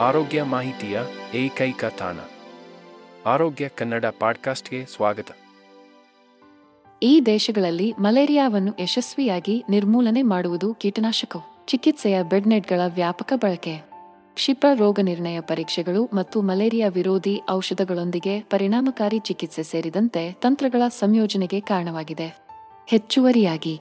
ಆರೋಗ್ಯ 0.00 0.42
ಮಾಹಿತಿಯ 0.42 1.00
ಏಕೈಕ 1.34 1.84
ತಾಣ. 1.84 2.16
ಆರೋಗ್ಯ 3.26 3.68
ಕನ್ನಡ 3.68 4.04
ಪಾಡ್ಕಾಸ್ಟ್ಗೆ 4.20 4.86
ಸ್ವಾಗತ. 4.86 5.26
ಈ 7.02 7.20
ದೇಶಗಳಲ್ಲಿ 7.20 7.94
ಮಲೇರಿಯಾವನ್ನು 7.98 8.82
ಯಶಸ್ವಿಯಾಗಿ 8.82 9.64
ನಿರ್ಮೂಲನೆ 9.68 10.22
ಮಾಡುವುದು 10.22 10.74
ಕೀಟನಾಶಕವು 10.74 11.66
ಚಿಕಿತ್ಸೆಯ 11.66 12.22
ಬೆಡ್ನೆಟ್ಗಳ 12.22 12.80
ವ್ಯಾಪಕ 12.94 13.32
ಬಳಕೆ. 13.36 13.78
ಕ್ಷಿಪ 14.34 14.66
ರೋಗ 14.74 15.00
ನಿರ್ಣಯ 15.02 15.40
ಪರೀಕ್ಷೆಗಳು 15.40 16.04
ಮತ್ತು 16.04 16.42
ಮಲೇರಿಯಾ 16.42 16.88
ವಿರೋಧಿ 16.88 17.40
ಔಷಧಗಳೊಂದಿಗೆ 17.50 18.40
ಪರಿಣಾಮಕಾರಿ 18.40 19.18
ಚಿಕಿತ್ಸೆ 19.18 19.62
ಸೇರಿದಂತೆ 19.62 20.32
ತಂತ್ರಗಳ 20.32 20.88
ಸಂಯೋಜನೆಗೆ 20.88 21.60
ಕಾರಣವಾಗಿದೆ. 21.60 22.46
ಹೆಚ್ಚುವರಿಯಾಗಿ. 22.86 23.80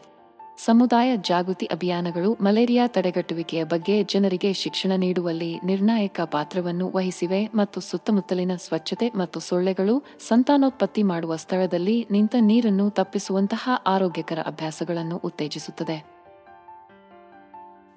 ಸಮುದಾಯ 0.58 1.18
ಜಾಗೃತಿ 1.18 1.66
ಅಭಿಯಾನಗಳು 1.66 2.38
ಮಲೇರಿಯಾ 2.42 2.88
ತಡೆಗಟ್ಟುವಿಕೆಯ 2.88 3.64
ಬಗ್ಗೆ 3.64 4.04
ಜನರಿಗೆ 4.04 4.54
ಶಿಕ್ಷಣ 4.54 4.92
ನೀಡುವಲ್ಲಿ 4.96 5.60
ನಿರ್ಣಾಯಕ 5.66 6.20
ಪಾತ್ರವನ್ನು 6.24 6.92
ವಹಿಸಿವೆ 6.96 7.50
ಮತ್ತು 7.56 7.82
ಸುತ್ತಮುತ್ತಲಿನ 7.82 8.52
ಸ್ವಚ್ಛತೆ 8.56 9.12
ಮತ್ತು 9.16 9.40
ಸೊಳ್ಳೆಗಳು 9.40 10.04
ಸಂತಾನೋತ್ಪತ್ತಿ 10.28 11.04
ಮಾಡುವ 11.04 11.36
ಸ್ಥಳದಲ್ಲಿ 11.36 12.08
ನಿಂತ 12.12 12.36
ನೀರನ್ನು 12.40 12.90
ತಪ್ಪಿಸುವಂತಹ 12.90 13.70
ಆರೋಗ್ಯಕರ 13.88 14.40
ಅಭ್ಯಾಸಗಳನ್ನು 14.46 15.18
ಉತ್ತೇಜಿಸುತ್ತದೆ. 15.18 16.18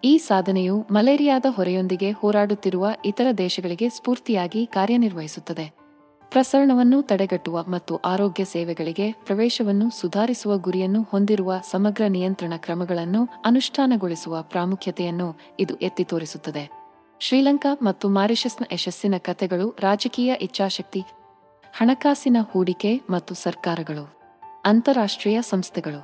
ಈ 0.05 0.19
ಸಾಧನೆಯು 0.19 0.87
ಮಲೇರಿಯಾದ 0.91 1.45
ಹೊರೆಯೊಂದಿಗೆ 1.49 2.11
ಹೋರಾಡುತ್ತಿರುವ 2.11 2.89
ಇತರ 3.05 3.27
ದೇಶಗಳಿಗೆ 3.39 3.89
ಸ್ಫೂರ್ತಿಯಾಗಿ 3.89 4.67
ಕಾರ್ಯನಿರ್ವಹಿಸುತ್ತದೆ. 4.67 5.80
ಪ್ರಸರಣವನ್ನು 6.31 7.03
ತಡೆಗಟ್ಟುವ 7.03 7.63
ಮತ್ತು 7.63 7.97
ಆರೋಗ್ಯ 7.97 8.45
ಸೇವೆಗಳಿಗೆ 8.45 9.13
ಪ್ರವೇಶವನ್ನು 9.13 9.91
ಸುಧಾರಿಸುವ 10.01 10.59
ಗುರಿಯನ್ನು 10.59 11.03
ಹೊಂದಿರುವ 11.03 11.61
ಸಮಗ್ರ 11.71 12.07
ನಿಯಂತ್ರಣ 12.07 12.53
ಕ್ರಮಗಳನ್ನು 12.57 13.29
ಅನುಷ್ಠಾನಗೊಳಿಸುವ 13.45 14.43
ಪ್ರಾಮುಖ್ಯತೆಯನ್ನು 14.43 15.37
ಇದು 15.61 15.77
ಎತ್ತಿ 15.77 16.05
ತೋರಿಸುತ್ತದೆ. 16.05 16.71
ಶ್ರೀಲಂಕಾ 17.21 17.79
ಮತ್ತು 17.83 18.09
ಮಾರಿಷಸ್ನ 18.09 18.65
ಯಶಸ್ಸಿನ 18.73 19.15
ಕಥೆಗಳು 19.19 19.75
ರಾಜಕೀಯ 19.81 20.35
ಇಚ್ಛಾಶಕ್ತಿ, 20.41 21.01
ಹಣಕಾಸಿನ 21.73 22.37
ಹೂಡಿಕೆ 22.53 23.01
ಮತ್ತು 23.11 23.35
ಸರ್ಕಾರಗಳು, 23.35 24.05
ಅಂತಾರಾಷ್ಟ್ರೀಯ 24.65 25.43
ಸಂಸ್ಥೆಗಳು, 25.43 26.01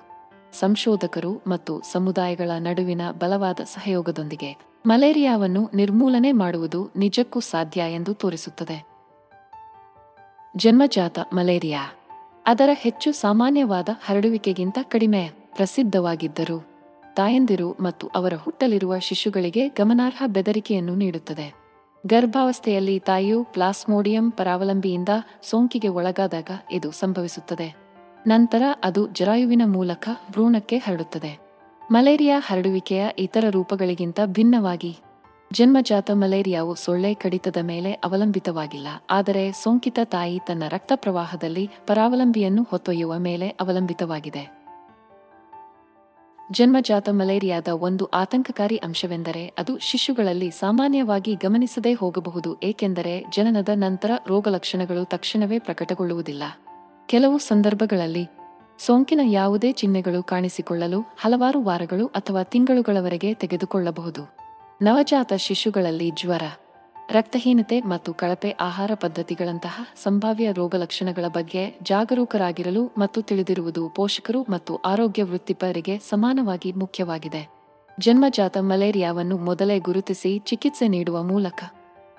ಸಂಶೋಧಕರು 0.59 1.43
ಮತ್ತು 1.47 1.83
ಸಮುದಾಯಗಳ 1.93 2.51
ನಡುವಿನ 2.59 3.01
ಬಲವಾದ 3.11 3.61
ಸಹಯೋಗದೊಂದಿಗೆ 3.65 4.57
ಮಲೇರಿಯಾವನ್ನು 4.87 5.71
ನಿರ್ಮೂಲನೆ 5.75 6.33
ಮಾಡುವುದು 6.33 6.91
ನಿಜಕ್ಕೂ 6.97 7.41
ಸಾಧ್ಯ 7.41 7.81
ಎಂದು 7.81 8.15
ತೋರಿಸುತ್ತದೆ. 8.15 8.96
ಜನ್ಮಜಾತ 10.57 11.19
ಮಲೇರಿಯಾ. 11.33 11.81
ಅದರ 12.47 12.69
ಹೆಚ್ಚು 12.73 13.13
ಸಾಮಾನ್ಯವಾದ 13.13 13.89
ಹರಡುವಿಕೆಗಿಂತ 14.05 14.79
ಕಡಿಮೆ 14.83 15.31
ಪ್ರಸಿದ್ಧವಾಗಿದ್ದರು. 15.57 16.67
ತಾಯಂದಿರು 17.15 17.77
ಮತ್ತು 17.81 18.09
ಅವರ 18.09 18.33
ಹುಟ್ಟಲಿರುವ 18.43 18.99
ಶಿಶುಗಳಿಗೆ 18.99 19.69
ಗಮನಾರ್ಹ 19.69 20.23
ಬೆದರಿಕೆಯನ್ನು 20.27 20.95
ನೀಡುತ್ತದೆ. 20.95 21.55
ಗರ್ಭಾವಸ್ಥೆಯಲ್ಲಿ 22.07 22.99
ತಾಯಿಯು 22.99 23.45
ಪ್ಲಾಸ್ಮೋಡಿಯಂ 23.45 24.31
ಪರಾವಲಂಬಿಯಿಂದ 24.31 25.09
ಸೋಂಕಿಗೆ 25.43 25.89
ಒಳಗಾದಾಗ 25.89 26.51
ಇದು 26.71 26.91
ಸಂಭವಿಸುತ್ತದೆ. 26.91 27.77
ನಂತರ 28.27 28.63
ಅದು 28.85 29.09
ಜರಾಯುವಿನ 29.09 29.63
ಮೂಲಕ 29.67 30.09
ಭ್ರೂಣಕ್ಕೆ 30.31 30.77
ಹರಡುತ್ತದೆ. 30.77 31.39
ಮಲೇರಿಯಾ 31.91 32.41
ಹರಡುವಿಕೆಯ 32.41 33.07
ಇತರ 33.19 33.45
ರೂಪಗಳಿಗಿಂತ 33.51 34.21
ಭಿನ್ನವಾಗಿ 34.27 34.99
ಜನ್ಮಜಾತ 35.51 36.11
ಮಲೇರಿಯಾವು 36.11 36.73
ಸೊಳ್ಳೆ 36.75 37.11
ಕಡಿತದ 37.15 37.59
ಮೇಲೆ 37.63 37.91
ಅವಲಂಬಿತವಾಗಿಲ್ಲ, 38.07 38.89
ಆದರೆ 39.11 39.45
ಸೋಂಕಿತ 39.53 39.99
ತಾಯಿ 40.05 40.37
ತನ್ನ 40.49 40.65
ರಕ್ತ 40.69 40.93
ಪ್ರವಾಹದಲ್ಲಿ 40.95 41.65
ಪರಾವಲಂಬಿಯನ್ನು 41.87 42.63
ಹೊತ್ತೊಯ್ಯುವ 42.71 43.15
ಮೇಲೆ 43.19 43.49
ಅವಲಂಬಿತವಾಗಿದೆ. 43.61 44.45
ಜನ್ಮಜಾತ 46.39 47.09
ಮಲೇರಿಯಾದ 47.11 47.69
ಒಂದು 47.69 48.05
ಆತಂಕಕಾರಿ 48.15 48.77
ಅಂಶವೆಂದರೆ 48.77 49.43
ಅದು 49.59 49.73
ಶಿಶುಗಳಲ್ಲಿ 49.79 50.51
ಸಾಮಾನ್ಯವಾಗಿ 50.51 51.33
ಗಮನಿಸದೇ 51.35 51.93
ಹೋಗಬಹುದು, 51.93 52.51
ಏಕೆಂದರೆ 52.63 53.15
ಜನನದ 53.37 53.71
ನಂತರ 53.75 54.11
ರೋಗಲಕ್ಷಣಗಳು 54.29 55.05
ತಕ್ಷಣವೇ 55.05 55.59
ಪ್ರಕಟಗೊಳ್ಳುವುದಿಲ್ಲ. 55.59 56.45
ಕೆಲವು 57.09 57.39
ಸಂದರ್ಭಗಳಲ್ಲಿ 57.51 58.25
ಸೋಂಕಿನ 58.79 59.23
ಯಾವುದೇ 59.31 59.71
ಚಿಹ್ನೆಗಳು 59.73 60.23
ಕಾಣಿಸಿಕೊಳ್ಳಲು 60.23 61.01
ಹಲವಾರು 61.19 61.61
ವಾರಗಳು 61.63 62.07
ಅಥವಾ 62.07 62.43
ತಿಂಗಳುಗಳವರೆಗೆ 62.43 63.31
ತೆಗೆದುಕೊಳ್ಳಬಹುದು. 63.35 64.25
ನವಜಾತ 64.83 65.33
ಶಿಶುಗಳಲ್ಲಿ 65.33 66.11
ಜ್ವರ, 66.11 66.43
ರಕ್ತಹೀನತೆ 67.13 67.81
ಮತ್ತು 67.81 68.15
ಕಳಪೆ 68.15 68.51
ಆಹಾರ 68.51 68.91
ಪದ್ಧತಿಗಳಂತಹ 68.95 69.87
ಸಂಭಾವ್ಯ 70.03 70.53
ರೋಗಲಕ್ಷಣಗಳ 70.53 71.25
ಬಗ್ಗೆ 71.29 71.79
ಜಾಗರೂಕರಾಗಿರಲು 71.83 72.93
ಮತ್ತು 72.99 73.23
ತಿಳಿದಿರುವುದು 73.23 73.89
ಪೋಷಕರು 73.89 74.43
ಮತ್ತು 74.43 74.77
ಆರೋಗ್ಯ 74.77 75.23
ವೃತ್ತಿಪರರಿಗೆ 75.23 75.99
ಸಮಾನವಾಗಿ 75.99 76.73
ಮುಖ್ಯವಾಗಿದೆ. 76.73 77.49
ಜನ್ಮಜಾತ 78.01 78.57
ಮಲೇರಿಯಾವನ್ನು 78.61 79.39
ಮೊದಲೇ 79.39 79.79
ಗುರುತಿಸಿ 79.79 80.39
ಚಿಕಿತ್ಸೆ 80.39 80.89
ನೀಡುವ 80.89 81.23
ಮೂಲಕ 81.23 81.65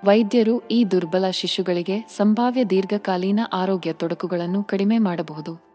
ವೈದ್ಯರು 0.05 0.67
ಈ 0.67 0.85
ದುರ್ಬಲ 0.85 1.29
ಶಿಶುಗಳಿಗೆ 1.29 1.99
ಸಂಭಾವ್ಯ 2.01 2.65
ದೀರ್ಘಕಾಲೀನ 2.65 3.39
ಆರೋಗ್ಯ 3.53 3.93
ತೊಡಕುಗಳನ್ನು 3.93 4.63
ಕಡಿಮೆ 4.63 4.97
ಮಾಡಬಹುದು. 4.97 5.66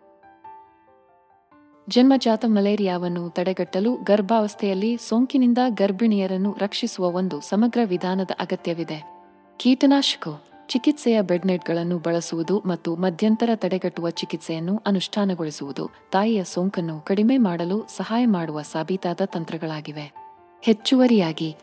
ಜನ್ಮಜಾತ 1.88 2.44
ಮಲೇರಿಯಾವನ್ನು 2.48 3.30
ತಡೆಗಟ್ಟಲು 3.30 3.94
ಗರ್ಭಾವಸ್ಥೆಯಲ್ಲಿ 3.94 4.96
ಸೋಂಕಿನಿಂದ 4.96 5.58
ಗರ್ಭಿಣಿಯರನ್ನು 5.68 6.56
ರಕ್ಷಿಸುವ 6.58 7.06
ಒಂದು 7.06 7.40
ಸಮಗ್ರ 7.40 7.80
ವಿಧಾನದ 7.84 8.30
ಅಗತ್ಯವಿದೆ. 8.40 9.28
ಕೀಟನಾಶಕ, 9.56 10.28
ಚಿಕಿತ್ಸೆಯ 10.68 11.22
ಬೆಡ್ನೆಟ್ಗಳನ್ನು 11.22 11.98
ಬಳಸುವುದು 11.98 12.62
ಮತ್ತು 12.66 12.96
ಮಧ್ಯಂತರ 12.96 13.50
ತಡೆಗಟ್ಟುವ 13.54 14.10
ಚಿಕಿತ್ಸೆಯನ್ನು 14.10 14.82
ಅನುಷ್ಠಾನಗೊಳಿಸುವುದು 14.86 15.90
ತಾಯಿಯ 16.12 16.44
ಸೋಂಕನ್ನು 16.44 17.00
ಕಡಿಮೆ 17.00 17.38
ಮಾಡಲು 17.38 17.86
ಸಹಾಯ 17.96 18.26
ಮಾಡುವ 18.26 18.62
ಸಾಬೀತಾದ 18.62 19.20
ತಂತ್ರಗಳಾಗಿವೆ. 19.24 20.14
ಹೆಚ್ಚುವರಿಯಾಗಿ, 20.62 21.56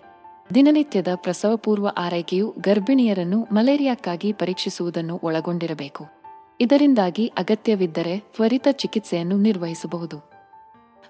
ದಿನನಿತ್ಯದ 0.56 1.08
ಪ್ರಸವಪೂರ್ವ 1.16 1.88
ಆರೈಕೆಯು 1.98 2.56
ಗರ್ಭಿಣಿಯರನ್ನು 2.60 3.48
ಮಲೇರಿಯಾಕ್ಕಾಗಿ 3.52 4.32
ಪರೀಕ್ಷಿಸುವುದನ್ನು 4.32 5.20
ಒಳಗೊಂಡಿರಬೇಕು. 5.24 6.19
ಇದರಿಂದಾಗಿ 6.62 7.28
ಅಗತ್ಯವಿದ್ದರೆ 7.28 8.20
ತ್ವರಿತ 8.20 8.68
ಚಿಕಿತ್ಸೆಯನ್ನು 8.72 9.38
ನಿರ್ವಹಿಸಬಹುದು. 9.38 10.30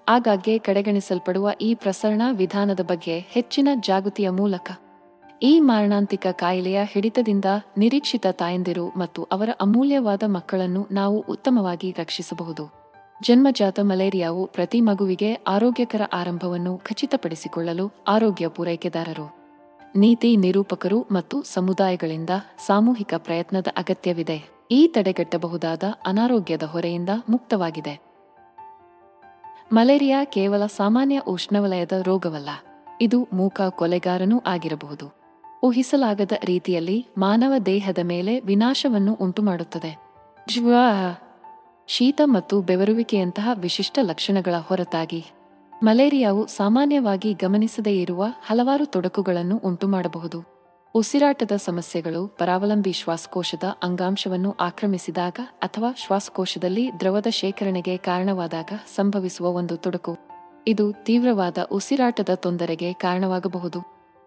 ಆಗಾಗ್ಗೆ 0.08 0.58
ಕಡೆಗಣಿಸಲ್ಪಡುವ 0.58 1.50
ಈ 1.60 1.74
ಪ್ರಸರಣ 1.74 2.22
ವಿಧಾನದ 2.32 2.80
ಬಗ್ಗೆ 2.80 3.18
ಹೆಚ್ಚಿನ 3.18 3.68
ಜಾಗೃತಿಯ 3.80 4.30
ಮೂಲಕ. 4.30 4.70
ಈ 5.42 5.60
ಮಾರಣಾಂತಿಕ 5.60 6.26
ಕಾಯಿಲೆಯ 6.32 6.80
ಹಿಡಿತದಿಂದ 6.84 7.44
ನಿರೀಕ್ಷಿತ 7.78 8.26
ತಾಯಂದಿರು 8.30 8.88
ಮತ್ತು 8.88 9.22
ಅವರ 9.22 9.48
ಅಮೂಲ್ಯವಾದ 9.60 10.22
ಮಕ್ಕಳನ್ನು 10.26 10.86
ನಾವು 10.92 11.24
ಉತ್ತಮವಾಗಿ 11.28 11.94
ರಕ್ಷಿಸಬಹುದು. 11.98 12.72
ಜನ್ಮಜಾತ 13.22 13.80
ಮಲೇರಿಯಾವು 13.80 14.46
ಪ್ರತಿ 14.46 14.80
ಮಗುವಿಗೆ 14.80 15.34
ಆರೋಗ್ಯಕರ 15.34 16.02
ಆರಂಭವನ್ನು 16.12 16.78
ಖಚಿತಪಡಿಸಿಕೊಳ್ಳಲು 16.78 17.92
ಆರೋಗ್ಯ 18.08 18.48
ಪೂರೈಕೆದಾರರು. 18.48 19.36
ನೀತಿ 19.96 20.36
ನಿರೂಪಕರು 20.36 21.06
ಮತ್ತು 21.10 21.42
ಸಮುದಾಯಗಳಿಂದ 21.42 22.30
ಸಾಮೂಹಿಕ 22.66 23.14
ಪ್ರಯತ್ನದ 23.16 23.66
ಅಗತ್ಯವಿದೆ. 23.76 24.59
ಈ 24.70 24.86
ತಡೆಗಟ್ಟಬಹುದಾದ 24.86 25.82
ಅನಾರೋಗ್ಯದ 26.06 26.62
ಹೊರೆಯಿಂದ 26.62 27.08
ಮುಕ್ತವಾಗಿದೆ. 27.28 27.94
ಮಲೇರಿಯಾ 29.72 30.24
ಕೇವಲ 30.24 30.66
ಸಾಮಾನ್ಯ 30.66 31.18
ಉಷ್ಣವಲಯದ 31.18 31.92
ರೋಗವಲ್ಲ, 32.02 32.50
ಇದು 33.00 33.28
ಮೂಕ 33.32 33.60
ಕೊಲೆಗಾರನೂ 33.68 34.42
ಆಗಿರಬಹುದು. 34.46 35.06
ಊಹಿಸಲಾಗದ 35.62 36.32
ರೀತಿಯಲ್ಲಿ 36.44 37.06
ಮಾನವ 37.18 37.52
ದೇಹದ 37.66 37.98
ಮೇಲೆ 38.02 38.40
ವಿನಾಶವನ್ನು 38.40 39.14
ಉಂಟುಮಾಡುತ್ತದೆ. 39.14 39.92
ಜ್ವ, 40.48 40.74
ಶೀತ 41.86 42.20
ಮತ್ತು 42.24 42.60
ಬೆವರುವಿಕೆಯಂತಹ 42.60 43.50
ವಿಶಿಷ್ಟ 43.54 43.98
ಲಕ್ಷಣಗಳ 44.02 44.54
ಹೊರತಾಗಿ 44.58 45.22
ಮಲೇರಿಯಾವು 45.82 46.46
ಸಾಮಾನ್ಯವಾಗಿ 46.46 47.32
ಗಮನಿಸದೇ 47.32 47.96
ಇರುವ 47.96 48.24
ಹಲವಾರು 48.46 48.86
ತೊಡಕುಗಳನ್ನು 48.86 49.56
ಉಂಟುಮಾಡಬಹುದು. 49.64 50.59
ಉಸಿರಾಟದ 50.94 51.50
ಸಮಸ್ಯೆಗಳು, 51.56 52.26
ಪರಾವಲಂಬಿ 52.26 52.92
ಶ್ವಾಸಕೋಶದ 52.92 53.62
ಅಂಗಾಂಶವನ್ನು 53.82 54.56
ಆಕ್ರಮಿಸಿದಾಗ 54.60 55.38
ಅಥವಾ 55.62 55.92
ಶ್ವಾಸಕೋಶದಲ್ಲಿ 55.96 56.90
ದ್ರವದ 57.00 57.26
ಶೇಖರಣೆಗೆ 57.30 57.96
ಕಾರಣವಾದಾಗ 57.96 58.70
ಸಂಭವಿಸುವ 58.96 59.48
ಒಂದು 59.48 59.76
ತೊಡಕು. 59.76 60.18
ಇದು 60.66 60.92
ತೀವ್ರವಾದ 60.92 61.58
ಉಸಿರಾಟದ 61.72 62.28
ತೊಂದರೆಗೆ 62.34 62.92
ಕಾರಣವಾಗಬಹುದು. 62.92 63.80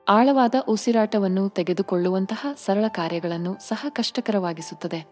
ಆಳವಾದ 0.09 0.55
ಉಸಿರಾಟವನ್ನು 0.67 1.49
ತೆಗೆದುಕೊಳ್ಳುವಂತಹ 1.49 2.45
ಸರಳ 2.65 2.85
ಕಾರ್ಯಗಳನ್ನು 2.87 3.55
ಸಹ 3.59 3.85
ಕಷ್ಟಕರವಾಗಿಸುತ್ತದೆ. 3.89 5.05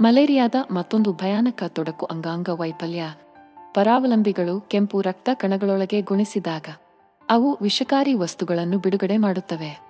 ಮಲೇರಿಯಾದ 0.00 0.54
ಮತ್ತೊಂದು 0.70 1.12
ಭಯಾನಕ 1.12 1.62
ತೊಡಕು 1.68 2.06
ಅಂಗಾಂಗ 2.06 2.48
ವೈಫಲ್ಯ. 2.48 3.02
ಪರಾವಲಂಬಿಗಳು 3.74 4.60
ಕೆಂಪು 4.60 5.00
ರಕ್ತ 5.00 5.28
ಕಣಗಳೊಳಗೆ 5.34 6.00
ಗುಣಿಸಿದಾಗ 6.00 6.64
ಅವು 7.30 7.58
ವಿಷಕಾರಿ 7.62 8.14
ವಸ್ತುಗಳನ್ನು 8.14 8.78
ಬಿಡುಗಡೆ 8.78 9.16
ಮಾಡುತ್ತವೆ. 9.16 9.80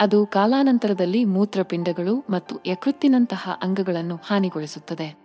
ಅದು 0.00 0.26
ಕಾಲಾನಂತರದಲ್ಲಿ 0.26 1.24
ಮೂತ್ರಪಿಂಡಗಳು 1.24 2.24
ಮತ್ತು 2.30 2.56
ಯಕೃತ್ತಿನಂತಹ 2.66 3.60
ಅಂಗಗಳನ್ನು 3.62 4.20
ಹಾನಿಗೊಳಿಸುತ್ತದೆ. 4.24 5.16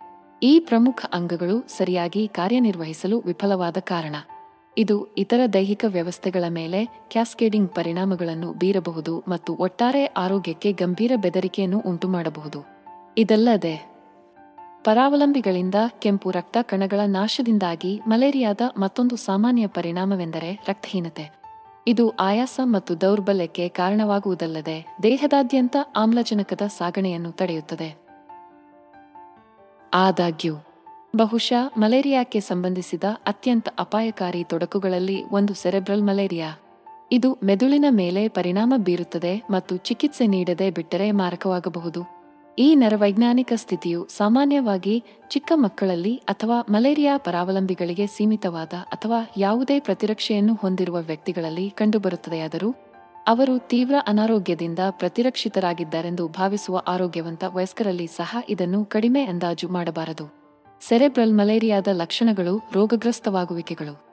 ಈ 0.42 0.60
ಪ್ರಮುಖ 0.60 1.04
ಅಂಗಗಳು 1.12 1.68
ಸರಿಯಾಗಿ 1.68 2.28
ಕಾರ್ಯನಿರ್ವಹಿಸಲು 2.28 3.20
ವಿಫಲವಾದ 3.20 3.76
ಕಾರಣ. 3.80 4.14
ಇದು 4.78 5.14
ಇತರ 5.14 5.40
ದೈಹಿಕ 5.52 5.84
ವ್ಯವಸ್ಥೆಗಳ 5.88 6.44
ಮೇಲೆ 6.48 6.84
ಕ್ಯಾಸ್ಕೇಡಿಂಗ್ 6.84 7.70
ಪರಿಣಾಮಗಳನ್ನು 7.70 8.52
ಬೀರಬಹುದು 8.52 9.24
ಮತ್ತು 9.28 9.54
ಒಟ್ಟಾರೆ 9.54 10.06
ಆರೋಗ್ಯಕ್ಕೆ 10.06 10.72
ಗಂಭೀರ 10.72 11.12
ಬೆದರಿಕೆಯನ್ನು 11.16 11.82
ಉಂಟುಮಾಡಬಹುದು. 11.86 12.66
ಇದಲ್ಲದೆ, 13.18 13.90
ಪರಾವಲಂಬಿಗಳಿಂದ 14.84 15.74
ಕೆಂಪು 15.98 16.30
ರಕ್ತ 16.30 16.56
ಕಣಗಳ 16.62 17.00
ನಾಶದಿಂದಾಗಿ 17.06 18.00
ಮಲೇರಿಯಾದ 18.06 18.60
ಮತ್ತೊಂದು 18.78 19.16
ಸಾಮಾನ್ಯ 19.16 19.66
ಪರಿಣಾಮವೆಂದರೆ 19.66 20.64
ರಕ್ತಹೀನತೆ. 20.68 21.43
ಇದು 21.86 22.10
ಆಯಾಸ 22.10 22.60
ಮತ್ತು 22.64 23.00
ದೌರ್ಬಲ್ಯಕ್ಕೆ 23.00 23.68
ಕಾರಣವಾಗುವುದಲ್ಲದೆ 23.68 24.96
ದೇಹದಾದ್ಯಂತ 25.02 25.76
ಆಮ್ಲಜನಕದ 25.96 26.60
ಸಾಗಣೆಯನ್ನು 26.66 27.32
ತಡೆಯುತ್ತದೆ. 27.32 28.04
ಆದಾಗ್ಯೂ, 29.94 30.54
ಬಹುಶಃ 31.16 31.78
ಮಲೇರಿಯಾಕ್ಕೆ 31.78 32.40
ಸಂಬಂಧಿಸಿದ 32.40 33.04
ಅತ್ಯಂತ 33.26 33.68
ಅಪಾಯಕಾರಿ 33.78 34.44
ತೊಡಕುಗಳಲ್ಲಿ 34.44 35.24
ಒಂದು 35.24 35.54
ಸೆರೆಬ್ರಲ್ 35.54 36.02
ಮಲೇರಿಯಾ. 36.02 36.50
ಇದು 37.12 37.38
ಮೆದುಳಿನ 37.44 37.84
ಮೇಲೆ 37.90 38.28
ಪರಿಣಾಮ 38.28 38.74
ಬೀರುತ್ತದೆ 38.76 39.42
ಮತ್ತು 39.50 39.76
ಚಿಕಿತ್ಸೆ 39.76 40.26
ನೀಡದೆ 40.26 40.70
ಬಿಟ್ಟರೆ 40.70 41.10
ಮಾರಕವಾಗಬಹುದು. 41.10 42.23
ಈ 42.58 42.74
ನರವೈಜ್ಞಾನಿಕ 42.74 43.52
ಸ್ಥಿತಿಯು 43.56 44.08
ಸಾಮಾನ್ಯವಾಗಿ 44.08 45.04
ಚಿಕ್ಕ 45.28 45.52
ಮಕ್ಕಳಲ್ಲಿ 45.54 46.16
ಅಥವಾ 46.16 46.66
ಮಲೇರಿಯಾ 46.70 47.16
ಪರಾವಲಂಬಿಗಳಿಗೆ 47.16 48.06
ಸೀಮಿತವಾದ 48.06 48.72
ಅಥವಾ 48.72 49.30
ಯಾವುದೇ 49.36 49.80
ಪ್ರತಿರಕ್ಷೆಯನ್ನು 49.80 50.54
ಹೊಂದಿರುವ 50.54 51.00
ವ್ಯಕ್ತಿಗಳಲ್ಲಿ 51.00 51.70
ಕಂಡುಬರುತ್ತದೆಯಾದರೂ, 51.70 52.74
ಅವರು 53.26 53.68
ತೀವ್ರ 53.68 53.94
ಅನಾರೋಗ್ಯದಿಂದ 54.06 54.78
ಪ್ರತಿರಕ್ಷಿತರಾಗಿದ್ದಾರೆಂದು 54.90 56.28
ಭಾವಿಸುವ 56.28 56.82
ಆರೋಗ್ಯವಂತ 56.86 57.44
ವಯಸ್ಕರಲ್ಲಿ 57.44 58.06
ಸಹ 58.06 58.36
ಇದನ್ನು 58.48 58.84
ಕಡಿಮೆ 58.84 59.24
ಅಂದಾಜು 59.24 59.68
ಮಾಡಬಾರದು. 59.68 60.34
ಸೆರೆಬ್ರಲ್ 60.80 61.34
ಮಲೇರಿಯಾದ 61.34 61.88
ಲಕ್ಷಣಗಳು 61.92 62.62
ರೋಗಗ್ರಸ್ತವಾಗುವಿಕೆಗಳು. 62.72 64.06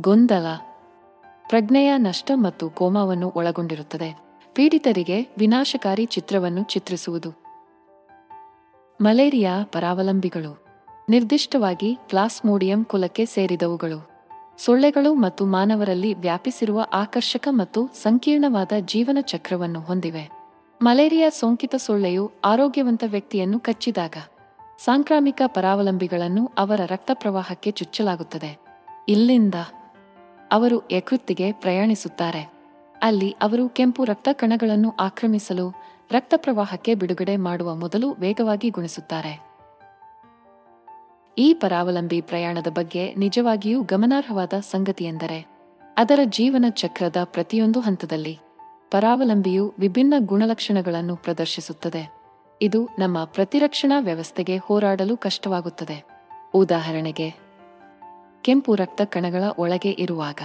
ಗೊಂದಲ, 0.00 0.46
ಪ್ರಜ್ಞೆಯ 1.48 1.92
ನಷ್ಟ 1.96 2.30
ಮತ್ತು 2.34 2.70
ಕೋಮಾವನ್ನು 2.70 3.32
ಒಳಗೊಂಡಿರುತ್ತದೆ. 3.36 4.18
ಪೀಡಿತರಿಗೆ 4.54 5.28
ವಿನಾಶಕಾರಿ 5.38 6.04
ಚಿತ್ರವನ್ನು 6.04 6.62
ಚಿತ್ರಿಸುವುದು. 6.62 7.47
ಮಲೇರಿಯಾ 9.00 9.62
ಪರಾವಲಂಬಿಗಳು. 9.72 10.64
ನಿರ್ದಿಷ್ಟವಾಗಿ 11.08 11.98
ಪ್ಲಾಸ್ಮೋಡಿಯಂ 12.08 12.84
ಕುಲಕ್ಕೆ 12.84 13.24
ಸೇರಿದವುಗಳು. 13.24 14.10
ಸೊಳ್ಳೆಗಳು 14.58 15.14
ಮತ್ತು 15.14 15.46
ಮಾನವರಲ್ಲಿ 15.46 16.14
ವ್ಯಾಪಿಸಿರುವ 16.14 16.86
ಆಕರ್ಷಕ 16.92 17.48
ಮತ್ತು 17.50 17.86
ಸಂಕೀರ್ಣವಾದ 18.02 18.72
ಜೀವನ 18.80 19.18
ಚಕ್ರವನ್ನು 19.20 19.80
ಹೊಂದಿವೆ. 19.80 20.30
ಮಲೇರಿಯಾ 20.82 21.28
ಸೋಂಕಿತ 21.30 21.74
ಸೊಳ್ಳೆಯು 21.74 22.30
ಆರೋಗ್ಯವಂತ 22.44 23.04
ವ್ಯಕ್ತಿಯನ್ನು 23.06 23.60
ಕಚ್ಚಿದಾಗ, 23.60 24.16
ಸಾಂಕ್ರಾಮಿಕ 24.78 25.42
ಪರಾವಲಂಬಿಗಳನ್ನು 25.46 26.50
ಅವರ 26.58 26.80
ರಕ್ತ 26.86 27.10
ಪ್ರವಾಹಕ್ಕೆ 27.14 27.70
ಚುಚ್ಚಲಾಗುತ್ತದೆ. 27.70 28.58
ಇಲ್ಲಿಂದ 29.08 29.54
ಅವರು 30.52 30.82
ಯಕೃತ್ತಿಗೆ 30.90 31.52
ಪ್ರಯಾಣಿಸುತ್ತಾರೆ. 31.52 32.52
ಅಲ್ಲಿ 33.02 33.36
ಅವರು 33.42 33.68
ಕೆಂಪು 33.68 34.04
ರಕ್ತ 34.04 34.28
ಕಣಗಳನ್ನು 34.32 34.90
ಆಕ್ರಮಿಸಲು 35.00 35.72
ರಕ್ತ 36.10 36.34
ಪ್ರವಾಹಕ್ಕೆ 36.36 36.94
ಬಿಡುಗಡೆ 36.94 37.36
ಮಾಡುವ 37.36 37.74
ಮೊದಲು 37.74 38.12
ವೇಗವಾಗಿ 38.12 38.70
ಗುಣಿಸುತ್ತಾರೆ. 38.70 39.48
ಈ 41.38 41.54
ಪರಾವಲಂಬಿ 41.54 42.20
ಪ್ರಯಾಣದ 42.20 42.66
ಬಗ್ಗೆ 42.66 43.14
ನಿಜವಾಗಿಯೂ 43.14 43.82
ಗಮನಾರ್ಹವಾದ 43.82 44.52
ಸಂಗತಿಯೆಂದರೆ, 44.60 45.46
ಅದರ 45.96 46.20
ಜೀವನ 46.24 46.64
ಚಕ್ರದ 46.68 47.16
ಪ್ರತಿಯೊಂದು 47.24 47.80
ಹಂತದಲ್ಲಿ 47.80 48.38
ಪರಾವಲಂಬಿಯು 48.90 49.74
ವಿಭಿನ್ನ 49.78 50.14
ಗುಣಲಕ್ಷಣಗಳನ್ನು 50.18 51.16
ಪ್ರದರ್ಶಿಸುತ್ತದೆ. 51.16 52.12
ಇದು 52.62 52.88
ನಮ್ಮ 52.98 53.24
ಪ್ರತಿರಕ್ಷಣಾ 53.24 54.00
ವ್ಯವಸ್ಥೆಗೆ 54.00 54.56
ಹೋರಾಡಲು 54.56 55.16
ಕಷ್ಟವಾಗುತ್ತದೆ. 55.16 56.04
ಉದಾಹರಣೆಗೆ, 56.54 57.34
ಕೆಂಪು 58.42 58.74
ರಕ್ತ 58.74 59.02
ಕಣಗಳ 59.02 59.42
ಒಳಗೆ 59.58 59.90
ಇರುವಾಗ. 59.90 60.38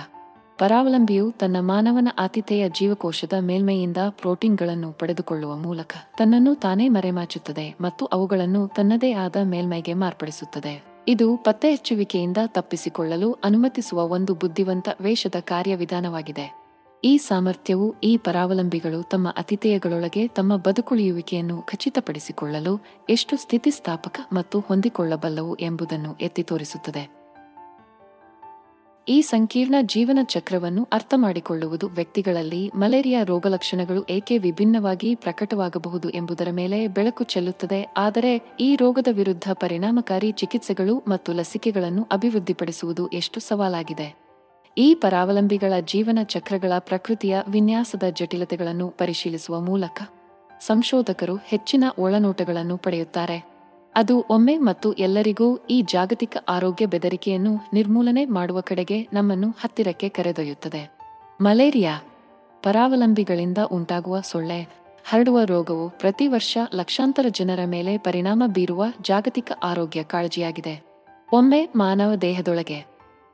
ಪರಾವಲಂಬಿಯು 0.63 1.31
ತನ್ನ 1.31 1.57
ಮಾನವನ 1.59 2.07
ಆತಿಥೇಯ 2.19 2.69
ಜೀವಕೋಶದ 2.69 3.33
ಮೇಲ್ಮೈಯಿಂದ 3.39 3.97
ಪ್ರೋಟೀನ್ಗಳನ್ನು 4.09 4.91
ಪಡೆದುಕೊಳ್ಳುವ 4.91 5.55
ಮೂಲಕ 5.55 5.93
ತನ್ನನ್ನು 6.17 6.55
ತಾನೇ 6.55 6.89
ಮರೆಮಾಚುತ್ತದೆ 6.89 7.75
ಮತ್ತು 7.81 8.05
ಅವುಗಳನ್ನು 8.05 8.67
ತನ್ನದೇ 8.67 9.13
ಆದ 9.13 9.35
ಮೇಲ್ಮೈಗೆ 9.43 9.93
ಮಾರ್ಪಡಿಸುತ್ತದೆ. 9.93 10.83
ಇದು 11.07 11.37
ಪತ್ತೆಹಚ್ಚುವಿಕೆಯಿಂದ 11.37 12.37
ತಪ್ಪಿಸಿಕೊಳ್ಳಲು 12.45 13.31
ಅನುಮತಿಸುವ 13.31 14.07
ಒಂದು 14.07 14.33
ಬುದ್ಧಿವಂತ 14.33 14.89
ವೇಷದ 15.01 15.35
ಕಾರ್ಯವಿಧಾನವಾಗಿದೆ. 15.39 16.61
ಈ 17.03 17.17
ಸಾಮರ್ಥ್ಯವು 17.17 17.95
ಈ 18.03 18.17
ಪರಾವಲಂಬಿಗಳು 18.17 19.09
ತಮ್ಮ 19.09 19.29
ಅತಿಥೇಯಗಳೊಳಗೆ 19.29 20.27
ತಮ್ಮ 20.27 20.57
ಬದುಕುಳಿಯುವಿಕೆಯನ್ನು 20.57 21.61
ಖಚಿತಪಡಿಸಿಕೊಳ್ಳಲು 21.61 22.83
ಎಷ್ಟು 23.09 23.37
ಸ್ಥಿತಿಸ್ಥಾಪಕ 23.37 24.19
ಮತ್ತು 24.33 24.59
ಹೊಂದಿಕೊಳ್ಳಬಲ್ಲವು 24.59 25.55
ಎಂಬುದನ್ನು 25.55 26.15
ಎತ್ತಿ 26.21 26.43
ತೋರಿಸುತ್ತದೆ. 26.43 27.22
ಈ 29.07 29.21
ಸಂಕೀರ್ಣ 29.21 29.75
ಜೀವನ 29.81 30.17
ಚಕ್ರವನ್ನು 30.23 30.87
ಅರ್ಥಮಾಡಿಕೊಳ್ಳುವುದು 30.93 31.87
ವ್ಯಕ್ತಿಗಳಲ್ಲಿ 31.87 32.71
ಮಲೇರಿಯಾ 32.75 33.23
ರೋಗಲಕ್ಷಣಗಳು 33.23 34.05
ಏಕೆ 34.09 34.37
ವಿಭಿನ್ನವಾಗಿ 34.37 35.15
ಪ್ರಕಟವಾಗಬಹುದು 35.15 36.09
ಎಂಬುದರ 36.09 36.47
ಮೇಲೆ 36.51 36.87
ಬೆಳಕು 36.87 37.23
ಚೆಲ್ಲುತ್ತದೆ. 37.23 37.93
ಆದರೆ 37.97 38.55
ಈ 38.59 38.75
ರೋಗದ 38.75 39.07
ವಿರುದ್ಧ 39.11 39.43
ಪರಿಣಾಮಕಾರಿ 39.53 40.31
ಚಿಕಿತ್ಸೆಗಳು 40.31 41.03
ಮತ್ತು 41.07 41.33
ಲಸಿಕೆಗಳನ್ನು 41.33 42.07
ಅಭಿವೃದ್ಧಿಪಡಿಸುವುದು 42.11 43.07
ಎಷ್ಟು 43.07 43.39
ಸವಾಲಾಗಿದೆ. 43.39 44.15
ಈ 44.77 44.95
ಪರಾವಲಂಬಿಗಳ 44.95 45.73
ಜೀವನ 45.85 46.19
ಚಕ್ರಗಳ 46.23 46.71
ಪ್ರಕೃತಿಯ 46.79 47.37
ವಿನ್ಯಾಸದ 47.47 48.03
ಜಟಿಲತೆಗಳನ್ನು 48.09 48.89
ಪರಿಶೀಲಿಸುವ 48.89 49.59
ಮೂಲಕ 49.59 50.01
ಸಂಶೋಧಕರು 50.59 51.35
ಹೆಚ್ಚಿನ 51.35 51.83
ಒಳನೋಟಗಳನ್ನು 51.99 52.77
ಪಡೆಯುತ್ತಾರೆ. 52.77 53.52
ಅದು 53.95 54.25
ಒಮ್ಮೆ 54.29 54.57
ಮತ್ತು 54.57 54.93
ಎಲ್ಲರಿಗೂ 54.93 55.57
ಈ 55.57 55.81
ಜಾಗತಿಕ 55.81 56.37
ಆರೋಗ್ಯ 56.49 56.85
ಬೆದರಿಕೆಯನ್ನು 56.85 57.59
ನಿರ್ಮೂಲನೆ 57.73 58.25
ಮಾಡುವ 58.25 58.61
ಕಡೆಗೆ 58.61 59.07
ನಮ್ಮನ್ನು 59.13 59.49
ಹತ್ತಿರಕ್ಕೆ 59.49 60.09
ಕರೆದೊಯ್ಯುತ್ತದೆ. 60.09 60.97
ಮಲೇರಿಯಾ 61.41 62.01
ಪರಾವಲಂಬಿಗಳಿಂದ 62.63 63.57
ಉಂಟಾಗುವ 63.71 64.19
ಸೊಳ್ಳೆ 64.19 64.61
ಹರಡುವ 65.05 65.43
ರೋಗವು 65.43 65.89
ಪ್ರತಿ 65.89 66.27
ವರ್ಷ 66.27 66.57
ಲಕ್ಷಾಂತರ 66.73 67.25
ಜನರ 67.29 67.59
ಮೇಲೆ 67.65 67.97
ಪರಿಣಾಮ 67.97 68.43
ಬೀರುವ 68.47 68.85
ಜಾಗತಿಕ 69.01 69.51
ಆರೋಗ್ಯ 69.63 70.03
ಕಾಳಜಿಯಾಗಿದೆ. 70.03 70.83
ಒಮ್ಮೆ 71.33 71.69
ಮಾನವ 71.75 72.15
ದೇಹದೊಳಗೆ 72.15 72.85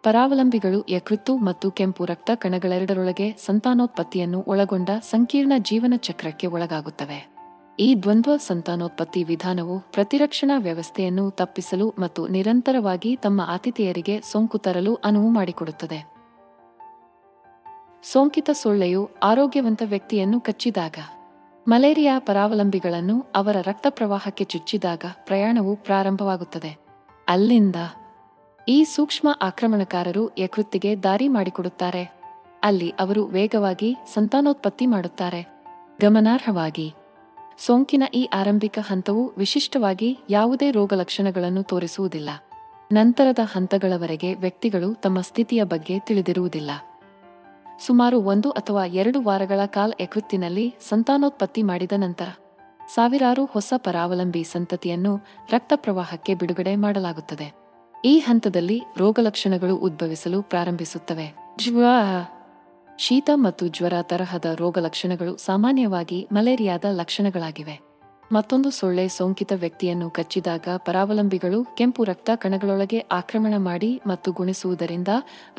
ಪರಾವಲಂಬಿಗಳು 0.04 0.86
ಯಕೃತ್ತು 0.90 1.38
ಮತ್ತು 1.38 1.72
ಕೆಂಪು 1.72 2.06
ರಕ್ತ 2.06 2.32
ಕಣಗಳೆರಡರೊಳಗೆ 2.36 3.36
ಸಂತಾನೋತ್ಪತ್ತಿಯನ್ನು 3.46 4.44
ಒಳಗೊಂಡ 4.48 4.90
ಸಂಕೀರ್ಣ 5.02 5.54
ಜೀವನ 5.58 5.94
ಚಕ್ರಕ್ಕೆ 5.98 6.48
ಒಳಗಾಗುತ್ತವೆ. 6.48 7.39
ಈ 7.80 7.96
ದ್ವಂದ್ವ 7.96 8.38
ಸಂತಾನೋತ್ಪತ್ತಿ 8.38 9.24
ವಿಧಾನವು 9.24 9.80
ಪ್ರತಿರಕ್ಷಣಾ 9.80 10.58
ವ್ಯವಸ್ಥೆಯನ್ನು 10.58 11.32
ತಪ್ಪಿಸಲು 11.32 11.94
ಮತ್ತು 12.00 12.28
ನಿರಂತರವಾಗಿ 12.28 13.16
ತಮ್ಮ 13.16 13.42
ಆತಿಥೇಯರಿಗೆ 13.48 14.22
ಸೋಂಕು 14.22 14.58
ತರಲು 14.58 14.96
ಅನುವು 14.96 15.30
ಮಾಡಿಕೊಡುತ್ತದೆ. 15.30 16.12
ಸೋಂಕಿತ 18.04 18.50
ಸೊಳ್ಳೆಯು 18.54 19.10
ಆರೋಗ್ಯವಂತ 19.24 19.82
ವ್ಯಕ್ತಿಯನ್ನು 19.86 20.42
ಕಚ್ಚಿದಾಗ, 20.42 20.96
ಮಲೇರಿಯಾ 21.68 22.20
ಪರಾವಲಂಬಿಗಳನ್ನು 22.20 23.26
ಅವರ 23.36 23.56
ರಕ್ತ 23.62 23.88
ಪ್ರವಾಹಕ್ಕೆ 23.90 24.44
ಚುಚ್ಚಿದಾಗ 24.44 25.04
ಪ್ರಯಾಣವು 25.26 25.76
ಪ್ರಾರಂಭವಾಗುತ್ತದೆ. 25.76 26.78
ಅಲ್ಲಿಂದ 27.28 27.76
ಈ 28.68 28.84
ಸೂಕ್ಷ್ಮ 28.84 29.28
ಆಕ್ರಮಣಕಾರರು 29.42 30.38
ಯಕೃತ್ತಿಗೆ 30.38 31.04
ದಾರಿ 31.04 31.28
ಮಾಡಿಕೊಡುತ್ತಾರೆ. 31.28 32.22
ಅಲ್ಲಿ 32.64 32.90
ಅವರು 32.90 33.26
ವೇಗವಾಗಿ 33.26 33.96
ಸಂತಾನೋತ್ಪತ್ತಿ 34.14 34.86
ಮಾಡುತ್ತಾರೆ. 34.86 35.60
ಗಮನಾರ್ಹವಾಗಿ 36.02 36.94
ಸೋಂಕಿನ 37.66 38.04
ಈ 38.14 38.30
ಆರಂಭಿಕ 38.34 38.80
ಹಂತವು 38.82 39.34
ವಿಶಿಷ್ಟವಾಗಿ 39.38 40.20
ಯಾವುದೇ 40.30 40.72
ರೋಗಲಕ್ಷಣಗಳನ್ನು 40.72 41.64
ತೋರಿಸುವುದಿಲ್ಲ. 41.64 42.30
ನಂತರದ 42.92 43.40
ಹಂತಗಳವರೆಗೆ 43.44 44.34
ವ್ಯಕ್ತಿಗಳು 44.34 44.94
ತಮ್ಮ 44.94 45.22
ಸ್ಥಿತಿಯ 45.22 45.64
ಬಗ್ಗೆ 45.64 46.00
ತಿಳಿದಿರುವುದಿಲ್ಲ. 46.00 46.72
ಸುಮಾರು 47.80 48.22
ಒಂದು 48.22 48.52
ಅಥವಾ 48.52 48.86
ಎರಡು 48.86 49.22
ವಾರಗಳ 49.22 49.66
ಕಾಲ 49.66 49.92
ಯಕೃತ್ತಿನಲ್ಲಿ 50.00 50.76
ಸಂತಾನೋತ್ಪತ್ತಿ 50.90 51.64
ಮಾಡಿದ 51.64 51.92
ನಂತರ 51.98 52.28
ಸಾವಿರಾರು 52.96 53.46
ಹೊಸ 53.46 53.74
ಪರಾವಲಂಬಿ 53.78 54.44
ಸಂತತಿಯನ್ನು 54.44 55.18
ರಕ್ತ 55.52 55.74
ಪ್ರವಾಹಕ್ಕೆ 55.76 56.36
ಬಿಡುಗಡೆ 56.36 56.76
ಮಾಡಲಾಗುತ್ತದೆ. 56.76 57.54
ಈ 58.06 58.20
ಹಂತದಲ್ಲಿ 58.20 58.82
ರೋಗಲಕ್ಷಣಗಳು 58.98 59.76
ಉದ್ಭವಿಸಲು 59.76 60.42
ಪ್ರಾರಂಭಿಸುತ್ತವೆ. 60.42 61.36
ಶೀತ 63.02 63.30
ಮತ್ತು 63.36 63.68
ಜ್ವರ 63.68 63.94
ತರಹದ 64.02 64.46
ರೋಗಲಕ್ಷಣಗಳು 64.56 65.38
ಸಾಮಾನ್ಯವಾಗಿ 65.38 66.28
ಮಲೇರಿಯಾದ 66.32 66.86
ಲಕ್ಷಣಗಳಾಗಿವೆ. 66.92 67.80
ಮತ್ತೊಂದು 68.32 68.70
ಸೊಳ್ಳೆ 68.70 69.08
ಸೋಂಕಿತ 69.08 69.52
ವ್ಯಕ್ತಿಯನ್ನು 69.56 70.10
ಕಚ್ಚಿದಾಗ 70.10 70.68
ಪರಾವಲಂಬಿಗಳು 70.78 71.64
ಕೆಂಪು 71.64 72.04
ರಕ್ತ 72.04 72.30
ಕಣಗಳೊಳಗೆ 72.36 73.00
ಆಕ್ರಮಣ 73.00 73.54
ಮಾಡಿ 73.58 74.02
ಮತ್ತು 74.08 74.32
ಗುಣಿಸುವುದರಿಂದ, 74.32 75.08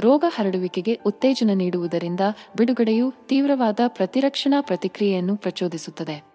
ರೋಗ 0.00 0.24
ಹರಡುವಿಕೆಗೆ 0.28 1.00
ಉತ್ತೇಜನ 1.06 1.50
ನೀಡುವುದರಿಂದ 1.54 2.20
ಬಿಡುಗಡೆಯು 2.56 3.12
ತೀವ್ರವಾದ 3.26 3.80
ಪ್ರತಿರಕ್ಷಣಾ 3.86 4.60
ಪ್ರತಿಕ್ರಿಯೆಯನ್ನು 4.60 5.36
ಪ್ರಚೋದಿಸುತ್ತದೆ. 5.36 6.29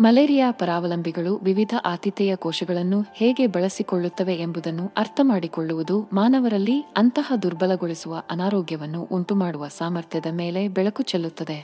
ಮಲೇರಿಯಾ 0.00 0.50
ಪರಾವಲಂಬಿಗಳು 0.50 1.36
ವಿವಿಧ 1.36 1.74
ಆತಿಥೇಯ 1.84 2.36
ಕೋಶಗಳನ್ನು 2.36 3.04
ಹೇಗೆ 3.14 3.46
ಬಳಸಿಕೊಳ್ಳುತ್ತವೆ 3.46 4.34
ಎಂಬುದನ್ನು 4.34 4.92
ಅರ್ಥಮಾಡಿಕೊಳ್ಳುವುದು 4.96 6.08
ಮಾನವರಲ್ಲಿ 6.12 6.84
ಅಂತಹ 6.96 7.32
ದುರ್ಬಲಗೊಳಿಸುವ 7.42 8.22
ಅನಾರೋಗ್ಯವನ್ನು 8.30 9.02
ಉಂಟುಮಾಡುವ 9.02 9.68
ಸಾಮರ್ಥ್ಯದ 9.68 10.26
ಮೇಲೆ 10.32 10.68
ಬೆಳಕು 10.68 11.02
ಚೆಲ್ಲುತ್ತದೆ. 11.02 11.58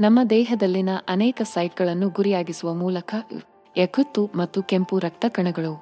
ನಮ್ಮ 0.00 0.18
ದೇಹದಲ್ಲಿನ 0.30 0.88
ಅನೇಕ 1.08 1.42
ಸೈಟ್ಗಳನ್ನು 1.44 2.08
ಗುರಿಯಾಗಿಸುವ 2.08 2.74
ಮೂಲಕ 2.74 3.14
ಯಕುತ್ತು 3.76 4.30
ಮತ್ತು 4.34 4.62
ಕೆಂಪು 4.62 4.98
ರಕ್ತ 4.98 5.24
ಕಣಗಳು 5.28 5.72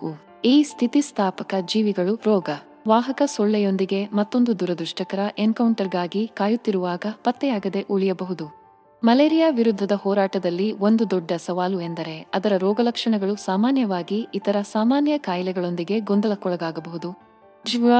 ಈ 0.45 0.62
ಸ್ಥಿತಿಸ್ಥಾಪಕ 0.62 1.55
ಜೀವಿಗಳು 1.61 2.21
ರೋಗ, 2.26 2.49
ವಾಹಕ 2.88 3.23
ಸೊಳ್ಳೆಯೊಂದಿಗೆ 3.26 4.07
ಮತ್ತೊಂದು 4.12 4.59
ದುರದೃಷ್ಟಕರ 4.61 5.19
ಎನ್ಕೌಂಟರ್ಗಾಗಿ 5.38 6.31
ಕಾಯುತ್ತಿರುವಾಗ 6.35 7.05
ಪತ್ತೆಯಾಗದೆ 7.25 7.81
ಉಳಿಯಬಹುದು. 7.81 8.68
ಮಲೇರಿಯಾ 9.05 9.50
ವಿರುದ್ಧದ 9.50 9.93
ಹೋರಾಟದಲ್ಲಿ 9.93 10.73
ಒಂದು 10.73 11.11
ದೊಡ್ಡ 11.11 11.33
ಸವಾಲು 11.33 11.81
ಎಂದರೆ 11.81 12.26
ಅದರ 12.35 12.52
ರೋಗಲಕ್ಷಣಗಳು 12.57 13.37
ಸಾಮಾನ್ಯವಾಗಿ 13.37 14.28
ಇತರ 14.35 14.57
ಸಾಮಾನ್ಯ 14.62 15.19
ಕಾಯಿಲೆಗಳೊಂದಿಗೆ 15.19 16.00
ಗೊಂದಲಕ್ಕೊಳಗಾಗಬಹುದು. 16.00 17.19
ಜ್ವ, 17.67 17.93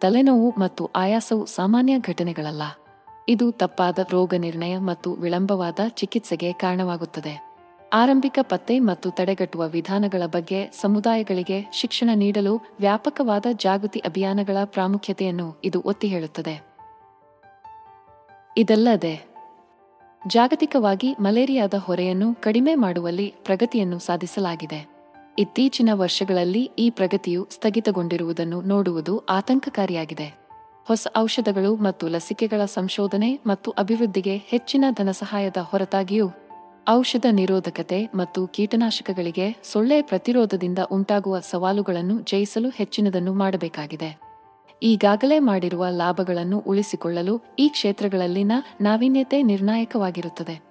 ತಲೆನೋವು 0.00 0.50
ಮತ್ತು 0.58 0.90
ಆಯಾಸವು 0.96 1.46
ಸಾಮಾನ್ಯ 1.46 1.98
ಘಟನೆಗಳಲ್ಲ. 1.98 2.62
ಇದು 3.28 3.52
ತಪ್ಪಾದ 3.52 3.98
ರೋಗ 4.10 4.34
ನಿರ್ಣಯ 4.34 4.78
ಮತ್ತು 4.78 5.12
ವಿಳಂಬವಾದ 5.12 5.78
ಚಿಕಿತ್ಸೆಗೆ 5.88 6.52
ಕಾರಣವಾಗುತ್ತದೆ. 6.52 7.52
ಆರಂಭಿಕ 7.92 8.38
ಪತ್ತೆ 8.42 8.78
ಮತ್ತು 8.78 9.10
ತಡೆಗಟ್ಟುವ 9.10 9.68
ವಿಧಾನಗಳ 9.68 10.22
ಬಗ್ಗೆ 10.26 10.70
ಸಮುದಾಯಗಳಿಗೆ 10.80 11.70
ಶಿಕ್ಷಣ 11.72 12.10
ನೀಡಲು 12.14 12.56
ವ್ಯಾಪಕವಾದ 12.80 13.46
ಜಾಗೃತಿ 13.52 13.98
ಅಭಿಯಾನಗಳ 13.98 14.56
ಪ್ರಾಮುಖ್ಯತೆಯನ್ನು 14.64 15.60
ಇದು 15.64 15.82
ಒತ್ತಿ 15.86 16.06
ಹೇಳುತ್ತದೆ 16.06 16.72
ಇದಲ್ಲದೆ 18.56 19.31
ಜಾಗತಿಕವಾಗಿ 20.26 21.16
ಮಲೇರಿಯಾದ 21.20 21.74
ಹೊರೆಯನ್ನು 21.74 22.34
ಕಡಿಮೆ 22.34 22.74
ಮಾಡುವಲ್ಲಿ 22.74 23.34
ಪ್ರಗತಿಯನ್ನು 23.44 23.98
ಸಾಧಿಸಲಾಗಿದೆ. 23.98 24.88
ಇತ್ತೀಚಿನ 25.38 25.88
ವರ್ಷಗಳಲ್ಲಿ 25.92 26.70
ಈ 26.78 26.90
ಪ್ರಗತಿಯು 26.90 27.48
ಸ್ಥಗಿತಗೊಂಡಿರುವುದನ್ನು 27.50 28.60
ನೋಡುವುದು 28.60 29.18
ಆತಂಕಕಾರಿಯಾಗಿದೆ. 29.18 30.42
ಹೊಸ 30.84 31.06
ಔಷಧಗಳು 31.16 31.76
ಮತ್ತು 31.76 32.08
ಲಸಿಕೆಗಳ 32.08 32.64
ಸಂಶೋಧನೆ 32.64 33.40
ಮತ್ತು 33.46 33.70
ಅಭಿವೃದ್ಧಿಗೆ 33.70 34.36
ಹೆಚ್ಚಿನ 34.36 34.84
ಧನಸಹಾಯದ 34.90 35.56
ಹೊರತಾಗಿಯೂ, 35.56 36.30
ಔಷಧ 36.88 37.26
ನಿರೋಧಕತೆ 37.30 38.10
ಮತ್ತು 38.14 38.46
ಕೀಟನಾಶಕಗಳಿಗೆ 38.46 39.56
ಸೊಳ್ಳೆ 39.72 40.02
ಪ್ರತಿರೋಧದಿಂದ 40.02 40.78
ಉಂಟಾಗುವ 40.78 41.40
ಸವಾಲುಗಳನ್ನು 41.40 42.20
ಜಯಿಸಲು 42.20 42.68
ಹೆಚ್ಚಿನದನ್ನು 42.68 43.34
ಮಾಡಬೇಕಾಗಿದೆ. 43.34 44.31
ಈಗಾಗಲೇ 44.82 45.38
ಮಾಡಿರುವ 45.38 45.86
ಲಾಭಗಳನ್ನು 45.90 46.58
ಉಳಿಸಿಕೊಳ್ಳಲು 46.58 47.42
ಈ 47.58 47.68
ಕ್ಷೇತ್ರಗಳಲ್ಲಿನ 47.68 48.52
ನಾವೀನ್ಯತೆ 48.80 49.42
ನಿರ್ಣಾಯಕವಾಗಿರುತ್ತದೆ. 49.42 50.62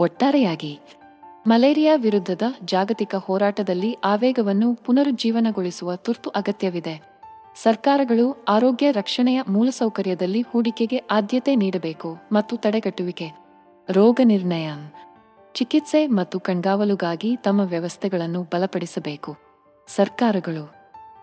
ಒಟ್ಟಾರೆಯಾಗಿ, 0.00 0.80
ಮಲೇರಿಯಾ 1.46 1.96
ವಿರುದ್ಧದ 1.96 2.42
ಜಾಗತಿಕ 2.64 3.14
ಹೋರಾಟದಲ್ಲಿ 3.14 3.96
ಆವೇಗವನ್ನು 4.04 4.74
ಪುನರುಜ್ಜೀವನಗೊಳಿಸುವ 4.74 5.96
ತುರ್ತು 5.96 6.30
ಅಗತ್ಯವಿದೆ. 6.30 7.16
ಸರ್ಕಾರಗಳು 7.62 8.44
ಆರೋಗ್ಯ 8.48 8.90
ರಕ್ಷಣೆಯ 8.90 9.42
ಮೂಲಸೌಕರ್ಯದಲ್ಲಿ 9.48 10.40
ಹೂಡಿಕೆಗೆ 10.40 10.96
ಆದ್ಯತೆ 10.96 11.54
ನೀಡಬೇಕು 11.54 12.16
ಮತ್ತು 12.32 12.56
ತಡೆಗಟ್ಟುವಿಕೆ, 12.56 13.28
ರೋಗ 13.90 14.20
ನಿರ್ಣಯ, 14.24 14.70
ಚಿಕಿತ್ಸೆ 15.54 16.06
ಮತ್ತು 16.06 16.40
ಕಣ್ಗಾವಲುಗಾಗಿ 16.40 17.36
ತಮ್ಮ 17.36 17.60
ವ್ಯವಸ್ಥೆಗಳನ್ನು 17.60 18.42
ಬಲಪಡಿಸಬೇಕು. 18.42 19.36
ಸರ್ಕಾರಗಳು, 19.86 20.64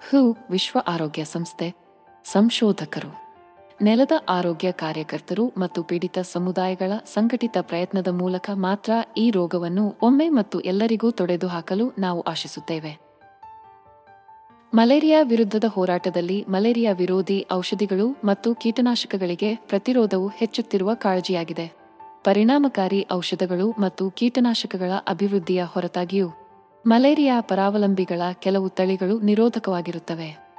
ಹೂ 0.09 0.37
ವಿಶ್ವ 0.49 0.79
ಆರೋಗ್ಯ 0.87 1.23
ಸಂಸ್ಥೆ 1.23 1.82
ಸಂಶೋಧಕರು. 2.25 3.23
ನೆಲದ 3.81 4.11
ಆರೋಗ್ಯ 4.29 4.71
ಕಾರ್ಯಕರ್ತರು 4.71 5.53
ಮತ್ತು 5.57 5.83
ಪೀಡಿತ 5.83 6.19
ಸಮುದಾಯಗಳ 6.19 6.91
ಸಂಘಟಿತ 7.05 7.57
ಪ್ರಯತ್ನದ 7.61 8.07
ಮೂಲಕ 8.07 8.49
ಮಾತ್ರ 8.53 8.91
ಈ 9.17 9.31
ರೋಗವನ್ನು 9.31 9.95
ಒಮ್ಮೆ 10.01 10.29
ಮತ್ತು 10.29 10.59
ಎಲ್ಲರಿಗೂ 10.59 11.11
ತೊಡೆದುಹಾಕಲು 11.11 11.91
ನಾವು 11.99 12.21
ಆಶಿಸುತ್ತೇವೆ. 12.21 12.97
ಮಲೇರಿಯಾ 14.73 15.21
ವಿರುದ್ಧದ 15.21 15.63
ಹೋರಾಟದಲ್ಲಿ 15.63 16.45
ಮಲೇರಿಯಾ 16.49 16.91
ವಿರೋಧಿ 16.91 17.47
ಔಷಧಿಗಳು 17.53 18.17
ಮತ್ತು 18.23 18.55
ಕೀಟನಾಶಕಗಳಿಗೆ 18.55 19.55
ಪ್ರತಿರೋಧವು 19.55 20.27
ಹೆಚ್ಚುತ್ತಿರುವ 20.27 20.93
ಕಾಳಜಿಯಾಗಿದೆ. 20.93 21.73
ಪರಿಣಾಮಕಾರಿ 22.23 23.07
ಔಷಧಗಳು 23.11 23.71
ಮತ್ತು 23.71 24.09
ಕೀಟನಾಶಕಗಳ 24.09 24.91
ಅಭಿವೃದ್ಧಿಯ 25.07 25.63
ಹೊರತಾಗಿಯೂ 25.63 26.29
ಮಲೇರಿಯಾ 26.87 27.41
ಪರಾವಲಂಬಿಗಳ 27.41 28.21
ಕೆಲವು 28.33 28.69
ತಳಿಗಳು 28.69 29.19
ನಿರೋಧಕವಾಗಿರುತ್ತವೆ. 29.19 30.52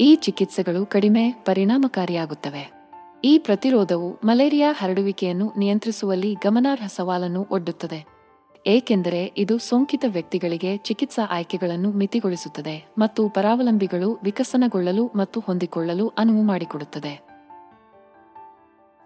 ಈ 0.00 0.16
ಚಿಕಿತ್ಸೆಗಳು 0.16 0.86
ಕಡಿಮೆ 0.86 1.32
ಪರಿಣಾಮಕಾರಿಯಾಗುತ್ತವೆ. 1.32 2.72
ಈ 3.24 3.38
ಪ್ರತಿರೋಧವು 3.38 4.18
ಮಲೇರಿಯಾ 4.24 4.72
ಹರಡುವಿಕೆಯನ್ನು 4.72 5.52
ನಿಯಂತ್ರಿಸುವಲ್ಲಿ 5.58 6.34
ಗಮನಾರ್ಹ 6.34 6.86
ಸವಾಲನ್ನು 6.86 7.46
ಒಡ್ಡುತ್ತದೆ. 7.50 8.06
ಏಕೆಂದರೆ 8.66 9.32
ಇದು 9.36 9.58
ಸೋಂಕಿತ 9.58 10.04
ವ್ಯಕ್ತಿಗಳಿಗೆ 10.08 10.76
ಚಿಕಿತ್ಸಾ 10.76 11.28
ಆಯ್ಕೆಗಳನ್ನು 11.30 11.90
ಮಿತಿಗೊಳಿಸುತ್ತದೆ 11.90 12.92
ಮತ್ತು 12.98 13.28
ಪರಾವಲಂಬಿಗಳು 13.28 14.18
ವಿಕಸನಗೊಳ್ಳಲು 14.22 15.06
ಮತ್ತು 15.06 15.40
ಹೊಂದಿಕೊಳ್ಳಲು 15.40 16.08
ಅನುವು 16.08 16.42
ಮಾಡಿಕೊಡುತ್ತದೆ. 16.42 17.20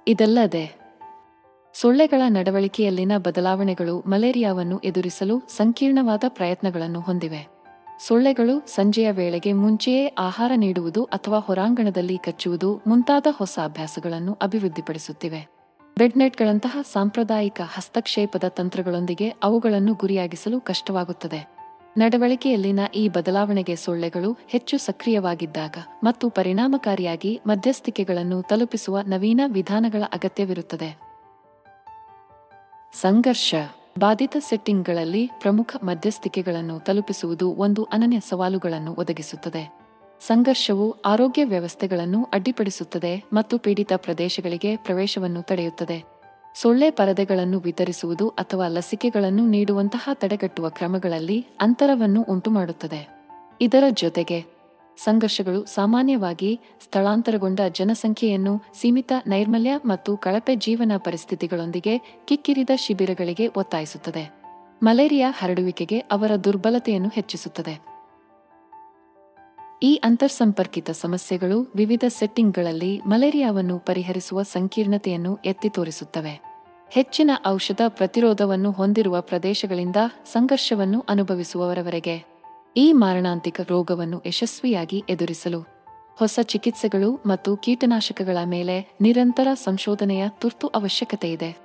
ಇದಲ್ಲದೆ, 0.08 0.80
ಸೊಳ್ಳೆಗಳ 1.74 2.22
ನಡವಳಿಕೆಯಲ್ಲಿನ 2.28 3.12
ಬದಲಾವಣೆಗಳು 3.16 4.00
ಮಲೇರಿಯಾವನ್ನು 4.00 4.78
ಎದುರಿಸಲು 4.78 5.40
ಸಂಕೀರ್ಣವಾದ 5.48 6.24
ಪ್ರಯತ್ನಗಳನ್ನು 6.28 7.00
ಹೊಂದಿವೆ. 7.00 7.59
ಸೊಳ್ಳೆಗಳು 8.06 8.66
ಸಂಜೆಯ 8.66 9.12
ವೇಳೆಗೆ 9.12 9.52
ಮುಂಚೆಯೇ 9.52 10.06
ಆಹಾರ 10.06 10.52
ನೀಡುವುದು 10.56 11.04
ಅಥವಾ 11.04 11.38
ಹೊರಾಂಗಣದಲ್ಲಿ 11.38 12.18
ಕಚ್ಚುವುದು 12.18 12.80
ಮುಂತಾದ 12.86 13.26
ಹೊಸ 13.30 13.58
ಅಭ್ಯಾಸಗಳನ್ನು 13.64 14.38
ಅಭಿವೃದ್ಧಿಪಡಿಸುತ್ತಿವೆ. 14.42 15.48
ಬೆಡ್ನೆಟ್ಗಳಂತಹ 15.98 16.78
ಸಾಂಪ್ರದಾಯಿಕ 16.92 17.60
ಹಸ್ತಕ್ಷೇಪದ 17.74 18.44
ತಂತ್ರಗಳೊಂದಿಗೆ 18.48 19.28
ಅವುಗಳನ್ನು 19.28 19.94
ಗುರಿಯಾಗಿಸಲು 19.94 20.60
ಕಷ್ಟವಾಗುತ್ತದೆ. 20.60 21.40
ನಡವಳಿಕೆಯಲ್ಲಿನ 21.98 22.80
ಈ 22.94 23.08
ಬದಲಾವಣೆಗೆ 23.08 23.76
ಸೊಳ್ಳೆಗಳು 23.76 24.38
ಹೆಚ್ಚು 24.48 24.78
ಸಕ್ರಿಯವಾಗಿದ್ದಾಗ 24.78 25.76
ಮತ್ತು 26.04 26.28
ಪರಿಣಾಮಕಾರಿಯಾಗಿ 26.28 27.40
ಮಧ್ಯಸ್ಥಿಕೆಗಳನ್ನು 27.46 28.42
ತಲುಪಿಸುವ 28.42 29.00
ನವೀನ 29.00 29.40
ವಿಧಾನಗಳ 29.46 30.02
ಅಗತ್ಯವಿರುತ್ತದೆ. 30.12 30.98
ಸಂಘರ್ಷ 32.92 33.54
ಬಾಧಿತ 34.00 34.36
ಸೆಟ್ಟಿಂಗ್ಗಳಲ್ಲಿ 34.40 35.30
ಪ್ರಮುಖ 35.40 35.76
ಮಧ್ಯಸ್ಥಿಕೆಗಳನ್ನು 35.82 36.80
ತಲುಪಿಸುವುದು 36.80 37.54
ಒಂದು 37.54 37.84
ಅನನ್ಯ 37.84 38.20
ಸವಾಲುಗಳನ್ನು 38.20 38.94
ಒದಗಿಸುತ್ತದೆ. 38.94 39.78
ಸಂಘರ್ಷವು 40.20 40.90
ಆರೋಗ್ಯ 41.00 41.44
ವ್ಯವಸ್ಥೆಗಳನ್ನು 41.44 42.28
ಅಡ್ಡಿಪಡಿಸುತ್ತದೆ 42.32 43.24
ಮತ್ತು 43.32 43.58
ಪೀಡಿತ 43.58 43.92
ಪ್ರದೇಶಗಳಿಗೆ 43.96 44.76
ಪ್ರವೇಶವನ್ನು 44.76 45.42
ತಡೆಯುತ್ತದೆ. 45.42 46.04
ಸೊಳ್ಳೆ 46.62 46.90
ಪರದೆಗಳನ್ನು 46.90 47.58
ವಿತರಿಸುವುದು 47.58 48.28
ಅಥವಾ 48.28 48.68
ಲಸಿಕೆಗಳನ್ನು 48.68 49.46
ನೀಡುವಂತಹ 49.46 50.08
ತಡೆಗಟ್ಟುವ 50.14 50.68
ಕ್ರಮಗಳಲ್ಲಿ 50.68 51.46
ಅಂತರವನ್ನು 51.60 52.22
ಉಂಟುಮಾಡುತ್ತದೆ. 52.22 53.08
ಇದರ 53.60 53.84
ಜೊತೆಗೆ 53.90 54.59
ಸಂಘರ್ಷಗಳು 54.96 55.64
ಸಾಮಾನ್ಯವಾಗಿ 55.64 56.60
ಸ್ಥಳಾಂತರಗೊಂಡ 56.80 57.60
ಜನಸಂಖ್ಯೆಯನ್ನು 57.72 58.62
ಸೀಮಿತ 58.74 59.12
ನೈರ್ಮಲ್ಯ 59.26 59.72
ಮತ್ತು 59.84 60.16
ಕಳಪೆ 60.16 60.54
ಜೀವನ 60.56 60.92
ಪರಿಸ್ಥಿತಿಗಳೊಂದಿಗೆ 60.96 61.98
ಕಿಕ್ಕಿರಿದ 61.98 62.70
ಶಿಬಿರಗಳಿಗೆ 62.76 63.48
ಒತ್ತಾಯಿಸುತ್ತದೆ. 63.48 64.40
ಮಲೇರಿಯಾ 64.82 65.30
ಹರಡುವಿಕೆಗೆ 65.30 65.98
ಅವರ 65.98 66.36
ದುರ್ಬಲತೆಯನ್ನು 66.36 67.08
ಹೆಚ್ಚಿಸುತ್ತದೆ. 67.08 67.90
ಈ 69.82 70.00
ಅಂತರ್ಸಂಪರ್ಕಿತ 70.04 70.90
ಸಮಸ್ಯೆಗಳು 70.90 71.72
ವಿವಿಧ 71.76 72.04
ಸೆಟ್ಟಿಂಗ್ಗಳಲ್ಲಿ 72.08 73.00
ಮಲೇರಿಯಾವನ್ನು 73.06 73.78
ಪರಿಹರಿಸುವ 73.78 74.42
ಸಂಕೀರ್ಣತೆಯನ್ನು 74.42 75.38
ಎತ್ತಿ 75.44 75.68
ತೋರಿಸುತ್ತವೆ. 75.68 76.50
ಹೆಚ್ಚಿನ 76.90 77.30
ಔಷಧ 77.46 77.80
ಪ್ರತಿರೋಧವನ್ನು 77.88 78.70
ಹೊಂದಿರುವ 78.70 79.20
ಪ್ರದೇಶಗಳಿಂದ 79.20 79.96
ಸಂಘರ್ಷವನ್ನು 80.32 81.04
ಅನುಭವಿಸುವವರವರೆಗೆ 81.08 82.29
ಈ 82.76 82.92
ಮಾರಣಾಂತಿಕ 82.92 83.60
ರೋಗವನ್ನು 83.68 84.22
ಯಶಸ್ವಿಯಾಗಿ 84.26 85.04
ಎದುರಿಸಲು 85.08 85.60
ಹೊಸ 86.18 86.38
ಚಿಕಿತ್ಸೆಗಳು 86.42 87.20
ಮತ್ತು 87.26 87.56
ಕೀಟನಾಶಕಗಳ 87.56 88.36
ಮೇಲೆ 88.44 88.96
ನಿರಂತರ 89.00 89.48
ಸಂಶೋಧನೆಯ 89.54 90.24
ತುರ್ತು 90.40 90.66
ಅವಶ್ಯಕತೆ 90.66 91.32
ಇದೆ. 91.32 91.56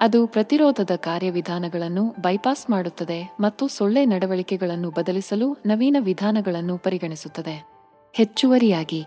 ಅದು 0.00 0.26
ಪ್ರತಿರೋಧದ 0.26 0.90
ಕಾರ್ಯವಿಧಾನಗಳನ್ನು 0.96 2.14
ಬೈಪಾಸ್ 2.20 2.70
ಮಾಡುತ್ತದೆ 2.70 3.34
ಮತ್ತು 3.40 3.68
ಸೊಳ್ಳೆ 3.68 4.06
ನಡವಳಿಕೆಗಳನ್ನು 4.06 4.90
ಬದಲಿಸಲು 4.90 5.56
ನವೀನ 5.66 5.96
ವಿಧಾನಗಳನ್ನು 6.00 6.78
ಪರಿಗಣಿಸುತ್ತದೆ. 6.78 7.66
ಹೆಚ್ಚುವರಿಯಾಗಿ, 8.12 9.04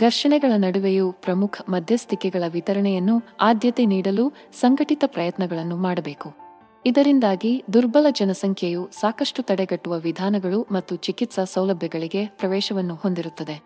ಘರ್ಷಣೆಗಳ 0.00 0.52
ನಡುವೆಯೂ 0.56 1.12
ಪ್ರಮುಖ 1.12 1.60
ಮಧ್ಯಸ್ಥಿಕೆಗಳ 1.68 2.42
ವಿತರಣೆಯನ್ನು 2.48 3.22
ಆದ್ಯತೆ 3.40 3.86
ನೀಡಲು 3.86 4.32
ಸಂಘಟಿತ 4.52 5.04
ಪ್ರಯತ್ನಗಳನ್ನು 5.06 5.76
ಮಾಡಬೇಕು. 5.76 6.43
ಇದರಿಂದಾಗಿ 6.86 7.64
ದುರ್ಬಲ 7.72 8.06
ಜನಸಂಖ್ಯೆಯು 8.10 8.88
ಸಾಕಷ್ಟು 9.00 9.42
ತಡೆಗಟ್ಟುವ 9.42 9.98
ವಿಧಾನಗಳು 9.98 10.66
ಮತ್ತು 10.72 10.96
ಚಿಕಿತ್ಸಾ 10.96 11.44
ಸೌಲಭ್ಯಗಳಿಗೆ 11.44 12.26
ಪ್ರವೇಶವನ್ನು 12.26 12.94
ಹೊಂದಿರುತ್ತದೆ. 12.94 13.62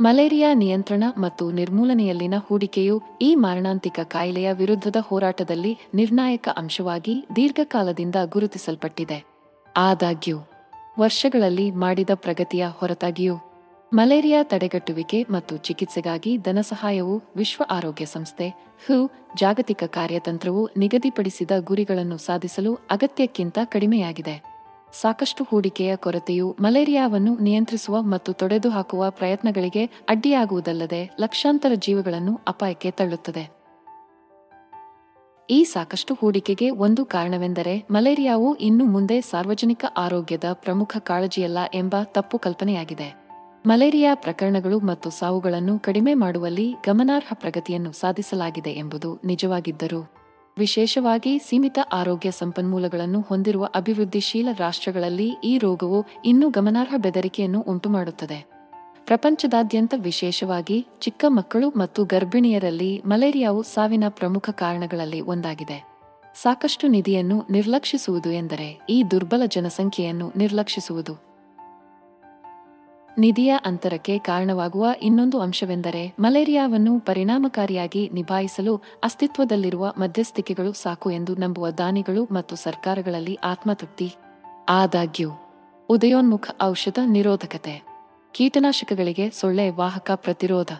ಮಲೇರಿಯಾ 0.00 0.54
ನಿಯಂತ್ರಣ 0.54 1.04
ಮತ್ತು 1.18 1.50
ನಿರ್ಮೂಲನೆಯಲ್ಲಿನ 1.50 2.34
ಹೂಡಿಕೆಯು 2.46 3.02
ಈ 3.22 3.34
ಮಾರಣಾಂತಿಕ 3.34 4.00
ಕಾಯಿಲೆಯ 4.02 4.52
ವಿರುದ್ಧದ 4.52 4.96
ಹೋರಾಟದಲ್ಲಿ 5.00 5.78
ನಿರ್ಣಾಯಕ 5.94 6.48
ಅಂಶವಾಗಿ 6.56 7.26
ದೀರ್ಘಕಾಲದಿಂದ 7.36 8.14
ಗುರುತಿಸಲ್ಪಟ್ಟಿದೆ. 8.24 9.24
ಆದಾಗ್ಯೂ, 9.76 10.38
ವರ್ಷಗಳಲ್ಲಿ 10.98 11.70
ಮಾಡಿದ 11.70 12.10
ಪ್ರಗತಿಯ 12.14 12.66
ಹೊರತಾಗಿಯೂ 12.70 13.34
ಮಲೇರಿಯಾ 13.94 14.42
ತಡೆಗಟ್ಟುವಿಕೆ 14.42 15.22
ಮತ್ತು 15.22 15.56
ಚಿಕಿತ್ಸೆಗಾಗಿ 15.56 16.36
ಧನಸಹಾಯವು 16.36 17.22
ವಿಶ್ವ 17.36 17.64
ಆರೋಗ್ಯ 17.70 18.04
ಸಂಸ್ಥೆ, 18.04 18.48
ಹು, 18.48 19.10
ಜಾಗತಿಕ 19.36 19.84
ಕಾರ್ಯತಂತ್ರವು 19.86 20.68
ನಿಗದಿಪಡಿಸಿದ 20.76 21.50
ಗುರಿಗಳನ್ನು 21.58 22.18
ಸಾಧಿಸಲು 22.18 22.74
ಅಗತ್ಯಕ್ಕಿಂತ 22.74 23.58
ಕಡಿಮೆಯಾಗಿದೆ. 23.64 24.42
ಸಾಕಷ್ಟು 25.00 25.44
ಹೂಡಿಕೆಯ 25.44 25.96
ಕೊರತೆಯು 25.96 26.56
ಮಲೇರಿಯಾವನ್ನು 26.60 27.38
ನಿಯಂತ್ರಿಸುವ 27.38 28.02
ಮತ್ತು 28.02 28.32
ತೊಡೆದುಹಾಕುವ 28.32 29.10
ಪ್ರಯತ್ನಗಳಿಗೆ 29.10 29.84
ಅಡ್ಡಿಯಾಗುವುದಲ್ಲದೆ 29.84 31.16
ಲಕ್ಷಾಂತರ 31.20 31.72
ಜೀವಗಳನ್ನು 31.74 32.40
ಅಪಾಯಕ್ಕೆ 32.48 32.90
ತಳ್ಳುತ್ತದೆ. 32.90 33.56
ಈ 35.50 35.64
ಸಾಕಷ್ಟು 35.64 36.14
ಹೂಡಿಕೆಗೆ 36.14 36.70
ಒಂದು 36.70 37.04
ಕಾರಣವೆಂದರೆ 37.04 37.86
ಮಲೇರಿಯಾವು 37.90 38.54
ಇನ್ನು 38.54 38.84
ಮುಂದೆ 38.84 39.20
ಸಾರ್ವಜನಿಕ 39.20 39.84
ಆರೋಗ್ಯದ 39.96 40.44
ಪ್ರಮುಖ 40.52 40.96
ಕಾಳಜಿಯಲ್ಲ 40.98 41.58
ಎಂಬ 41.74 41.96
ತಪ್ಪು 42.04 42.38
ಕಲ್ಪನೆಯಾಗಿದೆ. 42.38 43.25
ಮಲೇರಿಯಾ 43.66 44.14
ಪ್ರಕರಣಗಳು 44.14 44.80
ಮತ್ತು 44.80 45.10
ಸಾವುಗಳನ್ನು 45.10 45.78
ಕಡಿಮೆ 45.78 46.14
ಮಾಡುವಲ್ಲಿ 46.14 46.72
ಗಮನಾರ್ಹ 46.86 47.30
ಪ್ರಗತಿಯನ್ನು 47.34 47.92
ಸಾಧಿಸಲಾಗಿದೆ 47.92 48.70
ಎಂಬುದು 48.70 49.20
ನಿಜವಾಗಿದ್ದರೂ, 49.24 50.12
ವಿಶೇಷವಾಗಿ 50.58 51.38
ಸೀಮಿತ 51.38 51.78
ಆರೋಗ್ಯ 51.92 52.30
ಸಂಪನ್ಮೂಲಗಳನ್ನು 52.30 53.20
ಹೊಂದಿರುವ 53.20 53.68
ಅಭಿವೃದ್ಧಿಶೀಲ 53.74 54.48
ರಾಷ್ಟ್ರಗಳಲ್ಲಿ 54.58 55.36
ಈ 55.44 55.58
ರೋಗವು 55.58 56.06
ಇನ್ನೂ 56.24 56.50
ಗಮನಾರ್ಹ 56.50 56.94
ಬೆದರಿಕೆಯನ್ನು 56.96 57.60
ಉಂಟುಮಾಡುತ್ತದೆ. 57.60 58.46
ಪ್ರಪಂಚದಾದ್ಯಂತ 59.04 59.94
ವಿಶೇಷವಾಗಿ 59.96 60.86
ಚಿಕ್ಕ 61.00 61.24
ಮಕ್ಕಳು 61.28 61.70
ಮತ್ತು 61.70 62.04
ಗರ್ಭಿಣಿಯರಲ್ಲಿ 62.04 63.02
ಮಲೇರಿಯಾವು 63.06 63.62
ಸಾವಿನ 63.62 64.04
ಪ್ರಮುಖ 64.08 64.50
ಕಾರಣಗಳಲ್ಲಿ 64.50 65.20
ಒಂದಾಗಿದೆ. 65.20 65.88
ಸಾಕಷ್ಟು 66.42 66.86
ನಿಧಿಯನ್ನು 66.86 67.44
ನಿರ್ಲಕ್ಷಿಸುವುದು 67.50 68.30
ಎಂದರೆ 68.30 68.80
ಈ 68.88 69.02
ದುರ್ಬಲ 69.10 69.42
ಜನಸಂಖ್ಯೆಯನ್ನು 69.46 70.32
ನಿರ್ಲಕ್ಷಿಸುವುದು. 70.36 71.25
ನಿಧಿಯ 73.18 73.56
ಅಂತರಕ್ಕೆ 73.64 74.18
ಕಾರಣವಾಗುವ 74.18 74.86
ಇನ್ನೊಂದು 75.02 75.40
ಅಂಶವೆಂದರೆ 75.40 76.14
ಮಲೇರಿಯಾವನ್ನು 76.18 77.00
ಪರಿಣಾಮಕಾರಿಯಾಗಿ 77.00 78.10
ನಿಭಾಯಿಸಲು 78.14 78.82
ಅಸ್ತಿತ್ವದಲ್ಲಿರುವ 79.04 79.94
ಮಧ್ಯಸ್ಥಿಕೆಗಳು 79.98 80.72
ಸಾಕು 80.72 81.10
ಎಂದು 81.10 81.34
ನಂಬುವ 81.34 81.70
ದಾನಿಗಳು 81.70 82.24
ಮತ್ತು 82.32 82.56
ಸರ್ಕಾರಗಳಲ್ಲಿ 82.56 83.38
ಆತ್ಮತೃಪ್ತಿ, 83.44 84.16
ಆದಾಗ್ಯೂ, 84.68 85.30
ಉದಯೋನ್ಮುಖ 85.88 86.50
ಔಷಧ 86.62 86.98
ನಿರೋಧಕತೆ, 87.04 87.82
ಕೀಟನಾಶಕಗಳಿಗೆ 88.32 89.30
ಸೊಳ್ಳೆ 89.30 89.70
ವಾಹಕ 89.70 90.10
ಪ್ರತಿರೋಧ, 90.14 90.72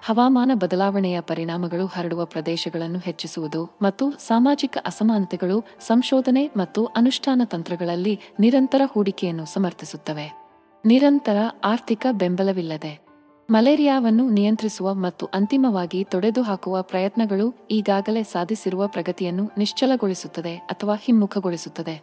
ಹವಾಮಾನ 0.00 0.50
ಬದಲಾವಣೆಯ 0.54 1.20
ಪರಿಣಾಮಗಳು 1.20 1.86
ಹರಡುವ 1.86 2.24
ಪ್ರದೇಶಗಳನ್ನು 2.24 2.98
ಹೆಚ್ಚಿಸುವುದು 2.98 3.78
ಮತ್ತು 3.82 4.10
ಸಾಮಾಜಿಕ 4.10 4.78
ಅಸಮಾನತೆಗಳು 4.86 5.64
ಸಂಶೋಧನೆ 5.80 6.50
ಮತ್ತು 6.56 6.86
ಅನುಷ್ಠಾನ 6.86 7.42
ತಂತ್ರಗಳಲ್ಲಿ 7.44 8.20
ನಿರಂತರ 8.40 8.82
ಹೂಡಿಕೆಯನ್ನು 8.84 9.44
ಸಮರ್ಥಿಸುತ್ತವೆ. 9.44 10.45
ನಿರಂತರ 10.86 11.36
ಆರ್ಥಿಕ 11.64 12.06
ಬೆಂಬಲವಿಲ್ಲದೆ 12.12 13.06
ಮಲೇರಿಯಾವನ್ನು 13.50 14.30
ನಿಯಂತ್ರಿಸುವ 14.30 14.94
ಮತ್ತು 14.94 15.26
ಅಂತಿಮವಾಗಿ 15.26 16.04
ತೊಡೆದುಹಾಕುವ 16.04 16.82
ಪ್ರಯತ್ನಗಳು 16.82 17.54
ಈಗಾಗಲೇ 17.70 18.22
ಸಾಧಿಸಿರುವ 18.22 18.86
ಪ್ರಗತಿಯನ್ನು 18.86 19.50
ನಿಶ್ಚಲಗೊಳಿಸುತ್ತದೆ 19.58 20.56
ಅಥವಾ 20.56 20.94
ಹಿಮ್ಮುಖಗೊಳಿಸುತ್ತದೆ. 20.94 22.02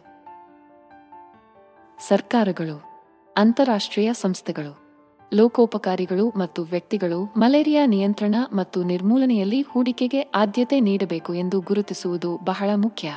ಸರ್ಕಾರಗಳು, 2.08 2.82
ಅಂತಾರಾಷ್ಟ್ರೀಯ 3.36 4.12
ಸಂಸ್ಥೆಗಳು, 4.12 4.78
ಲೋಕೋಪಕಾರಿಗಳು 5.34 6.28
ಮತ್ತು 6.28 6.62
ವ್ಯಕ್ತಿಗಳು 6.62 7.34
ಮಲೇರಿಯಾ 7.36 7.86
ನಿಯಂತ್ರಣ 7.86 8.34
ಮತ್ತು 8.52 8.82
ನಿರ್ಮೂಲನೆಯಲ್ಲಿ 8.82 9.60
ಹೂಡಿಕೆಗೆ 9.60 10.20
ಆದ್ಯತೆ 10.20 10.80
ನೀಡಬೇಕು 10.80 11.34
ಎಂದು 11.34 11.60
ಗುರುತಿಸುವುದು 11.60 12.40
ಬಹಳ 12.44 12.70
ಮುಖ್ಯ. 12.74 13.12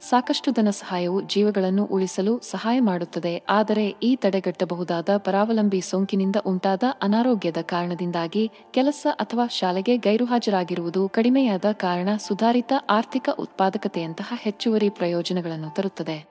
ಸಾಕಷ್ಟು 0.00 0.50
ಧನ 0.50 0.70
ಸಹಾಯವು 0.70 1.20
ಜೀವಗಳನ್ನು 1.20 1.84
ಉಳಿಸಲು 1.84 2.40
ಸಹಾಯ 2.50 2.80
ಮಾಡುತ್ತದೆ, 2.80 3.42
ಆದರೆ 3.48 3.88
ಈ 3.88 4.16
ತಡೆಗಟ್ಟಬಹುದಾದ 4.16 5.08
ಪರಾವಲಂಬಿ 5.16 5.80
ಸೋಂಕಿನಿಂದ 5.80 6.36
ಉಂಟಾದ 6.46 6.82
ಅನಾರೋಗ್ಯದ 7.02 7.56
ಕಾರಣದಿಂದಾಗಿ 7.62 8.50
ಕೆಲಸ 8.70 9.06
ಅಥವಾ 9.10 9.46
ಶಾಲೆಗೆ 9.46 9.96
ಗೈರುಹಾಜರಾಗಿರುವುದು 9.96 11.08
ಕಡಿಮೆಯಾದ 11.08 11.64
ಕಾರಣ 11.72 12.08
ಸುಧಾರಿತ 12.18 12.72
ಆರ್ಥಿಕ 12.90 13.28
ಉತ್ಪಾದಕತೆಯಂತಹ 13.38 14.32
ಹೆಚ್ಚುವರಿ 14.36 14.88
ಪ್ರಯೋಜನಗಳನ್ನು 14.88 15.74
ತರುತ್ತದೆ. 15.74 16.24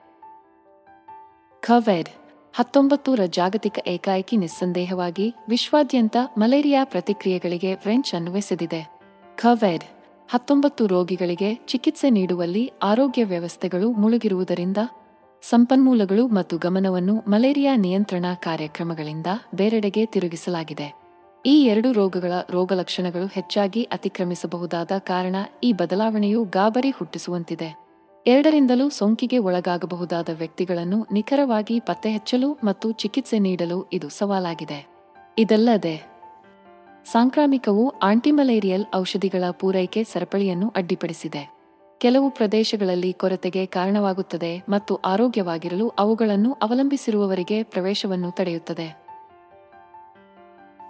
ಖವೆಡ್ 1.60 2.08
ಹತ್ತೊಂಬತ್ತರ 2.54 3.20
ಜಾಗತಿಕ 3.26 3.78
ಏಕಾಏಕಿ 3.86 4.36
ನಿಸ್ಸಂದೇಹವಾಗಿ 4.36 5.34
ವಿಶ್ವಾದ್ಯಂತ 5.48 6.16
ಮಲೇರಿಯಾ 6.38 6.84
ಪ್ರತಿಕ್ರಿಯೆಗಳಿಗೆ 6.84 7.74
ಫ್ರೆಂಚ್ 7.74 8.14
ಅನ್ವಯಿಸಿದೆ 8.14 8.90
ಖವೆಡ್ 9.38 9.84
ಹತ್ತೊಂಬತ್ತು 10.32 10.86
ರೋಗಿಗಳಿಗೆ 10.86 11.54
ಚಿಕಿತ್ಸೆ 11.54 12.10
ನೀಡುವಲ್ಲಿ 12.10 12.72
ಆರೋಗ್ಯ 12.82 13.24
ವ್ಯವಸ್ಥೆಗಳು 13.24 13.92
ಮುಳುಗಿರುವುದರಿಂದ, 13.92 14.76
ಸಂಪನ್ಮೂಲಗಳು 15.42 16.26
ಮತ್ತು 16.26 16.58
ಗಮನವನ್ನು 16.58 17.14
ಮಲೇರಿಯಾ 17.28 17.76
ನಿಯಂತ್ರಣ 17.76 18.24
ಕಾರ್ಯಕ್ರಮಗಳಿಂದ 18.34 19.26
ಬೇರೆಡೆಗೆ 19.54 20.06
ತಿರುಗಿಸಲಾಗಿದೆ. 20.06 20.94
ಈ 21.46 21.64
ಎರಡು 21.64 21.92
ರೋಗಗಳ 21.92 22.32
ರೋಗಲಕ್ಷಣಗಳು 22.50 23.26
ಹೆಚ್ಚಾಗಿ 23.26 23.82
ಅತಿಕ್ರಮಿಸಬಹುದಾದ 23.82 24.92
ಕಾರಣ 24.98 25.36
ಈ 25.64 25.72
ಬದಲಾವಣೆಯು 25.72 26.44
ಗಾಬರಿ 26.44 26.90
ಹುಟ್ಟಿಸುವಂತಿದೆ. 26.90 27.86
ಎರಡರಿಂದಲೂ 28.26 28.88
ಸೋಂಕಿಗೆ 28.88 29.38
ಒಳಗಾಗಬಹುದಾದ 29.38 30.28
ವ್ಯಕ್ತಿಗಳನ್ನು 30.28 31.06
ನಿಖರವಾಗಿ 31.12 31.80
ಪತ್ತೆಹಚ್ಚಲು 31.80 32.52
ಮತ್ತು 32.64 32.92
ಚಿಕಿತ್ಸೆ 32.92 33.38
ನೀಡಲು 33.38 33.86
ಇದು 33.92 34.08
ಸವಾಲಾಗಿದೆ. 34.08 34.86
ಇದಲ್ಲದೆ 35.38 36.09
ಸಾಂಕ್ರಾಮಿಕವು 37.04 37.94
ಆಂಟಿಮಲೇರಿಯಲ್ 38.02 38.84
ಔಷಧಿಗಳ 38.94 39.44
ಪೂರೈಕೆ 39.50 40.04
ಸರಪಳಿಯನ್ನು 40.04 40.72
ಅಡ್ಡಿಪಡಿಸಿದೆ. 40.76 41.60
ಕೆಲವು 41.98 42.30
ಪ್ರದೇಶಗಳಲ್ಲಿ 42.30 43.12
ಕೊರತೆಗೆ 43.12 43.66
ಕಾರಣವಾಗುತ್ತದೆ 43.66 44.62
ಮತ್ತು 44.68 44.96
ಆರೋಗ್ಯವಾಗಿರಲು 44.96 45.88
ಅವುಗಳನ್ನು 45.88 46.52
ಅವಲಂಬಿಸಿರುವವರಿಗೆ 46.52 47.62
ಪ್ರವೇಶವನ್ನು 47.62 48.30
ತಡೆಯುತ್ತದೆ. 48.30 49.00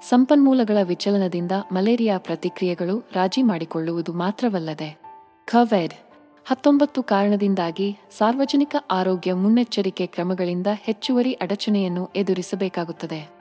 ಸಂಪನ್ಮೂಲಗಳ 0.09 0.77
ವಿಚಲನದಿಂದ 0.83 1.53
ಮಲೇರಿಯಾ 1.73 2.19
ಪ್ರತಿಕ್ರಿಯೆಗಳು 2.19 2.99
ರಾಜಿ 3.13 3.43
ಮಾಡಿಕೊಳ್ಳುವುದು 3.43 4.13
ಮಾತ್ರವಲ್ಲದೆ 4.13 5.03
ಖವೆಡ್ 5.47 5.95
ಹತ್ತೊಂಬತ್ತು 6.47 7.03
ಕಾರಣದಿಂದಾಗಿ 7.03 7.99
ಸಾರ್ವಜನಿಕ 8.19 8.77
ಆರೋಗ್ಯ 8.91 9.33
ಮುನ್ನೆಚ್ಚರಿಕೆ 9.33 10.07
ಕ್ರಮಗಳಿಂದ 10.07 10.67
ಹೆಚ್ಚುವರಿ 10.73 11.33
ಅಡಚಣೆಯನ್ನು 11.33 12.11
ಎದುರಿಸಬೇಕಾಗುತ್ತದೆ. 12.17 13.40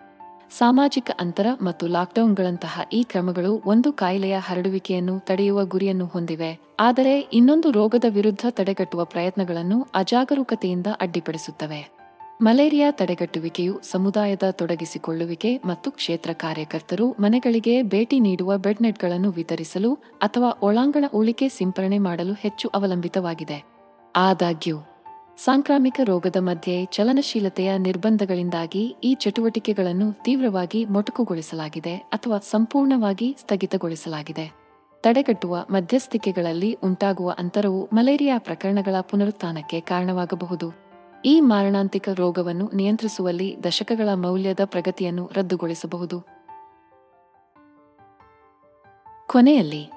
ಸಾಮಾಜಿಕ 0.51 1.11
ಅಂತರ 1.19 1.47
ಮತ್ತು 1.61 1.87
ಲಾಕ್ಡೌನ್ಗಳಂತಹ 1.87 2.81
ಈ 2.93 3.03
ಕ್ರಮಗಳು 3.03 3.61
ಒಂದು 3.65 3.93
ಕಾಯಿಲೆಯ 3.93 4.37
ಹರಡುವಿಕೆಯನ್ನು 4.39 5.19
ತಡೆಯುವ 5.19 5.65
ಗುರಿಯನ್ನು 5.65 6.05
ಹೊಂದಿವೆ. 6.05 6.59
ಆದರೆ 6.79 7.19
ಇನ್ನೊಂದು 7.19 7.71
ರೋಗದ 7.71 8.03
ವಿರುದ್ಧ 8.09 8.45
ತಡೆಗಟ್ಟುವ 8.49 9.05
ಪ್ರಯತ್ನಗಳನ್ನು 9.05 9.87
ಅಜಾಗರೂಕತೆಯಿಂದ 9.95 10.87
ಅಡ್ಡಿಪಡಿಸುತ್ತವೆ. 11.01 11.99
ಮಲೇರಿಯಾ 12.41 12.91
ತಡೆಗಟ್ಟುವಿಕೆಯು 12.91 13.79
ಸಮುದಾಯದ 13.91 14.43
ತೊಡಗಿಸಿಕೊಳ್ಳುವಿಕೆ 14.49 15.61
ಮತ್ತು 15.65 15.91
ಕ್ಷೇತ್ರ 15.91 16.29
ಕಾರ್ಯಕರ್ತರು 16.33 17.15
ಮನೆಗಳಿಗೆ 17.19 17.83
ಭೇಟಿ 17.83 18.19
ನೀಡುವ 18.19 18.57
ಬೆಡ್ನೆಟ್ಗಳನ್ನು 18.57 19.31
ವಿತರಿಸಲು 19.31 19.93
ಅಥವಾ 19.95 20.59
ಒಳಾಂಗಣ 20.61 21.05
ಉಳಿಕೆ 21.13 21.49
ಸಿಂಪರಣೆ 21.49 21.97
ಮಾಡಲು 21.97 22.33
ಹೆಚ್ಚು 22.33 22.69
ಅವಲಂಬಿತವಾಗಿದೆ. 22.69 23.63
ಆದಾಗ್ಯೂ 24.15 24.77
ಸಾಂಕ್ರಾಮಿಕ 25.43 25.99
ರೋಗದ 26.03 26.35
ಮಧ್ಯೆ 26.39 26.85
ಚಲನಶೀಲತೆಯ 26.85 27.77
ನಿರ್ಬಂಧಗಳಿಂದಾಗಿ 27.77 28.95
ಈ 29.03 29.13
ಚಟುವಟಿಕೆಗಳನ್ನು 29.13 30.23
ತೀವ್ರವಾಗಿ 30.23 30.85
ಮೊಟಕುಗೊಳಿಸಲಾಗಿದೆ 30.85 31.95
ಅಥವಾ 31.95 32.37
ಸಂಪೂರ್ಣವಾಗಿ 32.37 33.37
ಸ್ಥಗಿತಗೊಳಿಸಲಾಗಿದೆ. 33.39 34.51
ತಡೆಗಟ್ಟುವ 35.03 35.65
ಮಧ್ಯಸ್ಥಿಕೆಗಳಲ್ಲಿ 35.69 36.73
ಉಂಟಾಗುವ 36.83 37.35
ಅಂತರವು 37.39 37.89
ಮಲೇರಿಯಾ 37.93 38.37
ಪ್ರಕರಣಗಳ 38.37 38.95
ಪುನರುತ್ಥಾನಕ್ಕೆ 39.01 39.79
ಕಾರಣವಾಗಬಹುದು. 39.79 40.73
ಈ 41.25 41.41
ಮಾರಣಾಂತಿಕ 41.41 42.09
ರೋಗವನ್ನು 42.09 42.71
ನಿಯಂತ್ರಿಸುವಲ್ಲಿ 42.73 43.57
ದಶಕಗಳ 43.63 44.09
ಮೌಲ್ಯದ 44.13 44.59
ಪ್ರಗತಿಯನ್ನು 44.65 45.29
ರದ್ದುಗೊಳಿಸಬಹುದು. 45.33 46.19
ಕೊನೆಯಲ್ಲಿ, 49.27 49.91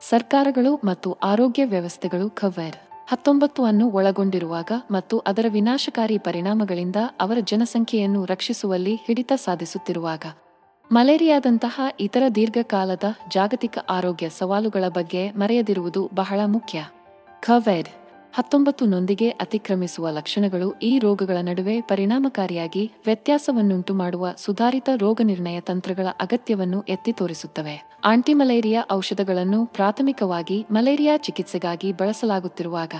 ಸರ್ಕಾರಗಳು 0.00 0.74
ಮತ್ತು 0.74 1.12
ಆರೋಗ್ಯ 1.12 1.64
ವ್ಯವಸ್ಥೆಗಳು 1.64 2.30
ಖವರ್ 2.30 2.85
ಹತ್ತೊಂಬತ್ತು 3.08 3.64
ಅನ್ನು 3.64 3.90
ಒಳಗೊಂಡಿರುವಾಗ 3.90 4.72
ಮತ್ತು 4.90 5.18
ಅದರ 5.18 5.46
ವಿನಾಶಕಾರಿ 5.48 6.18
ಪರಿಣಾಮಗಳಿಂದ 6.18 6.96
ಅವರ 7.20 7.38
ಜನಸಂಖ್ಯೆಯನ್ನು 7.40 8.24
ರಕ್ಷಿಸುವಲ್ಲಿ 8.24 8.94
ಹಿಡಿತ 8.94 9.32
ಸಾಧಿಸುತ್ತಿರುವಾಗ. 9.36 10.24
ಮಲೇರಿಯಾದಂತಹ 10.92 11.80
ಇತರ 12.00 12.22
ದೀರ್ಘಕಾಲದ 12.34 13.04
ಜಾಗತಿಕ 13.28 13.78
ಆರೋಗ್ಯ 13.90 14.28
ಸವಾಲುಗಳ 14.28 14.84
ಬಗ್ಗೆ 14.88 15.30
ಮರೆಯದಿರುವುದು 15.30 16.10
ಬಹಳ 16.14 16.40
ಮುಖ್ಯ. 16.46 16.84
ಖವೆಡ್ 17.40 17.88
ಹತ್ತೊಂಬತ್ತು 18.38 18.86
ನೊಂದಿಗೆ 18.86 19.30
ಅತಿಕ್ರಮಿಸುವ 19.30 20.08
ಲಕ್ಷಣಗಳು 20.10 20.78
ಈ 20.78 20.98
ರೋಗಗಳ 20.98 21.36
ನಡುವೆ 21.40 21.80
ಪರಿಣಾಮಕಾರಿಯಾಗಿ 21.80 22.92
ವ್ಯತ್ಯಾಸವನ್ನುಂಟು 23.06 23.94
ಮಾಡುವ 23.94 24.28
ಸುಧಾರಿತ 24.36 24.88
ರೋಗನಿರ್ಣಯ 24.96 25.60
ತಂತ್ರಗಳ 25.60 26.06
ಅಗತ್ಯವನ್ನು 26.20 26.82
ಎತ್ತಿ 26.82 27.12
ತೋರಿಸುತ್ತವೆ. 27.12 27.90
ಆಂಟಿಮಲೇರಿಯಾ 28.04 28.84
ಔಷಧಗಳನ್ನು 28.92 29.66
ಪ್ರಾಥಮಿಕವಾಗಿ 29.66 30.66
ಮಲೇರಿಯಾ 30.70 31.16
ಚಿಕಿತ್ಸೆಗಾಗಿ 31.16 31.92
ಬಳಸಲಾಗುತ್ತಿರುವಾಗ 31.92 32.92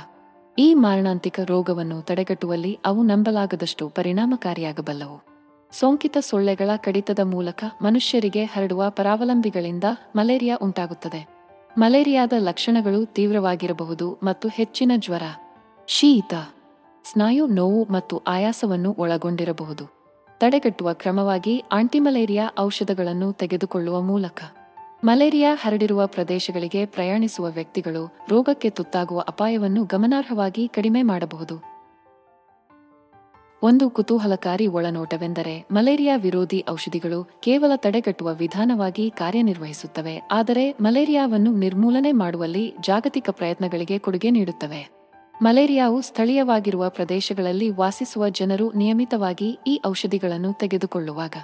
ಈ 0.58 0.74
ಮಾರಣಾಂತಿಕ 0.74 1.40
ರೋಗವನ್ನು 1.44 2.02
ತಡೆಗಟ್ಟುವಲ್ಲಿ 2.02 2.78
ಅವು 2.84 3.02
ನಂಬಲಾಗದಷ್ಟು 3.02 3.88
ಪರಿಣಾಮಕಾರಿಯಾಗಬಲ್ಲವು. 3.88 5.24
ಸೋಂಕಿತ 5.72 6.16
ಸೊಳ್ಳೆಗಳ 6.20 6.70
ಕಡಿತದ 6.76 7.18
ಮೂಲಕ 7.18 7.64
ಮನುಷ್ಯರಿಗೆ 7.82 8.44
ಹರಡುವ 8.44 8.84
ಪರಾವಲಂಬಿಗಳಿಂದ 8.88 9.84
ಮಲೇರಿಯಾ 10.16 10.56
ಉಂಟಾಗುತ್ತದೆ. 10.62 11.35
ಮಲೇರಿಯಾದ 11.78 12.32
ಲಕ್ಷಣಗಳು 12.38 13.12
ತೀವ್ರವಾಗಿರಬಹುದು 13.12 14.18
ಮತ್ತು 14.22 14.48
ಹೆಚ್ಚಿನ 14.48 14.92
ಜ್ವರ, 14.96 15.22
ಶೀತ, 15.86 16.34
ಸ್ನಾಯು 17.12 17.46
ನೋವು 17.46 17.92
ಮತ್ತು 17.92 18.22
ಆಯಾಸವನ್ನು 18.26 18.94
ಒಳಗೊಂಡಿರಬಹುದು. 18.98 19.84
ತಡೆಗಟ್ಟುವ 20.38 20.92
ಕ್ರಮವಾಗಿ 20.92 21.64
ಆಂಟಿಮಲೇರಿಯಾ 21.72 22.50
ಔಷಧಗಳನ್ನು 22.58 23.32
ತೆಗೆದುಕೊಳ್ಳುವ 23.32 24.00
ಮೂಲಕ. 24.00 24.42
ಮಲೇರಿಯಾ 25.04 25.54
ಹರಡಿರುವ 25.54 26.06
ಪ್ರದೇಶಗಳಿಗೆ 26.06 26.86
ಪ್ರಯಾಣಿಸುವ 26.86 27.46
ವ್ಯಕ್ತಿಗಳು 27.46 28.16
ರೋಗಕ್ಕೆ 28.28 28.70
ತುತ್ತಾಗುವ 28.70 29.20
ಅಪಾಯವನ್ನು 29.28 29.84
ಗಮನಾರ್ಹವಾಗಿ 29.84 30.68
ಕಡಿಮೆ 30.68 31.02
ಮಾಡಬಹುದು. 31.02 31.75
ಒಂದು 33.66 33.86
ಕುತೂಹಲಕಾರಿ 33.90 34.66
ಒಳನೋಟವೆಂದರೆ 34.66 35.54
ಮಲೇರಿಯಾ 35.72 36.14
ವಿರೋಧಿ 36.16 36.58
ಔಷಧಿಗಳು 36.70 37.20
ಕೇವಲ 37.42 37.72
ತಡೆಗಟ್ಟುವ 37.76 38.28
ವಿಧಾನವಾಗಿ 38.34 39.06
ಕಾರ್ಯನಿರ್ವಹಿಸುತ್ತವೆ, 39.10 40.14
ಆದರೆ 40.32 40.64
ಮಲೇರಿಯಾವನ್ನು 40.80 41.52
ನಿರ್ಮೂಲನೆ 41.56 42.12
ಮಾಡುವಲ್ಲಿ 42.12 42.64
ಜಾಗತಿಕ 42.80 43.28
ಪ್ರಯತ್ನಗಳಿಗೆ 43.30 43.98
ಕೊಡುಗೆ 43.98 44.30
ನೀಡುತ್ತವೆ. 44.30 44.82
ಮಲೇರಿಯಾವು 45.42 45.98
ಸ್ಥಳೀಯವಾಗಿರುವ 46.00 46.84
ಪ್ರದೇಶಗಳಲ್ಲಿ 46.88 47.70
ವಾಸಿಸುವ 47.70 48.28
ಜನರು 48.28 48.66
ನಿಯಮಿತವಾಗಿ 48.72 49.50
ಈ 49.66 49.76
ಔಷಧಿಗಳನ್ನು 49.86 50.52
ತೆಗೆದುಕೊಳ್ಳುವಾಗ 50.58 51.36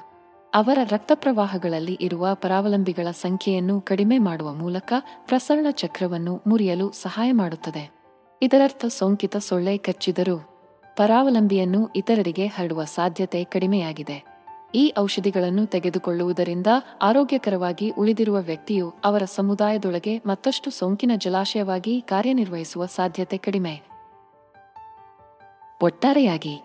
ಅವರ 0.52 0.78
ರಕ್ತಪ್ರವಾಹಗಳಲ್ಲಿ 0.90 1.98
ಇರುವ 2.00 2.34
ಪರಾವಲಂಬಿಗಳ 2.34 3.08
ಸಂಖ್ಯೆಯನ್ನು 3.20 3.76
ಕಡಿಮೆ 3.80 4.16
ಮಾಡುವ 4.18 4.48
ಮೂಲಕ 4.54 4.92
ಪ್ರಸರಣ 5.26 5.66
ಚಕ್ರವನ್ನು 5.70 6.34
ಮುರಿಯಲು 6.46 6.88
ಸಹಾಯ 7.02 7.30
ಮಾಡುತ್ತದೆ. 7.32 7.84
ಇದರರ್ಥ 8.42 8.84
ಸೋಂಕಿತ 8.98 9.36
ಸೊಳ್ಳೆ 9.48 9.74
ಕಚ್ಚಿದರೂ 9.78 10.38
ಪರಾವಲಂಬಿಯನ್ನು 10.96 11.90
ಇತರರಿಗೆ 11.96 12.46
ಹರಡುವ 12.46 12.84
ಸಾಧ್ಯತೆ 12.84 13.44
ಕಡಿಮೆಯಾಗಿದೆ. 13.44 14.32
ಈ 14.74 14.92
ಔಷಧಿಗಳನ್ನು 14.98 15.66
ತೆಗೆದುಕೊಳ್ಳುವುದರಿಂದ 15.66 16.66
ಆರೋಗ್ಯಕರವಾಗಿ 17.02 17.90
ಉಳಿದಿರುವ 17.90 18.40
ವ್ಯಕ್ತಿಯು 18.40 18.94
ಅವರ 19.04 19.22
ಸಮುದಾಯದೊಳಗೆ 19.24 20.18
ಮತ್ತಷ್ಟು 20.26 20.70
ಸೋಂಕಿನ 20.70 21.10
ಜಲಾಶಯವಾಗಿ 21.16 22.00
ಕಾರ್ಯನಿರ್ವಹಿಸುವ 22.00 22.86
ಸಾಧ್ಯತೆ 22.86 23.36
ಕಡಿಮೆ. 23.36 23.82
ಒಟ್ಟಾರೆಯಾಗಿ, 25.82 26.62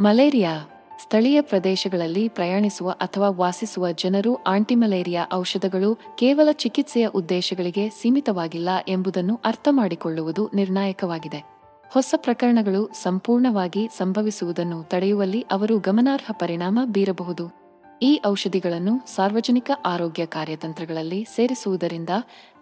ಮಲೇರಿಯಾ 0.00 0.64
ಸ್ಥಳೀಯ 1.02 1.40
ಪ್ರದೇಶಗಳಲ್ಲಿ 1.40 2.28
ಪ್ರಯಾಣಿಸುವ 2.28 2.90
ಅಥವಾ 2.90 3.28
ವಾಸಿಸುವ 3.28 3.92
ಜನರು 3.92 4.42
ಆಂಟಿಮಲೇರಿಯಾ 4.42 5.26
ಔಷಧಗಳು 5.32 5.94
ಕೇವಲ 5.94 6.48
ಚಿಕಿತ್ಸೆಯ 6.52 7.06
ಉದ್ದೇಶಗಳಿಗೆ 7.06 7.90
ಸೀಮಿತವಾಗಿಲ್ಲ 7.90 8.68
ಎಂಬುದನ್ನು 8.88 9.40
ಅರ್ಥಮಾಡಿಕೊಳ್ಳುವುದು 9.44 10.50
ನಿರ್ಣಾಯಕವಾಗಿದೆ. 10.54 11.53
ಹೊಸ 11.90 12.14
ಪ್ರಕರಣಗಳು 12.16 12.90
ಸಂಪೂರ್ಣವಾಗಿ 13.02 13.88
ಸಂಭವಿಸುವುದನ್ನು 13.96 14.82
ತಡೆಯುವಲ್ಲಿ 14.82 15.46
ಅವರು 15.50 15.78
ಗಮನಾರ್ಹ 15.78 16.30
ಪರಿಣಾಮ 16.32 16.78
ಬೀರಬಹುದು. 16.84 17.64
ಈ 18.02 18.20
ಔಷಧಿಗಳನ್ನು 18.26 19.14
ಸಾರ್ವಜನಿಕ 19.14 19.70
ಆರೋಗ್ಯ 19.84 20.26
ಕಾರ್ಯತಂತ್ರಗಳಲ್ಲಿ 20.26 21.26
ಸೇರಿಸುವುದರಿಂದ 21.34 22.08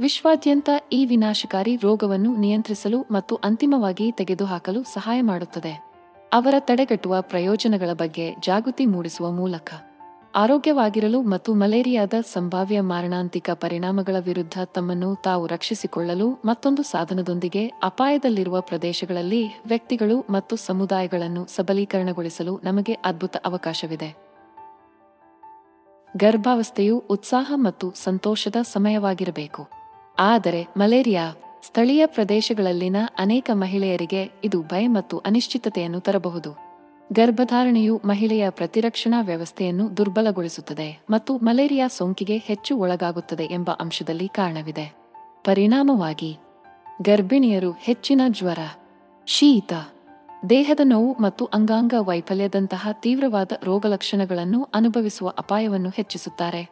ವಿಶ್ವಾದ್ಯಂತ 0.00 0.68
ಈ 0.92 1.06
ವಿನಾಶಕಾರಿ 1.06 1.76
ರೋಗವನ್ನು 1.76 2.36
ನಿಯಂತ್ರಿಸಲು 2.36 3.04
ಮತ್ತು 3.10 3.36
ಅಂತಿಮವಾಗಿ 3.36 4.12
ತೆಗೆದುಹಾಕಲು 4.12 4.82
ಸಹಾಯ 4.82 5.20
ಮಾಡುತ್ತದೆ. 5.20 5.92
ಅವರ 6.32 6.54
ತಡೆಗಟ್ಟುವ 6.58 7.16
ಪ್ರಯೋಜನಗಳ 7.20 7.92
ಬಗ್ಗೆ 7.92 8.34
ಜಾಗೃತಿ 8.40 8.86
ಮೂಡಿಸುವ 8.86 9.30
ಮೂಲಕ. 9.30 9.74
ಆರೋಗ್ಯವಾಗಿರಲು 10.34 11.22
ಮತ್ತು 11.22 11.54
ಮಲೇರಿಯಾದ 11.54 12.14
ಸಂಭಾವ್ಯ 12.32 12.80
ಮಾರಣಾಂತಿಕ 12.80 13.50
ಪರಿಣಾಮಗಳ 13.52 14.16
ವಿರುದ್ಧ 14.18 14.62
ತಮ್ಮನ್ನು 14.64 15.22
ತಾವು 15.24 15.46
ರಕ್ಷಿಸಿಕೊಳ್ಳಲು 15.46 16.42
ಮತ್ತೊಂದು 16.44 16.82
ಸಾಧನದೊಂದಿಗೆ 16.82 17.66
ಅಪಾಯದಲ್ಲಿರುವ 17.66 18.60
ಪ್ರದೇಶಗಳಲ್ಲಿ 18.60 19.48
ವ್ಯಕ್ತಿಗಳು 19.66 20.24
ಮತ್ತು 20.30 20.56
ಸಮುದಾಯಗಳನ್ನು 20.56 21.46
ಸಬಲೀಕರಣಗೊಳಿಸಲು 21.46 22.60
ನಮಗೆ 22.64 22.92
ಅದ್ಭುತ 22.92 23.36
ಅವಕಾಶವಿದೆ. 23.36 24.16
ಗರ್ಭಾವಸ್ಥೆಯು 26.16 26.98
ಉತ್ಸಾಹ 27.10 27.52
ಮತ್ತು 27.54 27.92
ಸಂತೋಷದ 28.04 28.56
ಸಮಯವಾಗಿರಬೇಕು. 28.62 29.68
ಆದರೆ 30.18 30.66
ಮಲೇರಿಯಾ 30.76 31.34
ಸ್ಥಳೀಯ 31.62 32.06
ಪ್ರದೇಶಗಳಲ್ಲಿನ 32.06 32.96
ಅನೇಕ 33.18 33.50
ಮಹಿಳೆಯರಿಗೆ 33.52 34.30
ಇದು 34.44 34.62
ಭಯ 34.62 34.86
ಮತ್ತು 34.86 35.18
ಅನಿಶ್ಚಿತತೆಯನ್ನು 35.18 36.00
ತರಬಹುದು. 36.00 36.71
ಗರ್ಭಧಾರಣೆಯು 37.12 38.00
ಮಹಿಳೆಯ 38.04 38.50
ಪ್ರತಿರಕ್ಷಣಾ 38.50 39.20
ವ್ಯವಸ್ಥೆಯನ್ನು 39.20 39.96
ದುರ್ಬಲಗೊಳಿಸುತ್ತದೆ 39.96 41.04
ಮತ್ತು 41.10 41.36
ಮಲೇರಿಯಾ 41.36 41.88
ಸೋಂಕಿಗೆ 41.88 42.36
ಹೆಚ್ಚು 42.36 42.76
ಒಳಗಾಗುತ್ತದೆ 42.76 43.44
ಎಂಬ 43.44 43.70
ಅಂಶದಲ್ಲಿ 43.80 44.28
ಕಾರಣವಿದೆ. 44.28 44.94
ಪರಿಣಾಮವಾಗಿ, 45.44 46.36
ಗರ್ಭಿಣಿಯರು 47.02 47.70
ಹೆಚ್ಚಿನ 47.70 48.20
ಜ್ವರ, 48.28 48.58
ಶೀತ, 49.26 49.72
ದೇಹದ 50.50 50.80
ನೋವು 50.84 51.12
ಮತ್ತು 51.12 51.44
ಅಂಗಾಂಗ 51.44 51.94
ವೈಫಲ್ಯದಂತಹ 51.98 52.88
ತೀವ್ರವಾದ 52.92 53.52
ರೋಗಲಕ್ಷಣಗಳನ್ನು 53.62 54.68
ಅನುಭವಿಸುವ 54.74 55.28
ಅಪಾಯವನ್ನು 55.38 55.88
ಹೆಚ್ಚಿಸುತ್ತಾರೆ. 55.88 56.70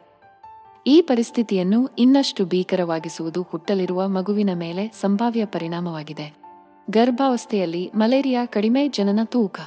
ಈ 0.87 1.01
ಪರಿಸ್ಥಿತಿಯನ್ನು 1.01 1.87
ಇನ್ನಷ್ಟು 1.99 2.45
ಭೀಕರವಾಗಿಸುವುದು 2.45 3.41
ಹುಟ್ಟಲಿರುವ 3.41 4.07
ಮಗುವಿನ 4.07 4.49
ಮೇಲೆ 4.53 4.87
ಸಂಭಾವ್ಯ 5.01 5.45
ಪರಿಣಾಮವಾಗಿದೆ. 5.45 6.33
ಗರ್ಭಾವಸ್ಥೆಯಲ್ಲಿ 6.89 7.91
ಮಲೇರಿಯಾ 7.95 8.45
ಕಡಿಮೆ 8.45 8.87
ಜನನ 8.87 9.19
ತೂಕ. 9.23 9.59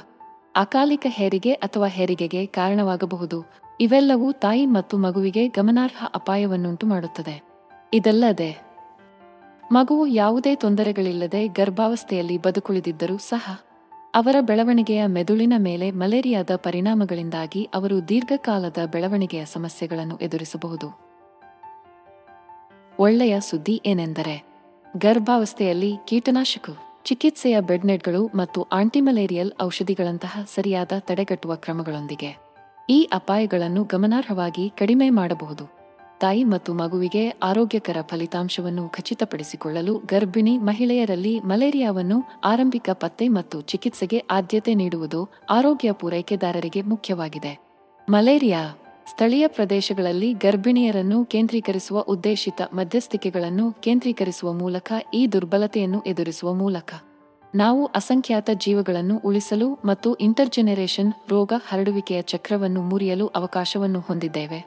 ಅಕಾಲಿಕ 0.55 1.05
ಹೆರಿಗೆ 1.09 1.53
ಅಥವಾ 1.53 1.87
ಹೆರಿಗೆಗೆ 1.87 2.45
ಕಾರಣವಾಗಬಹುದು. 2.45 3.43
ಇವೆಲ್ಲವೂ 3.81 4.31
ತಾಯಿ 4.31 4.65
ಮತ್ತು 4.65 4.97
ಮಗುವಿಗೆ 4.97 5.47
ಗಮನಾರ್ಹ 5.47 6.05
ಅಪಾಯವನ್ನುಂಟು 6.15 6.87
ಮಾಡುತ್ತದೆ. 6.87 7.43
ಇದಲ್ಲದೆ, 7.93 8.65
ಮಗುವು 9.71 10.07
ಯಾವುದೇ 10.07 10.55
ತೊಂದರೆಗಳಿಲ್ಲದೆ 10.55 11.47
ಗರ್ಭಾವಸ್ಥೆಯಲ್ಲಿ 11.47 12.37
ಬದುಕುಳಿದಿದ್ದರೂ 12.37 13.17
ಸಹ, 13.17 13.59
ಅವರ 14.15 14.35
ಬೆಳವಣಿಗೆಯ 14.41 15.05
ಮೆದುಳಿನ 15.05 15.53
ಮೇಲೆ 15.57 15.91
ಮಲೇರಿಯಾದ 15.91 16.49
ಪರಿಣಾಮಗಳಿಂದಾಗಿ 16.55 17.69
ಅವರು 17.73 18.09
ದೀರ್ಘಕಾಲದ 18.09 18.77
ಬೆಳವಣಿಗೆಯ 18.91 19.45
ಸಮಸ್ಯೆಗಳನ್ನು 19.45 20.17
ಎದುರಿಸಬಹುದು. 20.17 20.99
ಒಳ್ಳೆಯ 22.99 23.39
ಸುದ್ದಿ 23.39 23.81
ಏನೆಂದರೆ, 23.85 24.45
ಗರ್ಭಾವಸ್ಥೆಯಲ್ಲಿ 24.97 25.95
ಕೀಟನಾಶಕ 26.05 26.69
ಚಿಕಿತ್ಸೆಯ 27.05 27.61
ಬೆಡ್ನೆಟ್ಗಳು 27.61 28.27
ಮತ್ತು 28.35 28.67
ಆಂಟಿಮಲೇರಿಯಲ್ 28.71 29.51
ಔಷಧಿಗಳಂತಹ 29.61 30.43
ಸರಿಯಾದ 30.55 30.91
ತಡೆಗಟ್ಟುವ 30.99 31.55
ಕ್ರಮಗಳೊಂದಿಗೆ 31.55 32.29
ಈ 32.89 33.09
ಅಪಾಯಗಳನ್ನು 33.13 33.83
ಗಮನಾರ್ಹವಾಗಿ 33.83 34.73
ಕಡಿಮೆ 34.77 35.09
ಮಾಡಬಹುದು. 35.09 35.65
ತಾಯಿ 36.21 36.43
ಮತ್ತು 36.43 36.73
ಮಗುವಿಗೆ 36.73 37.29
ಆರೋಗ್ಯಕರ 37.29 37.97
ಫಲಿತಾಂಶವನ್ನು 38.01 38.89
ಖಚಿತಪಡಿಸಿಕೊಳ್ಳಲು 38.89 39.97
ಗರ್ಭಿಣಿ 40.05 40.57
ಮಹಿಳೆಯರಲ್ಲಿ 40.57 41.39
ಮಲೇರಿಯಾವನ್ನು 41.39 42.17
ಆರಂಭಿಕ 42.43 42.89
ಪತ್ತೆ 42.93 43.27
ಮತ್ತು 43.27 43.61
ಚಿಕಿತ್ಸೆಗೆ 43.61 44.23
ಆದ್ಯತೆ 44.31 44.73
ನೀಡುವುದು 44.73 45.21
ಆರೋಗ್ಯ 45.49 45.91
ಪೂರೈಕೆದಾರರಿಗೆ 45.91 46.81
ಮುಖ್ಯವಾಗಿದೆ. 46.81 47.53
ಮಲೇರಿಯಾ 48.09 48.61
ಸ್ಥಳೀಯ 49.09 49.47
ಪ್ರದೇಶಗಳಲ್ಲಿ 49.47 50.33
ಗರ್ಭಿಣಿಯರನ್ನು 50.33 51.25
ಕೇಂದ್ರೀಕರಿಸುವ 51.25 51.99
ಉದ್ದೇಶಿತ 51.99 52.61
ಮಧ್ಯಸ್ಥಿಕೆಗಳನ್ನು 52.73 53.71
ಕೇಂದ್ರೀಕರಿಸುವ 53.71 54.53
ಮೂಲಕ 54.53 54.93
ಈ 55.13 55.27
ದುರ್ಬಲತೆಯನ್ನು 55.27 56.01
ಎದುರಿಸುವ 56.01 56.53
ಮೂಲಕ. 56.53 56.93
ನಾವು 57.55 57.85
ಅಸಂಖ್ಯಾತ 57.85 58.49
ಜೀವಗಳನ್ನು 58.53 59.21
ಉಳಿಸಲು 59.25 59.79
ಮತ್ತು 59.85 60.15
ಇಂಟರ್ಜೆನೆರೇಷನ್ 60.15 61.13
ರೋಗ 61.29 61.53
ಹರಡುವಿಕೆಯ 61.67 62.21
ಚಕ್ರವನ್ನು 62.21 62.81
ಮುರಿಯಲು 62.81 63.27
ಅವಕಾಶವನ್ನು 63.27 63.99
ಹೊಂದಿದ್ದೇವೆ. 63.99 64.65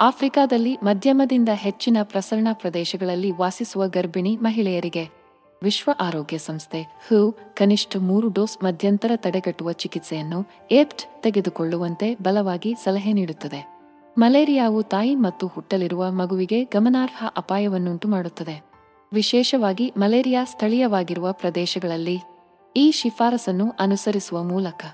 ಆಫ್ರಿಕಾದಲ್ಲಿ 0.00 0.78
ಮಧ್ಯಮದಿಂದ 0.82 1.48
ಹೆಚ್ಚಿನ 1.52 1.96
ಪ್ರಸರಣ 2.02 2.48
ಪ್ರದೇಶಗಳಲ್ಲಿ 2.52 3.30
ವಾಸಿಸುವ 3.30 3.86
ಗರ್ಭಿಣಿ 3.86 4.36
ಮಹಿಳೆಯರಿಗೆ 4.36 5.21
ವಿಶ್ವ 5.62 5.90
ಆರೋಗ್ಯ 6.00 6.38
ಸಂಸ್ಥೆ 6.38 6.82
ಹೂ 6.82 7.32
ಕನಿಷ್ಠ 7.32 7.96
ಮೂರು 7.96 8.28
ಡೋಸ್ 8.28 8.64
ಮಧ್ಯಂತರ 8.64 9.10
ತಡೆಗಟ್ಟುವ 9.16 9.72
ಚಿಕಿತ್ಸೆಯನ್ನು 9.72 10.46
ಏಪ್ಟ್ 10.72 11.22
ತೆಗೆದುಕೊಳ್ಳುವಂತೆ 11.22 12.14
ಬಲವಾಗಿ 12.14 12.74
ಸಲಹೆ 12.74 13.12
ನೀಡುತ್ತದೆ. 13.12 13.82
ಮಲೇರಿಯಾವು 14.18 14.82
ತಾಯಿ 14.82 15.14
ಮತ್ತು 15.14 15.46
ಹುಟ್ಟಲಿರುವ 15.46 16.10
ಮಗುವಿಗೆ 16.10 16.64
ಗಮನಾರ್ಹ 16.64 17.24
ಅಪಾಯವನ್ನುಂಟು 17.36 18.08
ಮಾಡುತ್ತದೆ. 18.08 18.64
ವಿಶೇಷವಾಗಿ 19.12 19.92
ಮಲೇರಿಯಾ 19.96 20.44
ಸ್ಥಳೀಯವಾಗಿರುವ 20.44 21.32
ಪ್ರದೇಶಗಳಲ್ಲಿ 21.32 22.20
ಈ 22.76 22.90
ಶಿಫಾರಸನ್ನು 22.90 23.72
ಅನುಸರಿಸುವ 23.80 24.42
ಮೂಲಕ 24.42 24.84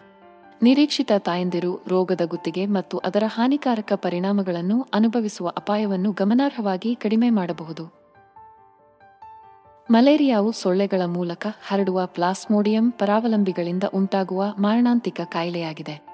ನಿರೀಕ್ಷಿತ 0.63 1.13
ತಾಯಂದಿರು 1.19 1.85
ರೋಗದ 1.89 2.21
ಗುತ್ತಿಗೆ 2.25 2.67
ಮತ್ತು 2.67 2.99
ಅದರ 2.99 3.23
ಹಾನಿಕಾರಕ 3.27 3.93
ಪರಿಣಾಮಗಳನ್ನು 3.93 4.87
ಅನುಭವಿಸುವ 4.95 5.49
ಅಪಾಯವನ್ನು 5.49 6.13
ಗಮನಾರ್ಹವಾಗಿ 6.13 6.95
ಕಡಿಮೆ 6.95 7.31
ಮಾಡಬಹುದು. 7.31 7.98
ಮಲೇರಿಯಾವು 9.91 10.53
ಸೊಳ್ಳೆಗಳ 10.53 11.03
ಮೂಲಕ 11.07 11.47
ಹರಡುವ 11.67 12.07
ಪ್ಲಾಸ್ಮೋಡಿಯಂ 12.07 12.91
ಪರಾವಲಂಬಿಗಳಿಂದ 12.91 13.85
ಉಂಟಾಗುವ 13.95 14.45
ಮಾರಣಾಂತಿಕ 14.59 15.21
ಕಾಯಿಲೆಯಾಗಿದೆ. 15.25 16.07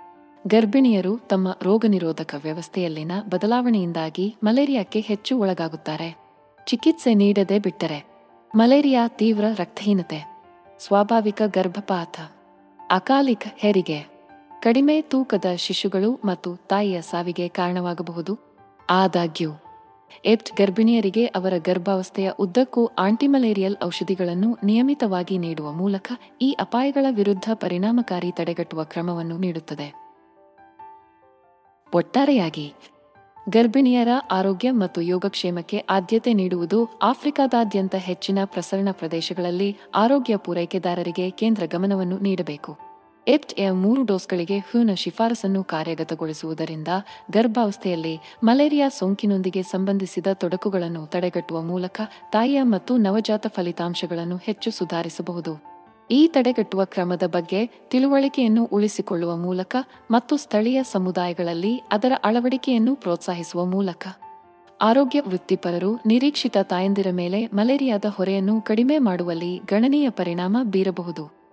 ಗರ್ಭಿಣಿಯರು 0.46 1.18
ತಮ್ಮ 1.18 1.56
ರೋಗನಿರೋಧಕ 1.62 2.34
ವ್ಯವಸ್ಥೆಯಲ್ಲಿನ 2.42 3.12
ಬದಲಾವಣೆಯಿಂದಾಗಿ 3.28 4.36
ಮಲೇರಿಯಾಕ್ಕೆ 4.44 5.00
ಹೆಚ್ಚು 5.00 5.38
ಒಳಗಾಗುತ್ತಾರೆ. 5.38 6.16
ಚಿಕಿತ್ಸೆ 6.66 7.14
ನೀಡದೆ 7.14 7.58
ಬಿಟ್ಟರೆ 7.58 8.04
ಮಲೇರಿಯಾ 8.54 9.08
ತೀವ್ರ 9.08 9.44
ರಕ್ತಹೀನತೆ, 9.56 10.36
ಸ್ವಾಭಾವಿಕ 10.78 11.42
ಗರ್ಭಪಾತ, 11.46 12.20
ಅಕಾಲಿಕ 12.90 13.42
ಹೆರಿಗೆ, 13.56 14.00
ಕಡಿಮೆ 14.60 15.02
ತೂಕದ 15.02 15.44
ಶಿಶುಗಳು 15.56 16.20
ಮತ್ತು 16.24 16.56
ತಾಯಿಯ 16.56 17.02
ಸಾವಿಗೆ 17.02 17.48
ಕಾರಣವಾಗಬಹುದು. 17.48 18.38
ಆದಾಗ್ಯೂ 18.90 19.50
ಎಪ್ಟ್ 20.24 20.52
ಗರ್ಭಿಣಿಯರಿಗೆ 20.52 21.26
ಅವರ 21.26 21.52
ಗರ್ಭಾವಸ್ಥೆಯ 21.58 22.30
ಉದ್ದಕ್ಕೂ 22.38 22.86
ಆಂಟಿಮಲೇರಿಯಲ್ 22.86 23.76
ಔಷಧಿಗಳನ್ನು 23.84 24.58
ನಿಯಮಿತವಾಗಿ 24.64 25.38
ನೀಡುವ 25.38 25.72
ಮೂಲಕ 25.72 26.12
ಈ 26.42 26.56
ಅಪಾಯಗಳ 26.60 27.06
ವಿರುದ್ಧ 27.10 27.50
ಪರಿಣಾಮಕಾರಿ 27.54 28.32
ತಡೆಗಟ್ಟುವ 28.32 28.84
ಕ್ರಮವನ್ನು 28.84 29.38
ನೀಡುತ್ತದೆ. 29.38 30.04
ಒಟ್ಟಾರೆಯಾಗಿ, 31.94 32.74
ಗರ್ಭಿಣಿಯರ 33.48 34.08
ಆರೋಗ್ಯ 34.30 34.70
ಮತ್ತು 34.70 35.00
ಯೋಗಕ್ಷೇಮಕ್ಕೆ 35.00 35.84
ಆದ್ಯತೆ 35.90 36.32
ನೀಡುವುದು 36.32 36.84
ಆಫ್ರಿಕಾದಾದ್ಯಂತ 37.02 37.94
ಹೆಚ್ಚಿನ 37.94 38.38
ಪ್ರಸರಣ 38.44 38.88
ಪ್ರದೇಶಗಳಲ್ಲಿ 38.92 39.76
ಆರೋಗ್ಯ 39.94 40.36
ಪೂರೈಕೆದಾರರಿಗೆ 40.36 41.30
ಕೇಂದ್ರ 41.30 41.62
ಗಮನವನ್ನು 41.66 42.18
ನೀಡಬೇಕು. 42.18 42.93
ಎಪ್ಟ್ 43.28 43.52
ಎ 43.52 43.70
ಮೂರು 43.70 44.02
ಡೋಸ್ಗಳಿಗೆ 44.02 44.58
ಹ್ಯೂನ 44.58 44.90
ಶಿಫಾರಸನ್ನು 44.96 45.64
ಕಾರ್ಯಗತಗೊಳಿಸುವುದರಿಂದ 45.64 46.88
ಗರ್ಭಾವಸ್ಥೆಯಲ್ಲಿ 47.30 48.18
ಮಲೇರಿಯಾ 48.44 48.88
ಸೋಂಕಿನೊಂದಿಗೆ 48.88 49.62
ಸಂಬಂಧಿಸಿದ 49.62 50.26
ತೊಡಕುಗಳನ್ನು 50.34 51.06
ತಡೆಗಟ್ಟುವ 51.06 51.62
ಮೂಲಕ 51.62 52.00
ತಾಯಿಯ 52.32 52.62
ಮತ್ತು 52.62 52.96
ನವಜಾತ 52.96 53.46
ಫಲಿತಾಂಶಗಳನ್ನು 53.46 54.36
ಹೆಚ್ಚು 54.36 54.70
ಸುಧಾರಿಸಬಹುದು. 54.70 55.62
ಈ 56.10 56.26
ತಡೆಗಟ್ಟುವ 56.26 56.84
ಕ್ರಮದ 56.84 57.22
ಬಗ್ಗೆ 57.26 57.66
ತಿಳುವಳಿಕೆಯನ್ನು 57.66 58.64
ಉಳಿಸಿಕೊಳ್ಳುವ 58.64 59.36
ಮೂಲಕ 59.36 59.76
ಮತ್ತು 60.10 60.36
ಸ್ಥಳೀಯ 60.36 60.82
ಸಮುದಾಯಗಳಲ್ಲಿ 60.82 61.82
ಅದರ 61.92 62.12
ಅಳವಡಿಕೆಯನ್ನು 62.24 62.96
ಪ್ರೋತ್ಸಾಹಿಸುವ 62.96 63.64
ಮೂಲಕ. 63.64 64.08
ಆರೋಗ್ಯ 64.80 65.20
ವೃತ್ತಿಪರರು, 65.20 66.00
ನಿರೀಕ್ಷಿತ 66.06 66.56
ತಾಯಂದಿರ 66.62 67.06
ಮೇಲೆ 67.10 67.46
ಮಲೇರಿಯಾದ 67.46 68.04
ಹೊರೆಯನ್ನು 68.08 68.60
ಕಡಿಮೆ 68.60 68.98
ಮಾಡುವಲ್ಲಿ 68.98 69.56
ಗಣನೀಯ 69.56 70.10
ಪರಿಣಾಮ 70.10 70.56
ಬೀರಬಹುದು. 70.62 71.43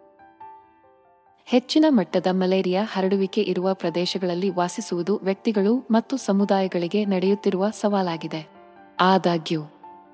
ಹೆಚ್ಚಿನ 1.52 1.86
ಮಟ್ಟದ 1.90 2.28
ಮಲೇರಿಯಾ 2.32 2.84
ಹರಡುವಿಕೆ 2.84 3.42
ಇರುವ 3.42 3.74
ಪ್ರದೇಶಗಳಲ್ಲಿ 3.74 4.50
ವಾಸಿಸುವುದು 4.50 5.20
ವ್ಯಕ್ತಿಗಳು 5.24 5.88
ಮತ್ತು 5.92 6.18
ಸಮುದಾಯಗಳಿಗೆ 6.18 7.06
ನಡೆಯುತ್ತಿರುವ 7.06 7.70
ಸವಾಲಾಗಿದೆ. 7.70 8.50
ಆದಾಗ್ಯೂ, 9.00 9.62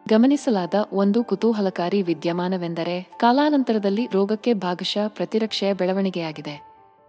ಗಮನಿಸಲಾದ 0.09 0.73
ಒಂದು 0.93 1.23
ಕುತೂಹಲಕಾರಿ 1.23 2.01
ವಿದ್ಯಮಾನವೆಂದರೆ, 2.01 3.11
ಕಾಲಾನಂತರದಲ್ಲಿ 3.17 4.07
ರೋಗಕ್ಕೆ 4.13 4.53
ಭಾಗಶಃ 4.53 5.07
ಪ್ರತಿರಕ್ಷೆಯ 5.07 5.73
ಬೆಳವಣಿಗೆಯಾಗಿದೆ. 5.73 6.61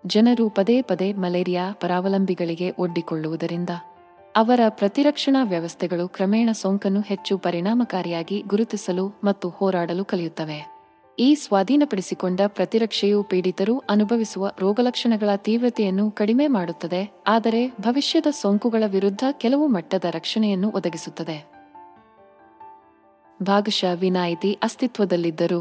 ಜನರು 0.07 0.49
ಪದೇ 0.49 0.83
ಪದೇ 0.83 1.13
ಮಲೇರಿಯಾ 1.13 1.73
ಪರಾವಲಂಬಿಗಳಿಗೆ 1.73 2.71
ಒಡ್ಡಿಕೊಳ್ಳುವುದರಿಂದ, 2.79 3.71
ಅವರ 4.37 4.61
ಪ್ರತಿರಕ್ಷಣಾ 4.69 5.45
ವ್ಯವಸ್ಥೆಗಳು 5.45 6.09
ಕ್ರಮೇಣ 6.09 6.51
ಸೋಂಕನ್ನು 6.53 7.01
ಹೆಚ್ಚು 7.01 7.39
ಪರಿಣಾಮಕಾರಿಯಾಗಿ 7.39 8.45
ಗುರುತಿಸಲು 8.47 9.21
ಮತ್ತು 9.25 9.49
ಹೋರಾಡಲು 9.49 10.05
ಕಲಿಯುತ್ತವೆ. 10.05 10.78
ಈ 11.19 11.35
ಸ್ವಾಧೀನಪಡಿಸಿಕೊಂಡ 11.35 12.41
ಪ್ರತಿರಕ್ಷೆಯು 12.47 13.23
ಪೀಡಿತರು 13.23 13.79
ಅನುಭವಿಸುವ 13.79 14.51
ರೋಗಲಕ್ಷಣಗಳ 14.59 15.31
ತೀವ್ರತೆಯನ್ನು 15.37 16.11
ಕಡಿಮೆ 16.11 16.47
ಮಾಡುತ್ತದೆ, 16.47 17.23
ಆದರೆ 17.27 17.69
ಭವಿಷ್ಯದ 17.81 18.27
ಸೋಂಕುಗಳ 18.31 18.85
ವಿರುದ್ಧ 18.87 19.25
ಕೆಲವು 19.33 19.67
ಮಟ್ಟದ 19.67 20.05
ರಕ್ಷಣೆಯನ್ನು 20.05 20.71
ಒದಗಿಸುತ್ತದೆ. 20.71 21.39
ಭಾಗಶಃ 23.43 23.93
ವಿನಾಯಿತಿ 23.95 24.59
ಅಸ್ತಿತ್ವದಲ್ಲಿದ್ದರು 24.63 25.61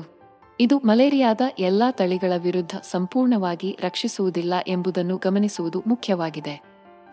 ಇದು 0.60 0.78
ಮಲೇರಿಯಾದ 0.80 1.42
ಎಲ್ಲಾ 1.60 1.92
ತಳಿಗಳ 1.92 2.34
ವಿರುದ್ಧ 2.38 2.76
ಸಂಪೂರ್ಣವಾಗಿ 2.92 3.78
ರಕ್ಷಿಸುವುದಿಲ್ಲ 3.82 4.54
ಎಂಬುದನ್ನು 4.68 5.18
ಗಮನಿಸುವುದು 5.18 5.84
ಮುಖ್ಯವಾಗಿದೆ. 5.88 6.56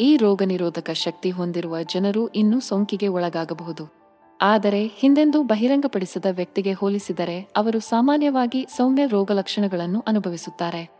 ಈ 0.00 0.16
ರೋಗನಿರೋಧಕ 0.16 0.90
ಶಕ್ತಿ 0.90 1.30
ಹೊಂದಿರುವ 1.30 1.82
ಜನರು 1.82 2.28
ಇನ್ನೂ 2.28 2.60
ಸೋಂಕಿಗೆ 2.60 3.08
ಒಳಗಾಗಬಹುದು. 3.08 4.03
ಆದರೆ 4.46 4.86
ಹಿಂದೆಂದೂ 4.86 5.42
ಬಹಿರಂಗಪಡಿಸದ 5.42 6.26
ವ್ಯಕ್ತಿಗೆ 6.30 6.72
ಹೋಲಿಸಿದರೆ 6.72 7.48
ಅವರು 7.56 7.80
ಸಾಮಾನ್ಯವಾಗಿ 7.80 8.66
ಸೌಮ್ಯ 8.76 9.06
ರೋಗಲಕ್ಷಣಗಳನ್ನು 9.06 10.04
ಅನುಭವಿಸುತ್ತಾರೆ. 10.06 10.90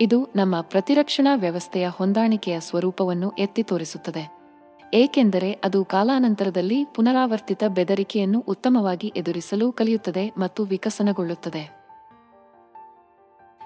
ಇದು 0.00 0.28
ನಮ್ಮ 0.36 0.60
ಪ್ರತಿರಕ್ಷಣಾ 0.60 1.34
ವ್ಯವಸ್ಥೆಯ 1.34 1.88
ಹೊಂದಾಣಿಕೆಯ 1.88 2.60
ಸ್ವರೂಪವನ್ನು 2.60 3.30
ಎತ್ತಿ 3.30 3.62
ತೋರಿಸುತ್ತದೆ. 3.62 4.34
ಏಕೆಂದರೆ 4.94 5.52
ಅದು 5.52 5.84
ಕಾಲಾನಂತರದಲ್ಲಿ 5.84 6.84
ಪುನರಾವರ್ತಿತ 6.84 7.64
ಬೆದರಿಕೆಯನ್ನು 7.68 8.40
ಉತ್ತಮವಾಗಿ 8.40 9.12
ಎದುರಿಸಲು 9.16 9.72
ಕಲಿಯುತ್ತದೆ 9.72 10.32
ಮತ್ತು 10.38 10.64
ವಿಕಸನಗೊಳ್ಳುತ್ತದೆ. 10.64 11.84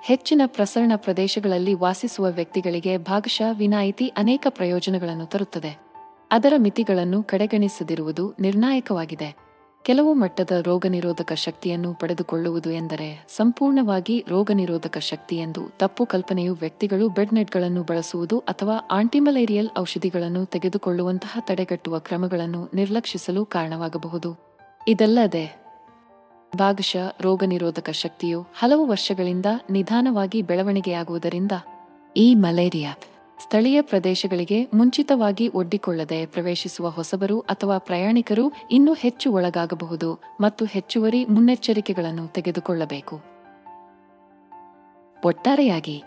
ಹೆಚ್ಚಿನ 0.03 0.43
ಪ್ರಸರಣ 0.47 0.93
ಪ್ರದೇಶಗಳಲ್ಲಿ 0.97 1.75
ವಾಸಿಸುವ 1.75 2.27
ವ್ಯಕ್ತಿಗಳಿಗೆ 2.27 2.99
ಭಾಗಶಃ 2.99 3.53
ವಿನಾಯಿತಿ 3.53 4.09
ಅನೇಕ 4.09 4.47
ಪ್ರಯೋಜನಗಳನ್ನು 4.49 5.27
ತರುತ್ತದೆ. 5.27 5.88
ಅದರ 6.31 6.53
ಮಿತಿಗಳನ್ನು 6.57 7.23
ಕಡೆಗಣಿಸದಿರುವುದು 7.23 8.35
ನಿರ್ಣಾಯಕವಾಗಿದೆ. 8.41 9.37
ಕೆಲವು 9.83 10.15
ಮಟ್ಟದ 10.15 10.51
ರೋಗನಿರೋಧಕ 10.63 11.33
ಶಕ್ತಿಯನ್ನು 11.33 11.95
ಪಡೆದುಕೊಳ್ಳುವುದು 11.95 12.71
ಎಂದರೆ 12.71 13.27
ಸಂಪೂರ್ಣವಾಗಿ 13.37 14.25
ರೋಗನಿರೋಧಕ 14.29 14.99
ಶಕ್ತಿ 14.99 15.37
ಎಂದು 15.37 15.61
ತಪ್ಪು 15.79 16.07
ಕಲ್ಪನೆಯು 16.07 16.55
ವ್ಯಕ್ತಿಗಳು 16.55 17.09
ಬೆಡ್ನೆಟ್ಗಳನ್ನು 17.09 17.83
ಬಳಸುವುದು 17.83 18.39
ಅಥವಾ 18.39 18.79
ಆಂಟಿಮಲೇರಿಯಲ್ 18.91 19.69
ಔಷಧಿಗಳನ್ನು 19.79 20.45
ತೆಗೆದುಕೊಳ್ಳುವಂತಹ 20.45 21.39
ತಡೆಗಟ್ಟುವ 21.41 21.99
ಕ್ರಮಗಳನ್ನು 21.99 22.69
ನಿರ್ಲಕ್ಷಿಸಲು 22.75 23.45
ಕಾರಣವಾಗಬಹುದು. 23.45 24.37
ಇದಲ್ಲದೆ, 24.89 25.63
ಭಾಗಶಃ 26.57 27.15
ರೋಗನಿರೋಧಕ 27.21 27.91
ಶಕ್ತಿಯು 27.91 28.41
ಹಲವು 28.41 28.87
ವರ್ಷಗಳಿಂದ 28.87 29.47
ನಿಧಾನವಾಗಿ 29.71 30.43
ಬೆಳವಣಿಗೆಯಾಗುವುದರಿಂದ 30.43 31.53
ಈ 32.17 32.35
ಮಲೇರಿಯಾ 32.35 32.95
ಸ್ಥಳೀಯ 33.43 33.83
ಪ್ರದೇಶಗಳಿಗೆ 33.83 34.65
ಮುಂಚಿತವಾಗಿ 34.65 35.49
ಒಡ್ಡಿಕೊಳ್ಳದೆ 35.49 36.27
ಪ್ರವೇಶಿಸುವ 36.27 36.89
ಹೊಸಬರು 36.89 37.41
ಅಥವಾ 37.41 37.79
ಪ್ರಯಾಣಿಕರು 37.79 38.53
ಇನ್ನೂ 38.71 38.95
ಹೆಚ್ಚು 38.95 39.33
ಒಳಗಾಗಬಹುದು 39.33 40.21
ಮತ್ತು 40.41 40.65
ಹೆಚ್ಚುವರಿ 40.65 41.25
ಮುನ್ನೆಚ್ಚರಿಕೆಗಳನ್ನು 41.25 42.29
ತೆಗೆದುಕೊಳ್ಳಬೇಕು. 42.29 43.21
ಒಟ್ಟಾರೆಯಾಗಿ, 45.25 46.05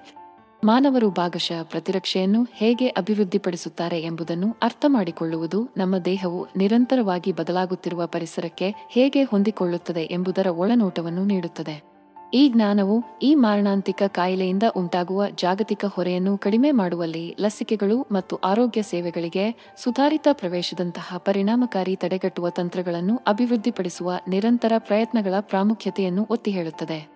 ಮಾನವರು 0.64 1.10
ಭಾಗಶಃ 1.10 1.64
ಪ್ರತಿರಕ್ಷೆಯನ್ನು 1.64 2.48
ಹೇಗೆ 2.54 2.88
ಅಭಿವೃದ್ಧಿಪಡಿಸುತ್ತಾರೆ 2.88 4.02
ಎಂಬುದನ್ನು 4.02 4.56
ಅರ್ಥ 4.62 4.86
ಮಾಡಿಕೊಳ್ಳುವುದು 4.88 5.68
ನಮ್ಮ 5.78 5.98
ದೇಹವು 5.98 6.48
ನಿರಂತರವಾಗಿ 6.58 7.32
ಬದಲಾಗುತ್ತಿರುವ 7.32 8.06
ಪರಿಸರಕ್ಕೆ 8.06 8.74
ಹೇಗೆ 8.92 9.24
ಹೊಂದಿಕೊಳ್ಳುತ್ತದೆ 9.24 10.08
ಎಂಬುದರ 10.12 10.48
ಒಳನೋಟವನ್ನು 10.48 11.26
ನೀಡುತ್ತದೆ. 11.26 11.91
ಈ 12.34 12.50
ಜ್ಞಾನವು 12.50 13.04
ಈ 13.22 13.36
ಮಾರಣಾಂತಿಕ 13.36 14.04
ಕಾಯಿಲೆಯಿಂದ 14.08 14.64
ಉಂಟಾಗುವ 14.78 15.28
ಜಾಗತಿಕ 15.28 15.86
ಹೊರೆಯನ್ನು 15.86 16.38
ಕಡಿಮೆ 16.38 16.72
ಮಾಡುವಲ್ಲಿ 16.72 17.36
ಲಸಿಕೆಗಳು 17.40 18.08
ಮತ್ತು 18.12 18.36
ಆರೋಗ್ಯ 18.36 18.82
ಸೇವೆಗಳಿಗೆ 18.82 19.74
ಸುಧಾರಿತ 19.78 20.28
ಪ್ರವೇಶದಂತಹ 20.32 21.18
ಪರಿಣಾಮಕಾರಿ 21.18 21.96
ತಡೆಗಟ್ಟುವ 21.96 22.50
ತಂತ್ರಗಳನ್ನು 22.50 23.22
ಅಭಿವೃದ್ಧಿಪಡಿಸುವ 23.28 24.12
ನಿರಂತರ 24.28 24.72
ಪ್ರಯತ್ನಗಳ 24.78 25.34
ಪ್ರಾಮುಖ್ಯತೆಯನ್ನು 25.40 26.28
ಒತ್ತಿ 26.30 26.52
ಹೇಳುತ್ತದೆ 26.52 27.08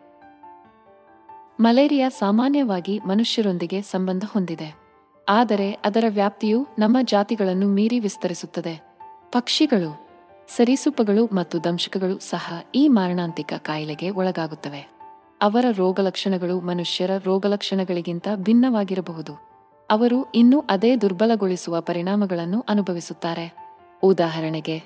ಮಲೇರಿಯಾ 1.59 2.09
ಸಾಮಾನ್ಯವಾಗಿ 2.09 2.99
ಮನುಷ್ಯರೊಂದಿಗೆ 3.05 3.81
ಸಂಬಂಧ 3.81 4.23
ಹೊಂದಿದೆ. 4.33 4.75
ಆದರೆ 5.29 5.71
ಅದರ 5.71 6.03
ವ್ಯಾಪ್ತಿಯು 6.07 6.67
ನಮ್ಮ 6.79 6.97
ಜಾತಿಗಳನ್ನು 7.01 7.67
ಮೀರಿ 7.67 7.99
ವಿಸ್ತರಿಸುತ್ತದೆ. 7.99 8.81
ಪಕ್ಷಿಗಳು, 9.31 10.07
ಸರೀಸೃಪಗಳು 10.47 11.25
ಮತ್ತು 11.25 11.63
ದಂಶಕಗಳು 11.63 12.19
ಸಹ 12.19 12.53
ಈ 12.75 12.87
ಮಾರಣಾಂತಿಕ 12.87 13.53
ಕಾಯಿಲೆಗೆ 13.57 14.09
ಒಳಗಾಗುತ್ತವೆ. 14.09 14.94
ಅವರ 15.41 15.65
ರೋಗಲಕ್ಷಣಗಳು 15.71 16.59
ಮನುಷ್ಯರ 16.59 17.11
ರೋಗಲಕ್ಷಣಗಳಿಗಿಂತ 17.23 18.27
ಭಿನ್ನವಾಗಿರಬಹುದು. 18.35 19.33
ಅವರು 19.91 20.31
ಇನ್ನೂ 20.35 20.63
ಅದೇ 20.69 20.95
ದುರ್ಬಲಗೊಳಿಸುವ 20.95 21.81
ಪರಿಣಾಮಗಳನ್ನು 21.81 22.65
ಅನುಭವಿಸುತ್ತಾರೆ. 22.69 23.55
ಉದಾಹರಣೆಗೆ, 24.03 24.83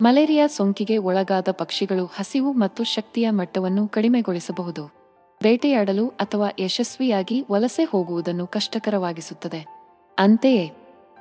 ಮಲೇರಿಯಾ 0.00 0.46
ಸೋಂಕಿಗೆ 0.46 0.98
ಒಳಗಾದ 0.98 1.48
ಪಕ್ಷಿಗಳು 1.50 2.04
ಹಸಿವು 2.04 2.52
ಮತ್ತು 2.52 2.84
ಶಕ್ತಿಯ 2.84 3.30
ಮಟ್ಟವನ್ನು 3.30 3.88
ಕಡಿಮೆಗೊಳಿಸಬಹುದು. 3.88 4.90
ಬೇಟೆಯಾಡಲು 5.42 6.08
ಅಥವಾ 6.08 6.48
ಯಶಸ್ವಿಯಾಗಿ 6.60 7.46
ವಲಸೆ 7.50 7.84
ಹೋಗುವುದನ್ನು 7.84 8.46
ಕಷ್ಟಕರವಾಗಿಸುತ್ತದೆ. 8.46 9.66
ಅಂತೆಯೇ, 10.18 10.72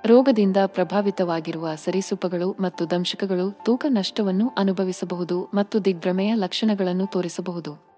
ರೋಗದಿಂದ 0.05 0.57
ಪ್ರಭಾವಿತವಾಗಿರುವ 0.65 1.75
ಸರೀಸೃಪಗಳು 1.75 2.55
ಮತ್ತು 2.59 2.91
ದಂಶಕಗಳು 2.91 3.57
ತೂಕ 3.65 3.85
ನಷ್ಟವನ್ನು 3.89 4.51
ಅನುಭವಿಸಬಹುದು 4.57 5.47
ಮತ್ತು 5.53 5.85
ದಿಗ್ಭ್ರಮೆಯ 5.85 6.33
ಲಕ್ಷಣಗಳನ್ನು 6.33 7.07
ತೋರಿಸಬಹುದು. 7.07 7.92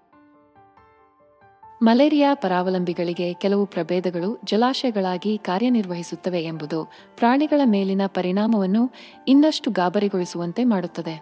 ಮಲೇರಿಯಾ 1.86 2.28
ಪರಾವಲಂಬಿಗಳಿಗೆ 2.34 3.26
ಕೆಲವು 3.32 3.64
ಪ್ರಭೇದಗಳು 3.66 4.28
ಜಲಾಶಯಗಳಾಗಿ 4.44 5.32
ಕಾರ್ಯನಿರ್ವಹಿಸುತ್ತವೆ 5.38 6.40
ಎಂಬುದು 6.44 6.78
ಪ್ರಾಣಿಗಳ 7.18 7.62
ಮೇಲಿನ 7.64 8.04
ಪರಿಣಾಮವನ್ನು 8.06 8.82
ಇನ್ನಷ್ಟು 9.28 9.70
ಗಾಬರಿಗೊಳಿಸುವಂತೆ 9.70 10.62
ಮಾಡುತ್ತದೆ. 10.64 11.14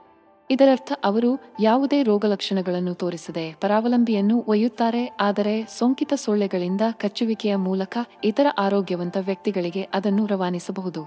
ಇದರರ್ಥ 0.51 0.93
ಅವರು 1.05 1.31
ಯಾವುದೇ 1.61 1.99
ರೋಗಲಕ್ಷಣಗಳನ್ನು 2.03 2.95
ತೋರಿಸದೆ 2.95 3.45
ಪರಾವಲಂಬಿಯನ್ನು 3.61 4.37
ಒಯ್ಯುತ್ತಾರೆ, 4.49 5.03
ಆದರೆ 5.21 5.55
ಸೋಂಕಿತ 5.79 6.13
ಸೊಳ್ಳೆಗಳಿಂದ 6.17 6.81
ಕಚ್ಚುವಿಕೆಯ 7.03 7.57
ಮೂಲಕ 7.57 7.97
ಇತರ 8.25 8.47
ಆರೋಗ್ಯವಂತ 8.59 9.17
ವ್ಯಕ್ತಿಗಳಿಗೆ 9.21 9.83
ಅದನ್ನು 9.95 10.27
ರವಾನಿಸಬಹುದು. 10.27 11.03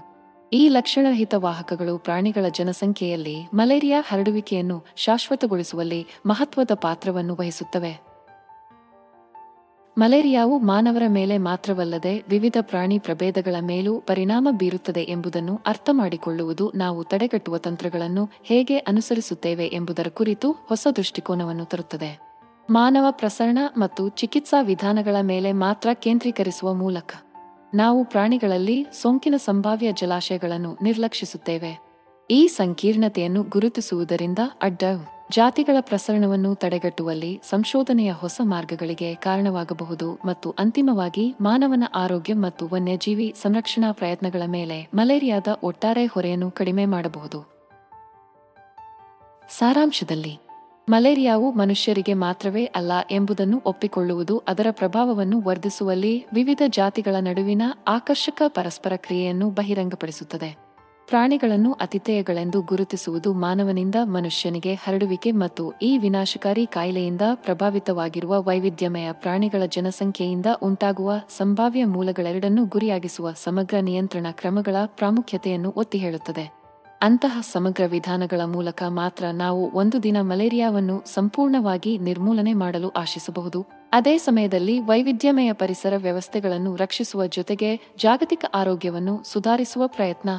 ಈ 0.52 0.62
ಲಕ್ಷಣರಹಿತ 0.68 1.34
ವಾಹಕಗಳು 1.36 1.94
ಪ್ರಾಣಿಗಳ 1.98 2.46
ಜನಸಂಖ್ಯೆಯಲ್ಲಿ 2.58 3.36
ಮಲೇರಿಯಾ 3.54 4.00
ಹರಡುವಿಕೆಯನ್ನು 4.08 4.78
ಶಾಶ್ವತಗೊಳಿಸುವಲ್ಲಿ 4.96 6.02
ಮಹತ್ವದ 6.26 6.74
ಪಾತ್ರವನ್ನು 6.82 7.34
ವಹಿಸುತ್ತವೆ. 7.34 8.07
ಮಲೇರಿಯಾವು 9.98 10.58
ಮಾನವರ 10.58 11.02
ಮೇಲೆ 11.08 11.38
ಮಾತ್ರವಲ್ಲದೆ 11.38 12.24
ವಿವಿಧ 12.28 12.56
ಪ್ರಾಣಿ 12.60 12.98
ಪ್ರಭೇದಗಳ 12.98 13.54
ಮೇಲೂ 13.60 14.00
ಪರಿಣಾಮ 14.00 14.48
ಬೀರುತ್ತದೆ 14.50 15.00
ಎಂಬುದನ್ನು 15.00 15.60
ಅರ್ಥ 15.66 15.90
ಮಾಡಿಕೊಳ್ಳುವುದು 15.92 16.72
ನಾವು 16.74 17.04
ತಡೆಗಟ್ಟುವ 17.04 17.58
ತಂತ್ರಗಳನ್ನು 17.58 18.30
ಹೇಗೆ 18.42 18.78
ಅನುಸರಿಸುತ್ತೇವೆ 18.78 19.66
ಎಂಬುದರ 19.66 20.06
ಕುರಿತು 20.08 20.52
ಹೊಸ 20.52 20.86
ದೃಷ್ಟಿಕೋನವನ್ನು 20.96 21.64
ತರುತ್ತದೆ. 21.64 22.20
ಮಾನವ 22.70 23.06
ಪ್ರಸರಣ 23.10 23.58
ಮತ್ತು 23.76 24.08
ಚಿಕಿತ್ಸಾ 24.08 24.60
ವಿಧಾನಗಳ 24.60 25.16
ಮೇಲೆ 25.20 25.52
ಮಾತ್ರ 25.52 25.88
ಕೇಂದ್ರೀಕರಿಸುವ 25.94 26.74
ಮೂಲಕ 26.74 27.14
ನಾವು 27.74 28.04
ಪ್ರಾಣಿಗಳಲ್ಲಿ 28.04 28.86
ಸೋಂಕಿನ 29.02 29.34
ಸಂಭಾವ್ಯ 29.36 29.92
ಜಲಾಶಯಗಳನ್ನು 29.92 30.76
ನಿರ್ಲಕ್ಷಿಸುತ್ತೇವೆ. 30.82 31.80
ಈ 32.30 32.46
ಸಂಕೀರ್ಣತೆಯನ್ನು 32.46 33.42
ಗುರುತಿಸುವುದರಿಂದ 33.42 34.38
ಅಡ್ಡ 34.62 34.82
ಜಾತಿಗಳ 35.32 35.76
ಪ್ರಸರಣವನ್ನು 35.80 36.54
ತಡೆಗಟ್ಟುವಲ್ಲಿ 36.54 37.40
ಸಂಶೋಧನೆಯ 37.50 38.12
ಹೊಸ 38.12 38.40
ಮಾರ್ಗಗಳಿಗೆ 38.44 39.14
ಕಾರಣವಾಗಬಹುದು 39.14 40.18
ಮತ್ತು 40.24 40.54
ಅಂತಿಮವಾಗಿ 40.58 41.34
ಮಾನವನ 41.40 41.84
ಆರೋಗ್ಯ 41.94 42.34
ಮತ್ತು 42.34 42.68
ವನ್ಯಜೀವಿ 42.68 43.34
ಸಂರಕ್ಷಣಾ 43.42 43.92
ಪ್ರಯತ್ನಗಳ 43.92 44.42
ಮೇಲೆ 44.46 44.88
ಮಲೇರಿಯಾದ 44.94 45.46
ಒಟ್ಟಾರೆ 45.62 46.06
ಹೊರೆಯನ್ನು 46.06 46.50
ಕಡಿಮೆ 46.50 46.86
ಮಾಡಬಹುದು. 46.86 47.50
ಸಾರಾಂಶದಲ್ಲಿ, 49.48 50.38
ಮಲೇರಿಯಾವು 50.88 51.52
ಮನುಷ್ಯರಿಗೆ 51.52 52.14
ಮಾತ್ರವೇ 52.14 52.64
ಅಲ್ಲ 52.64 52.92
ಎಂಬುದನ್ನು 53.10 53.62
ಒಪ್ಪಿಕೊಳ್ಳುವುದು 53.66 54.42
ಅದರ 54.48 54.66
ಪ್ರಭಾವವನ್ನು 54.70 55.42
ವರ್ಧಿಸುವಲ್ಲಿ 55.42 56.26
ವಿವಿಧ 56.32 56.62
ಜಾತಿಗಳ 56.68 57.16
ನಡುವಿನ 57.20 57.62
ಆಕರ್ಷಕ 57.88 58.42
ಪರಸ್ಪರ 58.46 58.92
ಕ್ರಿಯೆಯನ್ನು 58.96 59.50
ಬಹಿರಂಗಪಡಿಸುತ್ತದೆ. 59.50 60.67
ಪ್ರಾಣಿಗಳನ್ನು 61.08 61.72
ಅತಿಥೇಯಗಳೆಂದು 61.72 62.62
ಗುರುತಿಸುವುದು 62.62 63.32
ಮಾನವನಿಂದ 63.32 63.94
ಮನುಷ್ಯನಿಗೆ 64.04 64.74
ಹರಡುವಿಕೆ 64.74 65.32
ಮತ್ತು 65.32 65.72
ಈ 65.82 65.98
ವಿನಾಶಕಾರಿ 65.98 66.66
ಕಾಯಿಲೆಯಿಂದ 66.66 67.20
ಪ್ರಭಾವಿತವಾಗಿರುವ 67.34 68.42
ವೈವಿಧ್ಯಮಯ 68.42 69.08
ಪ್ರಾಣಿಗಳ 69.12 69.62
ಜನಸಂಖ್ಯೆಯಿಂದ 69.66 70.46
ಉಂಟಾಗುವ 70.62 71.12
ಸಂಭಾವ್ಯ 71.38 71.84
ಮೂಲಗಳೆರಡನ್ನೂ 71.84 72.64
ಗುರಿಯಾಗಿಸುವ 72.66 73.32
ಸಮಗ್ರ 73.44 73.78
ನಿಯಂತ್ರಣ 73.80 74.26
ಕ್ರಮಗಳ 74.30 74.76
ಪ್ರಾಮುಖ್ಯತೆಯನ್ನು 74.86 75.72
ಒತ್ತಿ 75.76 75.98
ಹೇಳುತ್ತದೆ 75.98 76.44
ಅಂತಹ 77.00 77.40
ಸಮಗ್ರ 77.52 77.82
ವಿಧಾನಗಳ 77.86 78.40
ಮೂಲಕ 78.44 78.82
ಮಾತ್ರ 78.88 79.24
ನಾವು 79.32 79.70
ಒಂದು 79.74 80.02
ದಿನ 80.02 80.16
ಮಲೇರಿಯಾವನ್ನು 80.20 81.02
ಸಂಪೂರ್ಣವಾಗಿ 81.14 81.98
ನಿರ್ಮೂಲನೆ 81.98 82.52
ಮಾಡಲು 82.52 82.88
ಆಶಿಸಬಹುದು. 82.88 83.60
ಅದೇ 83.92 84.18
ಸಮಯದಲ್ಲಿ 84.18 84.80
ವೈವಿಧ್ಯಮಯ 84.80 85.52
ಪರಿಸರ 85.52 85.94
ವ್ಯವಸ್ಥೆಗಳನ್ನು 85.96 86.76
ರಕ್ಷಿಸುವ 86.76 87.26
ಜೊತೆಗೆ 87.26 87.70
ಜಾಗತಿಕ 87.98 88.44
ಆರೋಗ್ಯವನ್ನು 88.54 89.20
ಸುಧಾರಿಸುವ 89.24 89.86
ಪ್ರಯತ್ನ 89.86 90.30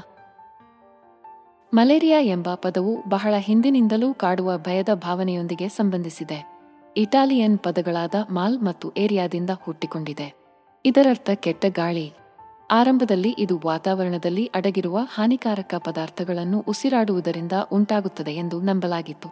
ಮಲೇರಿಯಾ 1.73 2.19
ಎಂಬ 2.19 2.53
ಪದವು 2.55 3.09
ಬಹಳ 3.09 3.33
ಹಿಂದಿನಿಂದಲೂ 3.37 4.13
ಕಾಡುವ 4.13 4.57
ಭಯದ 4.57 4.89
ಭಾವನೆಯೊಂದಿಗೆ 4.93 5.69
ಸಂಬಂಧಿಸಿದೆ. 5.69 6.61
ಇಟಾಲಿಯನ್ 6.97 7.59
ಪದಗಳಾದ 7.59 8.13
ಮಾಲ್ 8.29 8.61
ಮತ್ತು 8.61 8.91
ಏರಿಯಾದಿಂದ 8.97 9.49
ಹುಟ್ಟಿಕೊಂಡಿದೆ. 9.49 10.33
ಇದರರ್ಥ 10.85 11.29
ಕೆಟ್ಟ 11.35 11.65
ಗಾಳಿ. 11.69 12.13
ಆರಂಭದಲ್ಲಿ 12.71 13.35
ಇದು 13.39 13.61
ವಾತಾವರಣದಲ್ಲಿ 13.65 14.45
ಅಡಗಿರುವ 14.55 14.99
ಹಾನಿಕಾರಕ 15.13 15.75
ಪದಾರ್ಥಗಳನ್ನು 15.85 16.65
ಉಸಿರಾಡುವುದರಿಂದ 16.67 17.51
ಉಂಟಾಗುತ್ತದೆ 17.71 18.31
ಎಂದು 18.31 18.61
ನಂಬಲಾಗಿತ್ತು. 18.61 19.29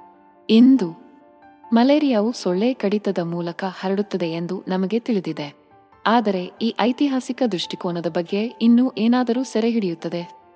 ಇಂದು 0.49 0.95
ಮಲೇರಿಯಾವು 1.73 2.31
ಸೊಳ್ಳೆ 2.31 2.73
ಕಡಿತದ 2.73 3.17
ಮೂಲಕ 3.17 3.63
ಹರಡುತ್ತದೆ 3.79 4.31
ಎಂದು 4.31 4.63
ನಮಗೆ 4.67 4.99
ತಿಳಿದಿದೆ. 4.99 5.53
ಆದರೆ 6.07 6.51
ಈ 6.61 6.73
ಐತಿಹಾಸಿಕ 6.79 7.43
ದೃಷ್ಟಿಕೋನದ 7.51 8.07
ಬಗ್ಗೆ 8.07 8.45
ಇನ್ನೂ 8.61 8.91
ಏನಾದರೂ 8.97 9.43
ಸೆರೆಹಿಡಿಯುತ್ತದೆ? 9.43 10.46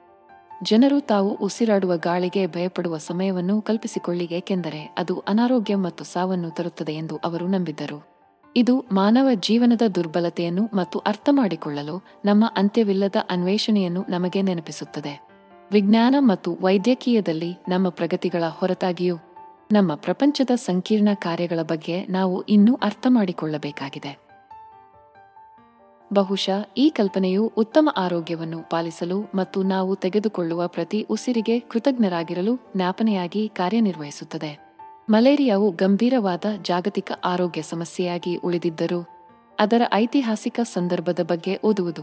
ಜನರು 0.64 1.00
ತಾವು 1.00 1.34
ಉಸಿರಾಡುವ 1.34 1.98
ಗಾಳಿಗೆ 1.98 2.48
ಭಯಪಡುವ 2.48 2.98
ಸಮಯವನ್ನು 2.98 3.62
ಕಲ್ಪಿಸಿಕೊಳ್ಳಿ, 3.62 4.28
ಏಕೆಂದರೆ 4.32 4.96
ಅದು 4.98 5.20
ಅನಾರೋಗ್ಯ 5.20 5.76
ಮತ್ತು 5.76 6.04
ಸಾವನ್ನು 6.04 6.50
ತರುತ್ತದೆ 6.50 6.94
ಎಂದು 6.94 7.18
ಅವರು 7.18 7.48
ನಂಬಿದ್ದರು. 7.48 8.12
ಇದು 8.56 8.86
ಮಾನವ 8.92 9.28
ಜೀವನದ 9.34 9.82
ದುರ್ಬಲತೆಯನ್ನು 9.96 10.70
ಮತ್ತು 10.74 11.00
ಅರ್ಥ 11.00 11.30
ಮಾಡಿಕೊಳ್ಳಲು 11.32 12.04
ನಮ್ಮ 12.26 12.54
ಅಂತ್ಯವಿಲ್ಲದ 12.58 13.16
ಅನ್ವೇಷಣೆಯನ್ನು 13.30 14.06
ನಮಗೆ 14.10 14.42
ನೆನಪಿಸುತ್ತದೆ. 14.42 15.28
ವಿಜ್ಞಾನ 15.72 16.16
ಮತ್ತು 16.20 16.58
ವೈದ್ಯಕೀಯದಲ್ಲಿ 16.62 17.52
ನಮ್ಮ 17.68 17.90
ಪ್ರಗತಿಗಳ 17.90 18.44
ಹೊರತಾಗಿಯೂ 18.50 19.18
ನಮ್ಮ 19.72 19.96
ಪ್ರಪಂಚದ 19.96 20.50
ಸಂಕೀರ್ಣ 20.56 21.10
ಕಾರ್ಯಗಳ 21.14 21.60
ಬಗ್ಗೆ 21.62 22.06
ನಾವು 22.06 22.42
ಇನ್ನೂ 22.42 22.80
ಅರ್ಥ 22.84 23.08
ಮಾಡಿಕೊಳ್ಳಬೇಕಾಗಿದೆ 23.10 24.21
ಬಹುಶಃ 26.14 26.66
ಈ 26.78 26.90
ಕಲ್ಪನೆಯು 26.90 27.54
ಉತ್ತಮ 27.58 27.90
ಆರೋಗ್ಯವನ್ನು 27.98 28.70
ಪಾಲಿಸಲು 28.70 29.32
ಮತ್ತು 29.36 29.64
ನಾವು 29.64 29.96
ತೆಗೆದುಕೊಳ್ಳುವ 29.96 30.68
ಪ್ರತಿ 30.68 31.02
ಉಸಿರಿಗೆ 31.10 31.60
ಕೃತಜ್ಞರಾಗಿರಲು 31.60 32.56
ಜ್ಞಾಪನೆಯಾಗಿ 32.76 33.50
ಕಾರ್ಯನಿರ್ವಹಿಸುತ್ತದೆ. 33.50 34.74
ಮಲೇರಿಯಾವು 35.10 35.72
ಗಂಭೀರವಾದ 35.72 36.46
ಜಾಗತಿಕ 36.62 37.12
ಆರೋಗ್ಯ 37.24 37.62
ಸಮಸ್ಯೆಯಾಗಿ 37.62 38.36
ಉಳಿದಿದ್ದರೂ 38.36 39.08
ಅದರ 39.60 39.82
ಐತಿಹಾಸಿಕ 39.94 40.60
ಸಂದರ್ಭದ 40.64 41.20
ಬಗ್ಗೆ 41.24 41.60
ಓದುವುದು. 41.64 42.02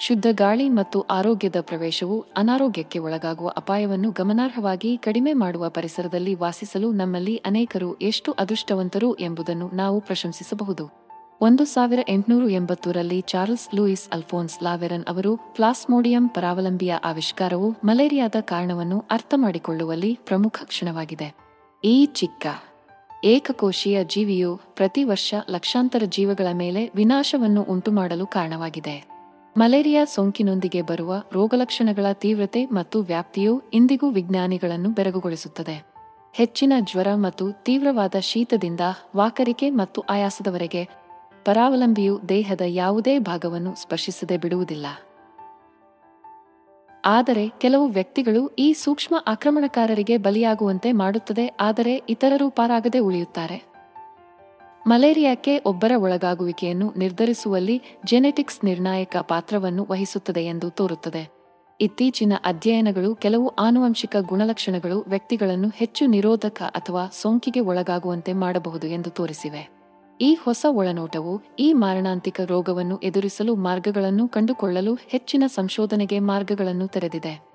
ಶುದ್ಧ 0.00 0.26
ಗಾಳಿ 0.30 0.68
ಮತ್ತು 0.68 1.00
ಆರೋಗ್ಯದ 1.00 1.56
ಪ್ರವೇಶವು 1.60 2.20
ಅನಾರೋಗ್ಯಕ್ಕೆ 2.36 2.98
ಒಳಗಾಗುವ 2.98 3.48
ಅಪಾಯವನ್ನು 3.56 4.10
ಗಮನಾರ್ಹವಾಗಿ 4.10 4.96
ಕಡಿಮೆ 4.96 5.32
ಮಾಡುವ 5.32 5.68
ಪರಿಸರದಲ್ಲಿ 5.68 6.34
ವಾಸಿಸಲು 6.34 6.92
ನಮ್ಮಲ್ಲಿ 6.92 7.36
ಅನೇಕರು 7.36 7.94
ಎಷ್ಟು 7.94 8.32
ಅದೃಷ್ಟವಂತರು 8.32 9.14
ಎಂಬುದನ್ನು 9.14 9.68
ನಾವು 9.68 10.00
ಪ್ರಶಂಸಿಸಬಹುದು. 10.00 11.05
ಒಂದು 11.40 11.64
ಸಾವಿರ 11.64 11.98
ಎಂಟುನೂರು 12.08 12.48
ಎಂಬತ್ತೂರಲ್ಲಿ 12.48 13.20
ಚಾರ್ಲ್ಸ್ 13.20 13.74
ಲೂಯಿಸ್ 13.74 14.08
ಅಲ್ಫೋನ್ಸ್ 14.12 14.62
ಲಾವೆರನ್ 14.62 15.04
ಅವರು 15.04 15.36
ಪ್ಲಾಸ್ಮೋಡಿಯಂ 15.36 16.28
ಪರಾವಲಂಬಿಯ 16.28 16.94
ಆವಿಷ್ಕಾರವು 17.04 17.70
ಮಲೇರಿಯಾದ 17.84 18.34
ಕಾರಣವನ್ನು 18.40 19.04
ಅರ್ಥ 19.10 19.34
ಮಾಡಿಕೊಳ್ಳುವಲ್ಲಿ 19.36 20.18
ಪ್ರಮುಖ 20.24 20.60
ಕ್ಷಣವಾಗಿದೆ. 20.64 21.36
ಈ 21.84 22.06
ಚಿಕ್ಕ, 22.06 22.46
ಏಕಕೋಶೀಯ 23.24 24.04
ಜೀವಿಯು 24.04 24.60
ಪ್ರತಿ 24.74 25.04
ವರ್ಷ 25.04 25.34
ಲಕ್ಷಾಂತರ 25.50 26.02
ಜೀವಗಳ 26.08 26.46
ಮೇಲೆ 26.52 26.90
ವಿನಾಶವನ್ನು 26.94 27.62
ಉಂಟುಮಾಡಲು 27.62 28.26
ಕಾರಣವಾಗಿದೆ. 28.26 29.08
ಮಲೇರಿಯಾ 29.56 30.04
ಸೋಂಕಿನೊಂದಿಗೆ 30.04 30.82
ಬರುವ 30.82 31.22
ರೋಗಲಕ್ಷಣಗಳ 31.32 32.06
ತೀವ್ರತೆ 32.12 32.66
ಮತ್ತು 32.66 33.00
ವ್ಯಾಪ್ತಿಯು 33.02 33.62
ಇಂದಿಗೂ 33.74 34.10
ವಿಜ್ಞಾನಿಗಳನ್ನು 34.10 34.90
ಬೆರಗುಗೊಳಿಸುತ್ತದೆ. 34.90 35.86
ಹೆಚ್ಚಿನ 36.32 36.72
ಜ್ವರ 36.80 37.08
ಮತ್ತು 37.14 37.62
ತೀವ್ರವಾದ 37.64 38.14
ಶೀತದಿಂದ 38.20 38.80
ವಾಕರಿಕೆ 39.16 39.70
ಮತ್ತು 39.70 40.00
ಆಯಾಸದವರೆಗೆ 40.00 41.05
ಪರಾವಲಂಬಿಯು 41.46 42.20
ದೇಹದ 42.28 42.60
ಯಾವುದೇ 42.66 43.18
ಭಾಗವನ್ನು 43.18 43.74
ಸ್ಪರ್ಶಿಸದೆ 43.74 44.38
ಬಿಡುವುದಿಲ್ಲ. 44.38 44.86
ಆದರೆ 47.04 47.52
ಕೆಲವು 47.58 47.86
ವ್ಯಕ್ತಿಗಳು 47.88 48.48
ಈ 48.48 48.72
ಸೂಕ್ಷ್ಮ 48.72 49.24
ಆಕ್ರಮಣಕಾರರಿಗೆ 49.26 50.16
ಬಲಿಯಾಗುವಂತೆ 50.16 50.92
ಮಾಡುತ್ತದೆ, 50.92 51.46
ಆದರೆ 51.60 52.02
ಇತರರು 52.08 52.50
ಪಾರಾಗದೆ 52.50 52.98
ಉಳಿಯುತ್ತಾರೆ. 52.98 53.76
ಮಲೇರಿಯಾಕ್ಕೆ 54.86 55.58
ಒಬ್ಬರ 55.58 55.92
ಒಳಗಾಗುವಿಕೆಯನ್ನು 55.96 56.92
ನಿರ್ಧರಿಸುವಲ್ಲಿ 56.96 57.82
ಜೆನೆಟಿಕ್ಸ್ 58.04 58.64
ನಿರ್ಣಾಯಕ 58.64 59.16
ಪಾತ್ರವನ್ನು 59.16 59.86
ವಹಿಸುತ್ತದೆ 59.90 60.44
ಎಂದು 60.44 60.70
ತೋರುತ್ತದೆ. 60.70 61.28
ಇತ್ತೀಚಿನ 61.80 62.32
ಅಧ್ಯಯನಗಳು 62.44 63.14
ಕೆಲವು 63.14 63.48
ಆನುವಂಶಿಕ 63.48 64.16
ಗುಣಲಕ್ಷಣಗಳು 64.20 65.04
ವ್ಯಕ್ತಿಗಳನ್ನು 65.08 65.68
ಹೆಚ್ಚು 65.68 66.06
ನಿರೋಧಕ 66.06 66.62
ಅಥವಾ 66.62 67.08
ಸೋಂಕಿಗೆ 67.12 67.60
ಒಳಗಾಗುವಂತೆ 67.60 68.32
ಮಾಡಬಹುದು 68.32 68.86
ಎಂದು 68.86 69.10
ತೋರಿಸಿವೆ. 69.10 69.75
ಈ 70.20 70.34
ಹೊಸ 70.34 70.66
ಒಳನೋಟವು 70.68 71.42
ಈ 71.58 71.72
ಮಾರಣಾಂತಿಕ 71.72 72.40
ರೋಗವನ್ನು 72.44 72.96
ಎದುರಿಸಲು 72.96 73.54
ಮಾರ್ಗಗಳನ್ನು 73.54 74.28
ಕಂಡುಕೊಳ್ಳಲು 74.28 74.94
ಹೆಚ್ಚಿನ 74.94 75.44
ಸಂಶೋಧನೆಗೆ 75.46 76.18
ಮಾರ್ಗಗಳನ್ನು 76.18 76.86
ತೆರೆದಿದೆ. 76.86 77.46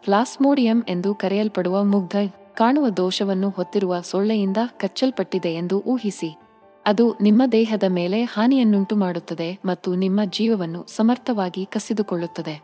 ಪ್ಲಾಸ್ಮೋಡಿಯಂ 0.00 0.82
ಎಂದು 0.88 1.14
ಕರೆಯಲ್ಪಡುವ 1.14 1.84
ಮುಗ್ಧ 1.84 2.16
ಕಾಣುವ 2.54 2.88
ದೋಷವನ್ನು 2.88 3.50
ಹೊತ್ತಿರುವ 3.50 4.00
ಸೊಳ್ಳೆಯಿಂದ 4.00 4.56
ಕಚ್ಚಲ್ಪಟ್ಟಿದೆ 4.80 5.54
ಎಂದು 5.54 5.80
ಊಹಿಸಿ. 5.80 6.38
ಅದು 6.86 7.14
ನಿಮ್ಮ 7.20 7.42
ದೇಹದ 7.52 7.82
ಮೇಲೆ 7.88 8.22
ಹಾನಿಯನ್ನುಂಟು 8.22 8.96
ಮಾಡುತ್ತದೆ 8.96 9.58
ಮತ್ತು 9.64 9.94
ನಿಮ್ಮ 9.94 10.20
ಜೀವವನ್ನು 10.24 10.86
ಸಮರ್ಥವಾಗಿ 10.96 11.66
ಕಸಿದುಕೊಳ್ಳುತ್ತದೆ. 11.66 12.62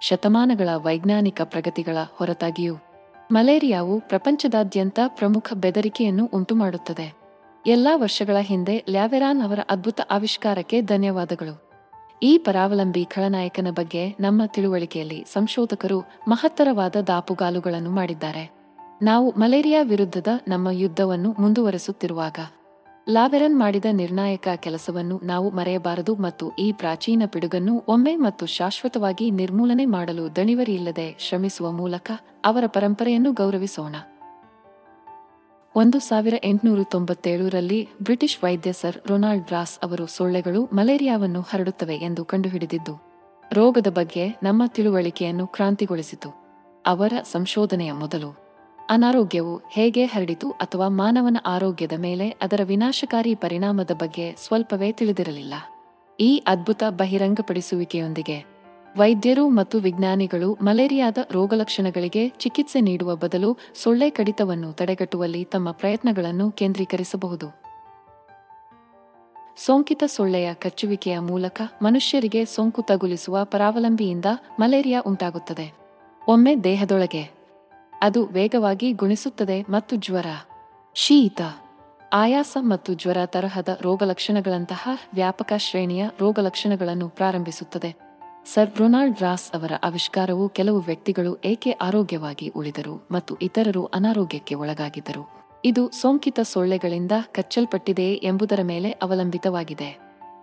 ಶತಮಾನಗಳ 0.00 0.68
ವೈಜ್ಞಾನಿಕ 0.74 1.40
ಪ್ರಗತಿಗಳ 1.44 1.96
ಹೊರತಾಗಿಯೂ 2.14 2.76
ಮಲೇರಿಯಾವು 3.32 4.00
ಪ್ರಪಂಚದಾದ್ಯಂತ 4.00 5.00
ಪ್ರಮುಖ 5.06 5.52
ಬೆದರಿಕೆಯನ್ನು 5.54 6.30
ಉಂಟುಮಾಡುತ್ತದೆ. 6.34 7.25
ಎಲ್ಲಾ 7.66 7.96
ವರ್ಷಗಳ 7.96 8.36
ಹಿಂದೆ 8.40 8.84
ಲ್ಯಾವೆರಾನ್ 8.88 9.42
ಅವರ 9.42 9.58
ಅದ್ಭುತ 9.70 10.00
ಆವಿಷ್ಕಾರಕ್ಕೆ 10.10 10.80
ಧನ್ಯವಾದಗಳು. 10.80 11.70
ಈ 12.22 12.38
ಪರಾವಲಂಬಿ 12.38 13.04
ಖಳನಾಯಕನ 13.04 13.66
ಬಗ್ಗೆ 13.70 14.16
ನಮ್ಮ 14.20 14.42
ತಿಳುವಳಿಕೆಯಲ್ಲಿ 14.46 15.24
ಸಂಶೋಧಕರು 15.32 16.00
ಮಹತ್ತರವಾದ 16.28 16.96
ದಾಪುಗಾಲುಗಳನ್ನು 17.06 17.90
ಮಾಡಿದ್ದಾರೆ. 17.90 18.50
ನಾವು 19.02 19.30
ಮಲೇರಿಯಾ 19.30 19.82
ವಿರುದ್ಧದ 19.82 20.26
ನಮ್ಮ 20.48 20.68
ಯುದ್ಧವನ್ನು 20.70 21.34
ಮುಂದುವರೆಸುತ್ತಿರುವಾಗ 21.38 22.38
ಲಾವೆರನ್ 23.08 23.58
ಮಾಡಿದ 23.58 23.84
ನಿರ್ಣಾಯಕ 23.92 24.48
ಕೆಲಸವನ್ನು 24.56 25.20
ನಾವು 25.22 25.50
ಮರೆಯಬಾರದು 25.50 26.14
ಮತ್ತು 26.16 26.52
ಈ 26.58 26.72
ಪ್ರಾಚೀನ 26.72 27.22
ಪಿಡುಗನ್ನು 27.26 27.84
ಒಮ್ಮೆ 27.88 28.16
ಮತ್ತು 28.16 28.46
ಶಾಶ್ವತವಾಗಿ 28.46 29.30
ನಿರ್ಮೂಲನೆ 29.30 29.84
ಮಾಡಲು 29.84 30.36
ದಣಿವರಿಯಿಲ್ಲದೆ 30.36 31.16
ಶ್ರಮಿಸುವ 31.18 31.70
ಮೂಲಕ 31.70 32.10
ಅವರ 32.44 32.64
ಪರಂಪರೆಯನ್ನು 32.66 33.32
ಗೌರವಿಸೋಣ. 33.32 33.96
ಒಂದು 35.76 35.98
ಸಾವಿರ 35.98 36.34
ಎಂಟುನೂರ 36.44 36.82
ತೊಂಬತ್ತೇಳರಲ್ಲಿ 36.84 37.88
ಬ್ರಿಟಿಷ್ 38.02 38.44
ವೈದ್ಯ 38.44 38.72
ಸರ್ 38.72 38.96
ರೊನಾಲ್ಡ್ 39.06 39.50
ರಾಸ್ 39.52 39.78
ಅವರು 39.82 40.06
ಸೊಳ್ಳೆಗಳು 40.06 40.64
ಮಲೇರಿಯಾವನ್ನು 40.72 41.40
ಹರಡುತ್ತವೆ 41.40 41.96
ಎಂದು 41.96 42.24
ಕಂಡುಹಿಡಿದಿದ್ದು, 42.24 42.94
ರೋಗದ 43.52 43.86
ಬಗ್ಗೆ 43.86 44.24
ನಮ್ಮ 44.42 44.62
ತಿಳುವಳಿಕೆಯನ್ನು 44.66 45.46
ಕ್ರಾಂತಿಗೊಳಿಸಿತು. 45.46 46.30
ಅವರ 46.86 47.12
ಸಂಶೋಧನೆಯ 47.32 47.92
ಮೊದಲು 47.92 48.30
ಅನಾರೋಗ್ಯವು 48.88 49.60
ಹೇಗೆ 49.72 50.04
ಹರಡಿತು 50.04 50.50
ಅಥವಾ 50.50 50.88
ಮಾನವನ 50.88 51.36
ಆರೋಗ್ಯದ 51.46 51.92
ಮೇಲೆ 51.92 52.28
ಅದರ 52.30 52.60
ವಿನಾಶಕಾರಿ 52.64 53.34
ಪರಿಣಾಮದ 53.34 53.90
ಬಗ್ಗೆ 53.90 54.34
ಸ್ವಲ್ಪವೇ 54.46 54.92
ತಿಳಿದಿರಲಿಲ್ಲ. 54.92 55.54
ಈ 56.20 56.42
ಅದ್ಭುತ 56.46 56.82
ಬಹಿರಂಗಪಡಿಸುವಿಕೆಯೊಂದಿಗೆ 56.90 58.55
ವೈದ್ಯರು 58.96 59.48
ಮತ್ತು 59.48 59.78
ವಿಜ್ಞಾನಿಗಳು 59.78 60.58
ಮಲೇರಿಯಾದ 60.62 61.18
ರೋಗಲಕ್ಷಣಗಳಿಗೆ 61.30 62.28
ಚಿಕಿತ್ಸೆ 62.28 62.80
ನೀಡುವ 62.80 63.16
ಬದಲು 63.16 63.58
ಸೊಳ್ಳೆ 63.82 64.10
ಕಡಿತವನ್ನು 64.10 64.72
ತಡೆಗಟ್ಟುವಲ್ಲಿ 64.72 65.44
ತಮ್ಮ 65.44 65.70
ಪ್ರಯತ್ನಗಳನ್ನು 65.70 66.50
ಕೇಂದ್ರೀಕರಿಸಬಹುದು. 66.50 67.46
ಸೋಂಕಿತ 69.56 70.04
ಸೊಳ್ಳೆಯ 70.06 70.54
ಕಚ್ಚುವಿಕೆಯ 70.54 71.18
ಮೂಲಕ 71.18 71.62
ಮನುಷ್ಯರಿಗೆ 71.82 72.44
ಸೋಂಕು 72.44 72.82
ತಗುಲಿಸುವ 72.82 73.44
ಪರಾವಲಂಬಿಯಿಂದ 73.44 74.24
ಮಲೇರಿಯಾ 74.60 75.02
ಉಂಟಾಗುತ್ತದೆ. 75.06 75.72
ಒಮ್ಮೆ 76.28 76.56
ದೇಹದೊಳಗೆ 76.56 77.30
ಅದು 78.02 78.26
ವೇಗವಾಗಿ 78.26 78.92
ಗುಣಿಸುತ್ತದೆ 78.92 79.62
ಮತ್ತು 79.62 79.96
ಜ್ವರ, 79.96 80.26
ಶೀತ, 80.94 81.40
ಆಯಾಸ 82.12 82.56
ಮತ್ತು 82.60 82.94
ಜ್ವರ 82.94 83.16
ತರಹದ 83.26 83.78
ರೋಗಲಕ್ಷಣಗಳಂತಹ 83.82 84.88
ವ್ಯಾಪಕ 85.14 85.52
ಶ್ರೇಣಿಯ 85.56 86.08
ರೋಗಲಕ್ಷಣಗಳನ್ನು 86.20 87.08
ಪ್ರಾರಂಭಿಸುತ್ತದೆ. 87.08 88.05
ಸರ್ 88.54 88.78
ರೊನಾಲ್ಡ್ 88.78 89.20
ರಾಸ್ 89.20 89.52
ಅವರ 89.52 89.72
ಆವಿಷ್ಕಾರವು 89.82 90.48
ಕೆಲವು 90.48 90.80
ವ್ಯಕ್ತಿಗಳು 90.80 91.38
ಏಕೆ 91.44 91.70
ಆರೋಗ್ಯವಾಗಿ 91.70 92.48
ಉಳಿದರು 92.48 93.08
ಮತ್ತು 93.10 93.36
ಇತರರು 93.36 93.84
ಅನಾರೋಗ್ಯಕ್ಕೆ 93.84 94.54
ಒಳಗಾಗಿದ್ದರು. 94.54 95.52
ಇದು 95.64 95.90
ಸೋಂಕಿತ 95.90 96.40
ಸೊಳ್ಳೆಗಳಿಂದ 96.40 97.12
ಕಚ್ಚಲ್ಪಟ್ಟಿದೆಯೇ 97.34 98.14
ಎಂಬುದರ 98.14 98.60
ಮೇಲೆ 98.62 98.90
ಅವಲಂಬಿತವಾಗಿದೆ. 98.90 99.98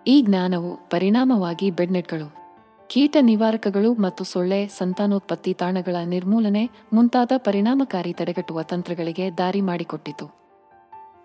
ಈ 0.08 0.22
ಜ್ಞಾನವು 0.22 0.90
ಪರಿಣಾಮವಾಗಿ 0.90 1.72
ಬೆಡ್ನೆಟ್ಗಳು. 1.72 2.44
ಕೀಟ 2.88 3.18
ನಿವಾರಕಗಳು 3.22 3.94
ಮತ್ತು 3.94 4.24
ಸೊಳ್ಳೆ 4.24 4.68
ಸಂತಾನೋತ್ಪತ್ತಿ 4.68 5.54
ತಾಣಗಳ 5.54 5.96
ನಿರ್ಮೂಲನೆ 6.06 6.70
ಮುಂತಾದ 6.94 7.32
ಪರಿಣಾಮಕಾರಿ 7.38 8.14
ತಡೆಗಟ್ಟುವ 8.14 8.62
ತಂತ್ರಗಳಿಗೆ 8.62 9.38
ದಾರಿ 9.38 9.62
ಮಾಡಿಕೊಟ್ಟಿತು. 9.62 10.44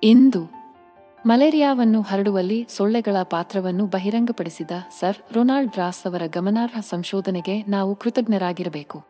ಇಂದು 0.02 0.57
ಮಲೇರಿಯಾವನ್ನು 1.26 2.02
ಹರಡುವಲ್ಲಿ 2.02 2.66
ಸೊಳ್ಳೆಗಳ 2.76 3.16
ಪಾತ್ರವನ್ನು 3.22 3.86
ಬಹಿರಂಗಪಡಿಸಿದ 3.86 4.70
ಸರ್ 5.00 5.16
ರೊನಾಲ್ಡ್ 5.32 5.76
ರಾಸ್ 5.76 6.06
ಅವರ 6.06 6.22
ಗಮನಾರ್ಹ 6.26 6.80
ಸಂಶೋಧನೆಗೆ 6.80 7.62
ನಾವು 7.62 7.94
ಕೃತಜ್ಞರಾಗಿರಬೇಕು. 7.94 9.02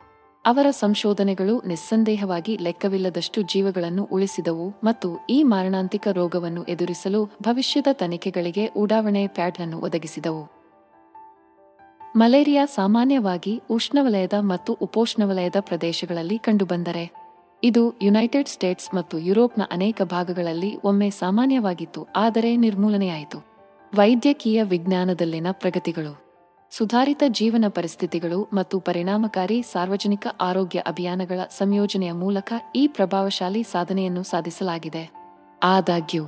ಅವರ 0.47 0.71
ಸಂಶೋಧನೆಗಳು 0.71 1.63
ನಿಸ್ಸಂದೇಹವಾಗಿ 1.67 2.57
ಲೆಕ್ಕವಿಲ್ಲದಷ್ಟು 2.57 3.43
ಜೀವಗಳನ್ನು 3.43 4.09
ಉಳಿಸಿದವು 4.13 4.75
ಮತ್ತು 4.85 5.27
ಈ 5.31 5.43
ಮಾರಣಾಂತಿಕ 5.43 6.09
ರೋಗವನ್ನು 6.09 6.65
ಎದುರಿಸಲು 6.65 7.25
ಭವಿಷ್ಯದ 7.25 7.87
ತನಿಖೆಗಳಿಗೆ 7.93 8.67
ಉಡಾವಣೆ 8.67 9.27
ಪ್ಯಾಡ್ 9.27 9.59
ಅನ್ನು 9.59 9.81
ಒದಗಿಸಿದವು. 9.81 10.49
ಮಲೇರಿಯಾ 12.17 12.65
ಸಾಮಾನ್ಯವಾಗಿ 12.67 13.63
ಉಷ್ಣವಲಯದ 13.71 14.33
ಮತ್ತು 14.41 14.73
ಉಪೋಷ್ಣವಲಯದ 14.73 15.57
ಪ್ರದೇಶಗಳಲ್ಲಿ 15.61 16.39
ಕಂಡುಬಂದರೆ. 16.39 17.28
ಇದು 17.63 17.95
ಯುನೈಟೆಡ್ 18.03 18.49
ಸ್ಟೇಟ್ಸ್ 18.49 18.95
ಮತ್ತು 18.95 19.19
ಯುರೋಪ್ನ 19.19 19.63
ಅನೇಕ 19.71 20.03
ಭಾಗಗಳಲ್ಲಿ 20.03 20.77
ಒಮ್ಮೆ 20.85 21.11
ಸಾಮಾನ್ಯವಾಗಿತ್ತು, 21.11 22.09
ಆದರೆ 22.17 22.57
ನಿರ್ಮೂಲನೆಯಾಯಿತು. 22.57 23.39
ವೈದ್ಯಕೀಯ 23.97 24.63
ವಿಜ್ಞಾನದಲ್ಲಿನ 24.63 25.47
ಪ್ರಗತಿಗಳು. 25.51 26.13
ಸುಧಾರಿತ 26.73 27.23
ಜೀವನ 27.29 27.65
ಪರಿಸ್ಥಿತಿಗಳು 27.69 28.49
ಮತ್ತು 28.53 28.81
ಪರಿಣಾಮಕಾರಿ 28.81 29.63
ಸಾರ್ವಜನಿಕ 29.63 30.27
ಆರೋಗ್ಯ 30.41 30.79
ಅಭಿಯಾನಗಳ 30.79 31.41
ಸಂಯೋಜನೆಯ 31.59 32.13
ಮೂಲಕ 32.13 32.53
ಈ 32.77 32.87
ಪ್ರಭಾವಶಾಲಿ 32.89 33.63
ಸಾಧನೆಯನ್ನು 33.63 34.23
ಸಾಧಿಸಲಾಗಿದೆ. 34.23 35.05
ಆದಾಗ್ಯೂ, 35.63 36.25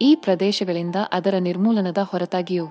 ಈ 0.00 0.14
ಪ್ರದೇಶಗಳಿಂದ 0.14 0.96
ಅದರ 1.12 1.34
ನಿರ್ಮೂಲನದ 1.38 1.98
ಹೊರತಾಗಿಯೂ, 2.02 2.66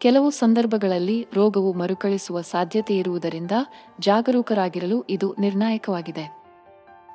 ಕೆಲವು 0.00 0.30
ಸಂದರ್ಭಗಳಲ್ಲಿ 0.30 1.26
ರೋಗವು 1.34 1.72
ಮರುಕಳಿಸುವ 1.72 2.40
ಸಾಧ್ಯತೆಯಿರುವುದರಿಂದ 2.40 3.52
ಜಾಗರೂಕರಾಗಿರಲು 4.00 5.04
ಇದು 5.10 5.34
ನಿರ್ಣಾಯಕವಾಗಿದೆ. 5.38 6.41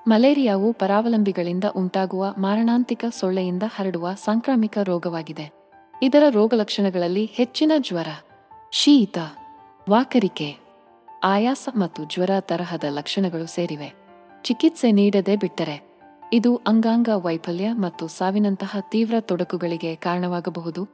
ಮಲೇರಿಯಾವು 0.08 0.74
ಪರಾವಲಂಬಿಗಳಿಂದ 0.74 1.64
ಉಂಟಾಗುವ 1.76 2.34
ಮಾರಣಾಂತಿಕ 2.38 3.06
ಸೊಳ್ಳೆಯಿಂದ 3.20 3.64
ಹರಡುವ 3.76 4.14
ಸಾಂಕ್ರಾಮಿಕ 4.14 4.78
ರೋಗವಾಗಿದೆ. 4.84 5.52
ಇದರ 6.02 6.24
ರೋಗಲಕ್ಷಣಗಳಲ್ಲಿ 6.30 7.26
ಹೆಚ್ಚಿನ 7.26 7.72
ಜ್ವರ, 7.78 8.08
ಶೀತ, 8.72 9.18
ವಾಕರಿಕೆ, 9.90 10.58
ಆಯಾಸ 11.24 11.70
ಮತ್ತು 11.76 12.04
ಜ್ವರ 12.04 12.30
ತರಹದ 12.40 12.84
ಲಕ್ಷಣಗಳು 12.90 13.46
ಸೇರಿವೆ. 13.46 13.94
ಚಿಕಿತ್ಸೆ 14.44 14.92
ನೀಡದೆ 14.92 15.36
ಬಿಟ್ಟರೆ 15.36 16.00
ಇದು 16.34 16.56
ಅಂಗಾಂಗ 16.56 17.10
ವೈಫಲ್ಯ 17.16 17.72
ಮತ್ತು 17.72 18.08
ಸಾವಿನಂತಹ 18.08 18.78
ತೀವ್ರ 18.92 19.16
ತೊಡಕುಗಳಿಗೆ 19.20 19.96
ಕಾರಣವಾಗಬಹುದು. 19.96 20.88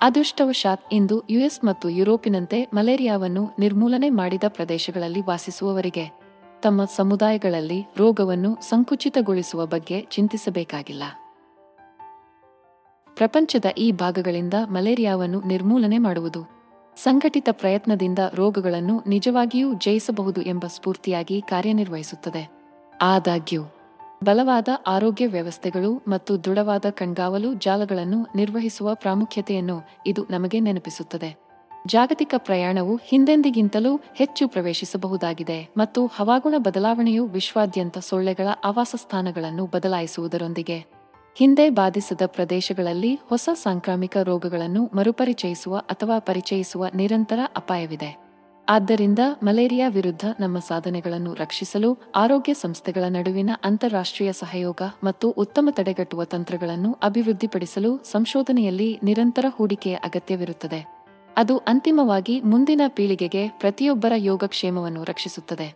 ಅದೃಷ್ಟವಶಾತ್ 0.00 0.94
ಇಂದು 0.94 1.22
ಯುಎಸ್ 1.30 1.64
ಮತ್ತು 1.64 1.88
ಯುರೋಪಿನಂತೆ 1.88 2.70
ಮಲೇರಿಯಾವನ್ನು 2.74 3.50
ನಿರ್ಮೂಲನೆ 3.58 4.10
ಮಾಡಿದ 4.10 4.42
ಪ್ರದೇಶಗಳಲ್ಲಿ 4.48 5.20
ವಾಸಿಸುವವರಿಗೆ 5.20 6.19
ತಮ್ಮ 6.62 6.84
ಸಮುದಾಯಗಳಲ್ಲಿ 6.84 7.86
ರೋಗವನ್ನು 7.96 8.56
ಸಂಕುಚಿತಗೊಳಿಸುವ 8.60 9.66
ಬಗ್ಗೆ 9.66 10.06
ಚಿಂತಿಸಬೇಕಾಗಿಲ್ಲ. 10.10 11.02
ಪ್ರಪಂಚದ 13.14 13.64
ಈ 13.78 13.92
ಭಾಗಗಳಿಂದ 13.92 14.54
ಮಲೇರಿಯಾವನ್ನು 14.68 15.40
ನಿರ್ಮೂಲನೆ 15.40 15.98
ಮಾಡುವುದು, 15.98 16.50
ಸಂಘಟಿತ 16.96 17.48
ಪ್ರಯತ್ನದಿಂದ 17.52 18.18
ರೋಗಗಳನ್ನು 18.34 19.02
ನಿಜವಾಗಿಯೂ 19.06 19.74
ಜಯಿಸಬಹುದು 19.74 20.42
ಎಂಬ 20.42 20.64
ಸ್ಫೂರ್ತಿಯಾಗಿ 20.66 21.42
ಕಾರ್ಯನಿರ್ವಹಿಸುತ್ತದೆ. 21.42 22.50
ಆದಾಗ್ಯೂ, 23.02 23.62
ಬಲವಾದ 24.24 24.68
ಆರೋಗ್ಯ 24.86 25.26
ವ್ಯವಸ್ಥೆಗಳು 25.26 26.02
ಮತ್ತು 26.08 26.44
ದೃಢವಾದ 26.44 26.84
ಕಣ್ಗಾವಲು 26.90 27.54
ಜಾಲಗಳನ್ನು 27.54 28.26
ನಿರ್ವಹಿಸುವ 28.34 28.94
ಪ್ರಾಮುಖ್ಯತೆಯನ್ನು 28.94 29.80
ಇದು 30.06 30.26
ನಮಗೆ 30.30 30.60
ನೆನಪಿಸುತ್ತದೆ. 30.60 31.49
ಜಾಗತಿಕ 31.86 32.34
ಪ್ರಯಾಣವು 32.36 33.00
ಹಿಂದೆಂದಿಗಿಂತಲೂ 33.04 34.00
ಹೆಚ್ಚು 34.14 34.48
ಪ್ರವೇಶಿಸಬಹುದಾಗಿದೆ 34.48 35.68
ಮತ್ತು 35.76 36.06
ಹವಾಗುಣ 36.06 36.54
ಬದಲಾವಣೆಯು 36.58 37.26
ವಿಶ್ವಾದ್ಯಂತ 37.26 37.98
ಸೊಳ್ಳೆಗಳ 37.98 38.48
ಆವಾಸಸ್ಥಾನಗಳನ್ನು 38.64 39.66
ಬದಲಾಯಿಸುವುದರೊಂದಿಗೆ 39.66 41.00
ಹಿಂದೆ 41.34 41.70
ಬಾಧಿಸದ 41.70 42.20
ಪ್ರದೇಶಗಳಲ್ಲಿ 42.26 43.14
ಹೊಸ 43.14 43.48
ಸಾಂಕ್ರಾಮಿಕ 43.52 44.16
ರೋಗಗಳನ್ನು 44.16 44.90
ಮರುಪರಿಚಯಿಸುವ 44.94 45.76
ಅಥವಾ 45.76 46.18
ಪರಿಚಯಿಸುವ 46.18 46.86
ನಿರಂತರ 46.94 47.38
ಅಪಾಯವಿದೆ. 47.56 48.30
ಆದ್ದರಿಂದ 48.68 49.18
ಮಲೇರಿಯಾ 49.42 49.88
ವಿರುದ್ಧ 49.88 50.24
ನಮ್ಮ 50.40 50.58
ಸಾಧನೆಗಳನ್ನು 50.58 51.34
ರಕ್ಷಿಸಲು 51.34 51.98
ಆರೋಗ್ಯ 52.14 52.54
ಸಂಸ್ಥೆಗಳ 52.54 53.04
ನಡುವಿನ 53.08 53.50
ಅಂತಾರಾಷ್ಟ್ರೀಯ 53.64 54.32
ಸಹಯೋಗ 54.32 54.82
ಮತ್ತು 55.04 55.30
ಉತ್ತಮ 55.30 55.68
ತಡೆಗಟ್ಟುವ 55.70 56.24
ತಂತ್ರಗಳನ್ನು 56.24 56.98
ಅಭಿವೃದ್ಧಿಪಡಿಸಲು 57.02 58.02
ಸಂಶೋಧನೆಯಲ್ಲಿ 58.10 59.00
ನಿರಂತರ 59.02 59.44
ಹೂಡಿಕೆಯ 59.48 59.94
ಅಗತ್ಯವಿರುತ್ತದೆ. 59.94 60.99
ಅದು 61.36 61.58
ಅಂತಿಮವಾಗಿ 61.58 62.40
ಮುಂದಿನ 62.40 62.80
ಪೀಳಿಗೆಗೆ 62.88 63.48
ಪ್ರತಿಯೊಬ್ಬರ 63.48 64.12
ಯೋಗಕ್ಷೇಮವನ್ನು 64.16 65.04
ರಕ್ಷಿಸುತ್ತದೆ. 65.04 65.74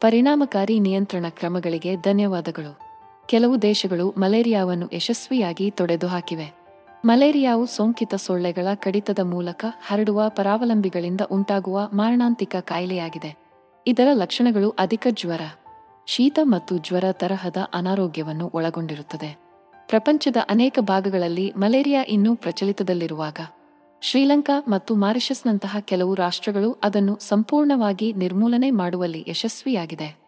ಪರಿಣಾಮಕಾರಿ 0.00 0.80
ನಿಯಂತ್ರಣ 0.80 1.26
ಕ್ರಮಗಳಿಗೆ 1.28 1.96
ಧನ್ಯವಾದಗಳು. 1.96 2.78
ಕೆಲವು 3.26 3.62
ದೇಶಗಳು 3.62 4.14
ಮಲೇರಿಯಾವನ್ನು 4.18 4.88
ಯಶಸ್ವಿಯಾಗಿ 4.92 5.70
ತೊಡೆದುಹಾಕಿವೆ. 5.70 6.52
ಮಲೇರಿಯಾವು 7.04 7.66
ಸೋಂಕಿತ 7.66 8.14
ಸೊಳ್ಳೆಗಳ 8.14 8.66
ಕಡಿತದ 8.74 9.18
ಮೂಲಕ 9.18 9.64
ಹರಡುವ 9.86 10.22
ಪರಾವಲಂಬಿಗಳಿಂದ 10.28 11.20
ಉಂಟಾಗುವ 11.20 11.88
ಮಾರಣಾಂತಿಕ 11.92 12.56
ಕಾಯಿಲೆಯಾಗಿದೆ. 12.60 13.36
ಇದರ 13.86 14.08
ಲಕ್ಷಣಗಳು 14.12 14.70
ಅಧಿಕ 14.70 15.06
ಜ್ವರ, 15.10 15.40
ಶೀತ 16.06 16.38
ಮತ್ತು 16.42 16.78
ಜ್ವರ 16.78 17.04
ತರಹದ 17.12 17.56
ಅನಾರೋಗ್ಯವನ್ನು 17.74 18.50
ಒಳಗೊಂಡಿರುತ್ತದೆ. 18.54 19.36
ಪ್ರಪಂಚದ 19.88 20.36
ಅನೇಕ 20.48 20.78
ಭಾಗಗಳಲ್ಲಿ 20.80 21.52
ಮಲೇರಿಯಾ 21.56 22.04
ಇನ್ನೂ 22.08 22.36
ಪ್ರಚಲಿತದಲ್ಲಿರುವಾಗ 22.36 23.36
ಶ್ರೀಲಂಕಾ 24.02 24.64
ಮತ್ತು 24.68 24.94
ಮಾರಿಷಸ್ನಂತಹ 24.94 25.76
ಕೆಲವು 25.80 26.14
ರಾಷ್ಟ್ರಗಳು 26.14 26.72
ಅದನ್ನು 26.72 27.18
ಸಂಪೂರ್ಣವಾಗಿ 27.18 28.12
ನಿರ್ಮೂಲನೆ 28.12 28.70
ಮಾಡುವಲ್ಲಿ 28.70 29.24
ಯಶಸ್ವಿಯಾಗಿದೆ. 29.28 30.21